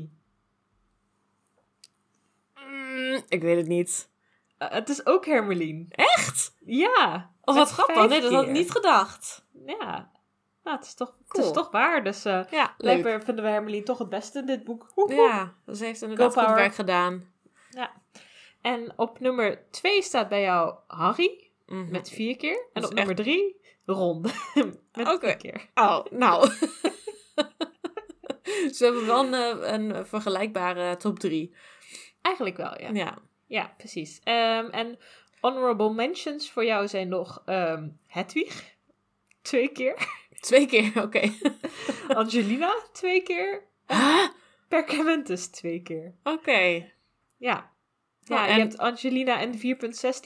[2.94, 4.10] Hmm, ik weet het niet.
[4.58, 5.86] Eh, het is ook Hermeline.
[5.90, 6.56] Echt?
[6.66, 7.32] Ja.
[7.44, 8.08] Met wat grappig.
[8.08, 9.46] Nee, dat had ik niet gedacht.
[9.66, 10.12] Ja.
[10.64, 11.46] Nou, het is toch, het Cool.
[11.46, 12.04] is toch waar.
[12.04, 12.78] Dus eh Ja, leuk.
[12.78, 14.92] blijkbaar vinden we Hermeline toch het beste in dit boek.
[14.96, 15.14] Woe.
[15.14, 17.32] Ja, ze heeft inderdaad Go goed werk gedaan.
[17.70, 17.92] Ja.
[18.62, 21.92] En op nummer 2 staat bij jou Harry Mhm.
[21.92, 22.68] met vier keer.
[22.74, 24.22] En op nummer 3 Ron
[24.94, 25.70] met twee keer.
[25.74, 26.50] Oh, nou.
[28.76, 31.56] Ze hebben wel een, eh, een vergelijkbare top 3.
[32.24, 32.90] Eigenlijk wel, ja.
[32.90, 33.18] Ja.
[33.48, 34.20] Ja, precies.
[34.24, 34.98] Ehm, en
[35.40, 38.76] honorable mentions voor jou zijn nog ehm, Hedwig,
[39.42, 39.96] twee keer.
[40.44, 41.32] Twee keer, oké.
[42.20, 43.64] Angelina, twee keer.
[43.88, 44.28] Huh?
[44.68, 46.14] Perkamentus, twee keer.
[46.24, 46.92] Oké.
[47.38, 47.72] Ja.
[48.24, 49.62] Ja, en- je hebt Angelina en 4.16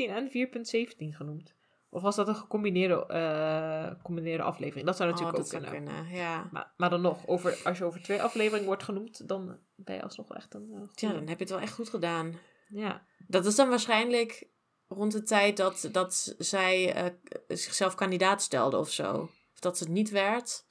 [0.10, 1.56] en 4.17 genoemd.
[1.98, 4.86] Of was dat een gecombineerde eh, gecombineerde aflevering?
[4.86, 5.94] Dat zou natuurlijk Oh, ook dat zou kunnen.
[5.96, 6.16] kunnen.
[6.18, 6.50] Ja.
[6.52, 10.02] Maar, maar dan nog, over, als je over twee afleveringen wordt genoemd, dan ben je
[10.04, 10.70] alsnog wel echt een...
[10.74, 12.40] eh, ja, dan heb je het wel echt goed gedaan.
[12.70, 13.06] ja.
[13.28, 14.48] Dat is dan waarschijnlijk
[14.88, 17.14] rond de tijd dat, dat zij eh,
[17.48, 19.22] zichzelf kandidaat stelde of zo.
[19.54, 20.66] Of dat ze het niet werd.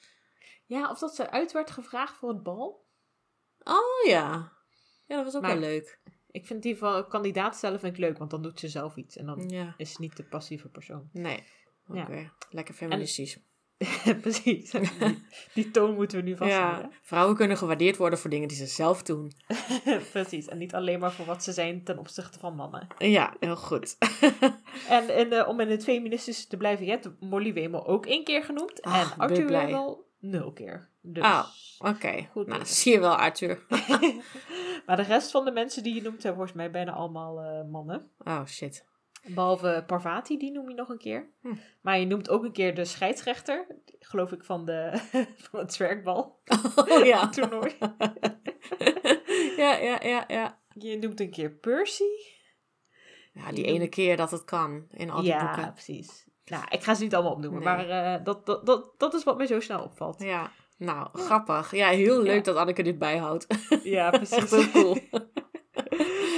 [0.66, 2.86] ja, of dat ze uit werd gevraagd voor het bal.
[3.64, 4.52] Oh ja.
[5.06, 6.00] Ja, dat was ook Maar- wel leuk.
[6.36, 9.16] Ik vind die van kandidaat stellen vind ik leuk, want dan doet ze zelf iets.
[9.16, 9.74] En dan Ja.
[9.76, 11.08] is ze niet de passieve persoon.
[11.12, 11.42] Nee.
[11.88, 12.14] Oké.
[12.16, 12.32] Ja.
[12.50, 13.38] Lekker feministisch.
[14.20, 14.70] Precies.
[14.98, 15.24] Die,
[15.54, 16.36] die toon moeten we nu Ja.
[16.36, 16.90] vasthouden.
[17.02, 19.32] Vrouwen kunnen gewaardeerd worden voor dingen die ze zelf doen.
[20.12, 20.46] Precies.
[20.48, 22.86] En niet alleen maar voor wat ze zijn ten opzichte van mannen.
[22.98, 23.96] Ja, heel goed.
[24.88, 28.24] En, en eh, om in het feministische te blijven, je hebt Molly Wemel ook één
[28.24, 28.82] keer genoemd.
[28.82, 29.46] Ah, en Arthur.
[29.46, 30.88] Wemel nul keer.
[31.12, 31.22] Dus.
[31.22, 31.46] Ah.
[31.78, 32.28] Oké.
[32.32, 32.76] Goed Nou, bezig.
[32.76, 33.64] zie je wel, Arthur.
[34.86, 37.64] maar de rest van de mensen die je noemt zijn volgens mij bijna allemaal eh,
[37.70, 38.10] mannen.
[38.18, 38.84] Oh, shit.
[39.28, 41.30] Behalve Parvati, die noem je nog een keer.
[41.40, 41.54] Hm.
[41.80, 43.66] Maar je noemt ook een keer de scheidsrechter,
[43.98, 45.00] geloof ik, van, de,
[45.50, 46.40] van het zwerkbal
[46.88, 47.28] Oh ja.
[47.28, 47.76] toernooi.
[49.56, 50.58] ja, ja, ja, ja.
[50.74, 52.02] Je noemt een keer Percy.
[53.32, 55.72] Ja, die ene keer dat het kan in al die ja, boeken.
[55.72, 56.24] precies.
[56.44, 57.86] Nou, ik ga ze niet allemaal opnoemen, Nee.
[57.86, 60.22] maar eh, dat, dat, dat, dat is wat mij zo snel opvalt.
[60.22, 60.50] Ja.
[60.78, 61.70] Nou, grappig.
[61.74, 62.40] Ja, heel leuk Ja.
[62.52, 63.46] dat Anneke dit bijhoudt.
[63.82, 64.50] Ja, Echt precies.
[64.50, 64.98] heel cool.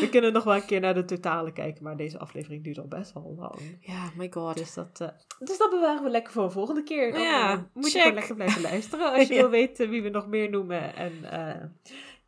[0.01, 2.87] We kunnen nog wel een keer naar de totale kijken, maar deze aflevering duurt al
[2.89, 3.79] best wel lang.
[3.81, 4.57] Ja, my god.
[4.57, 5.09] Dus dat, eh,
[5.39, 7.13] dus dat bewaren we lekker voor een volgende keer.
[7.13, 9.41] Dan, Ja, eh, moet je gewoon lekker blijven luisteren als je Ja.
[9.41, 10.95] wil weten wie we nog meer noemen.
[10.97, 11.13] En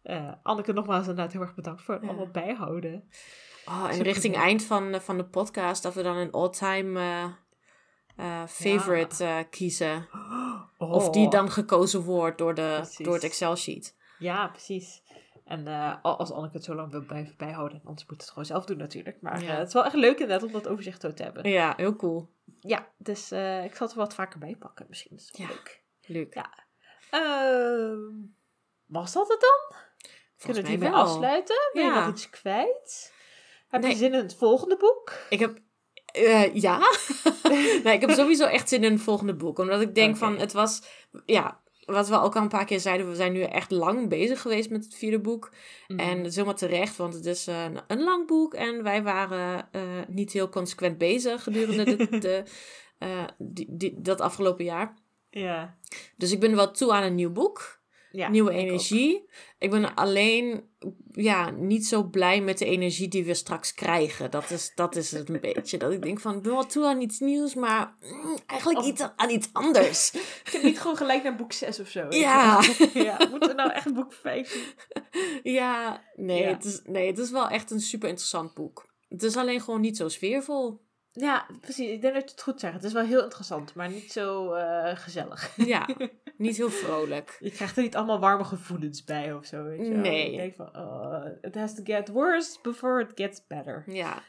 [0.03, 3.05] eh, Anneke, nogmaals inderdaad heel erg bedankt voor het allemaal bijhouden.
[3.67, 7.01] Oh, en Super richting eind van, de- van de podcast, dat we dan een all-time
[8.21, 10.09] eh, favorite eh, kiezen.
[10.79, 11.31] Of die Oh.
[11.31, 13.05] dan gekozen wordt door, de, Precies.
[13.05, 13.97] door het Excel-sheet.
[14.19, 15.03] Ja, precies.
[15.45, 18.45] En eh, al- als Anneke het zo lang wil blijven bijhouden, anders moet het gewoon
[18.45, 19.21] zelf doen natuurlijk.
[19.21, 19.55] Maar Ja.
[19.55, 21.49] het is wel echt leuk inderdaad om dat overzicht zo te hebben.
[21.51, 22.29] Ja, heel cool.
[22.61, 23.21] Ja, dus
[23.65, 25.17] ik zal het er wat vaker bij pakken misschien.
[25.17, 25.53] Dat is wel Ja.
[25.53, 25.83] leuk.
[26.07, 26.35] Leuk.
[26.35, 26.55] Ja.
[27.11, 27.99] Ehm,
[28.87, 29.79] was dat het dan?
[30.39, 31.57] Kunnen we hiermee afsluiten?
[31.73, 33.13] Wil je nog iets kwijt?
[33.69, 33.91] Heb Nee.
[33.91, 35.13] je zin in het volgende boek?
[35.31, 35.59] Ik heb...
[36.13, 36.79] eh, ja.
[37.85, 39.59] nee, ik heb sowieso echt zin in het volgende boek.
[39.59, 40.83] Omdat ik denk van, het was...
[41.27, 44.41] Ja, wat we ook al een paar keer zeiden, we zijn nu echt lang bezig
[44.41, 45.53] geweest met het vierde boek.
[45.89, 46.01] Mhm.
[46.01, 48.55] En is helemaal terecht, want het is een, een lang boek.
[48.55, 52.43] En wij waren eh, niet heel consequent bezig gedurende de, de,
[52.99, 54.95] eh, die, die, dat afgelopen jaar.
[55.31, 55.77] Ja.
[56.17, 57.80] Dus ik ben wel toe aan een nieuw boek.
[58.13, 59.29] Ja nieuwe ik energie.
[59.59, 60.69] Ik ben alleen
[61.13, 64.31] ja, niet zo blij met de energie die we straks krijgen.
[64.31, 65.79] Dat is, dat is het een beetje.
[65.79, 68.87] Dat ik denk van, ik ben wel toe aan iets nieuws, maar mm, eigenlijk Of-
[68.87, 70.11] iets, aan iets anders.
[70.51, 72.07] Kun je niet gewoon gelijk naar boek 6 of zo?
[72.09, 72.63] Ja.
[72.95, 73.17] ja.
[73.31, 75.13] Moeten we nou echt boek 5 doen?
[75.43, 76.49] Ja, nee, Ja.
[76.49, 78.89] Het is, nee, het is wel echt een super interessant boek.
[79.09, 80.81] Het is alleen gewoon niet zo sfeervol.
[81.13, 81.89] Ja, precies.
[81.91, 82.75] Ik denk dat je het goed zegt.
[82.75, 85.57] Het is wel heel interessant, maar niet zo eh, gezellig.
[85.57, 85.89] Ja,
[86.37, 87.37] niet heel vrolijk.
[87.41, 89.63] Je krijgt er niet allemaal warme gevoelens bij of zo.
[89.65, 89.93] Weet je.
[89.95, 90.31] Nee.
[90.33, 93.85] Ik denk van, oh, it has to get worse before it gets better.
[93.87, 94.23] Ja,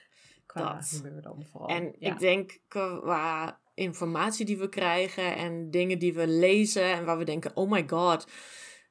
[0.45, 1.01] Qua dat.
[1.03, 1.69] humeur dan vooral.
[1.69, 2.11] en ja.
[2.13, 7.23] ik denk qua informatie die we krijgen en dingen die we lezen en waar we
[7.23, 8.27] denken, oh my god,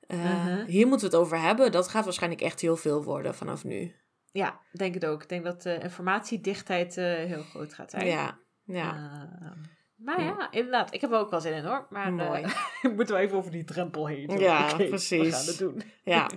[0.07, 0.65] eh, Mhm.
[0.67, 1.73] hier moeten we het over hebben.
[1.73, 3.95] Dat gaat waarschijnlijk echt heel veel worden vanaf nu.
[4.33, 5.23] Ja, denk het ook.
[5.23, 8.07] Ik denk dat de informatiedichtheid eh, heel groot gaat zijn.
[8.07, 8.95] Ja, ja.
[8.95, 9.59] Ehm,
[9.97, 10.51] maar Ja.
[10.51, 10.95] inderdaad.
[10.95, 11.87] Ik heb er ook wel zin in hoor.
[11.91, 12.43] Maar Mooi.
[12.43, 14.39] eh, moeten we even over die drempel heen.
[14.39, 15.19] Ja, precies.
[15.21, 15.83] We gaan het doen.
[16.05, 16.29] ja,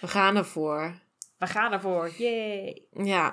[0.00, 0.94] we gaan ervoor.
[1.38, 2.10] We gaan ervoor.
[2.18, 2.82] Yay.
[2.92, 3.32] Ja,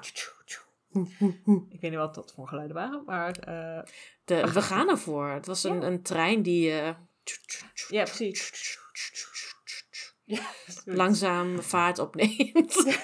[1.70, 3.84] Ik weet niet wat dat voor geluiden waren, maar eh,
[4.26, 5.30] de, we gaan ervoor.
[5.30, 6.90] Het was een, een trein die eh,
[7.90, 8.78] ja, precies.
[10.24, 10.42] Ja,
[10.86, 12.98] langzaam vaart opneemt.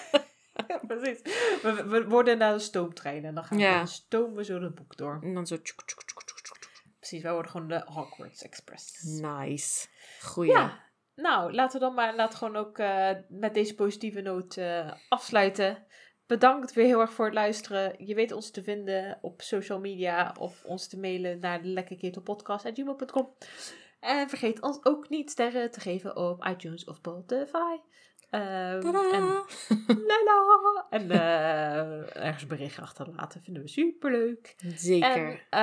[0.67, 1.21] Ja, precies.
[1.61, 3.81] We, we worden naar de stoomtrein en dan gaan Ja.
[3.81, 5.19] we stomen zo dat boek door.
[5.21, 5.57] en dan zo...
[5.57, 6.55] Precies.
[6.99, 7.21] precies.
[7.21, 9.03] Wij worden gewoon de Hogwarts Express.
[9.03, 9.87] Nice.
[10.21, 10.51] Goeie.
[10.51, 10.83] Ja,
[11.15, 14.91] nou, laten we dan maar laten we gewoon ook eh, met deze positieve noot eh,
[15.09, 15.85] afsluiten.
[16.27, 18.05] Bedankt weer heel erg voor het luisteren.
[18.05, 23.33] Je weet ons te vinden op social media of ons te mailen naar de lekkerketelpodcast.gmail.com.
[23.99, 27.75] En vergeet ons ook niet sterren te geven op iTunes of Spotify.
[28.81, 29.45] Tadaa!
[29.89, 34.53] en lala, en eh, ergens bericht achterlaten vinden we superleuk.
[34.57, 35.45] En Zeker.
[35.49, 35.59] eh,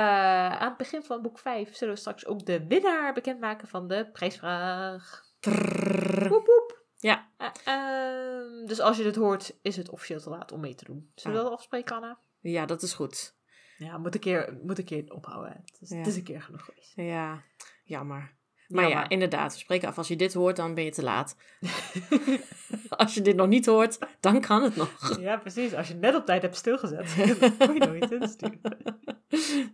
[0.61, 4.09] aan het begin van boek 5 zullen we straks ook de winnaar bekendmaken van de
[4.11, 5.23] prijsvraag.
[5.39, 6.29] Trrrr.
[6.29, 6.79] Woep woep.
[6.97, 7.29] Ja.
[7.65, 11.11] Ehm, dus als je dit hoort, is het officieel te laat om mee te doen.
[11.15, 11.49] Zullen we Ah.
[11.49, 12.19] dat afspreken, Anna?
[12.39, 13.35] ja, dat is goed.
[13.77, 15.51] Ja, moet een keer, moet een keer ophouden.
[15.65, 15.97] Het is, Ja.
[15.97, 16.91] het is een keer genoeg geweest.
[16.95, 17.41] Ja,
[17.83, 18.35] jammer.
[18.71, 19.97] Maar ja, inderdaad, we spreken af.
[19.97, 21.35] Als je dit hoort, dan ben je te laat.
[22.89, 24.99] Als je dit nog niet hoort, dan kan het nog.
[25.19, 25.73] Ja, precies.
[25.73, 28.61] Als je net op tijd hebt stilgezet, dan kon je nooit insturen.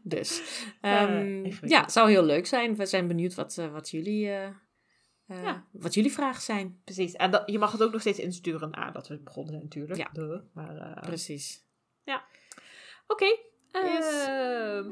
[0.04, 0.42] Dus,
[0.82, 2.76] Ja, ehm, ja, het zou heel leuk zijn.
[2.76, 4.46] We zijn benieuwd wat, eh, wat, jullie, eh,
[5.28, 5.66] eh, Ja.
[5.72, 6.82] wat jullie vragen zijn.
[6.84, 7.14] Precies.
[7.14, 10.00] En dat, je mag het ook nog steeds insturen nadat we begonnen zijn, natuurlijk.
[10.00, 10.10] Ja.
[10.14, 10.40] Duh.
[10.54, 11.66] Maar, Precies.
[13.08, 13.38] Oké.
[13.72, 14.26] Yes.
[14.26, 14.90] Ehm,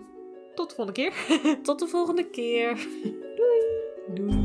[0.56, 1.14] tot de volgende keer.
[1.64, 2.88] Tot de volgende keer.
[4.14, 4.45] do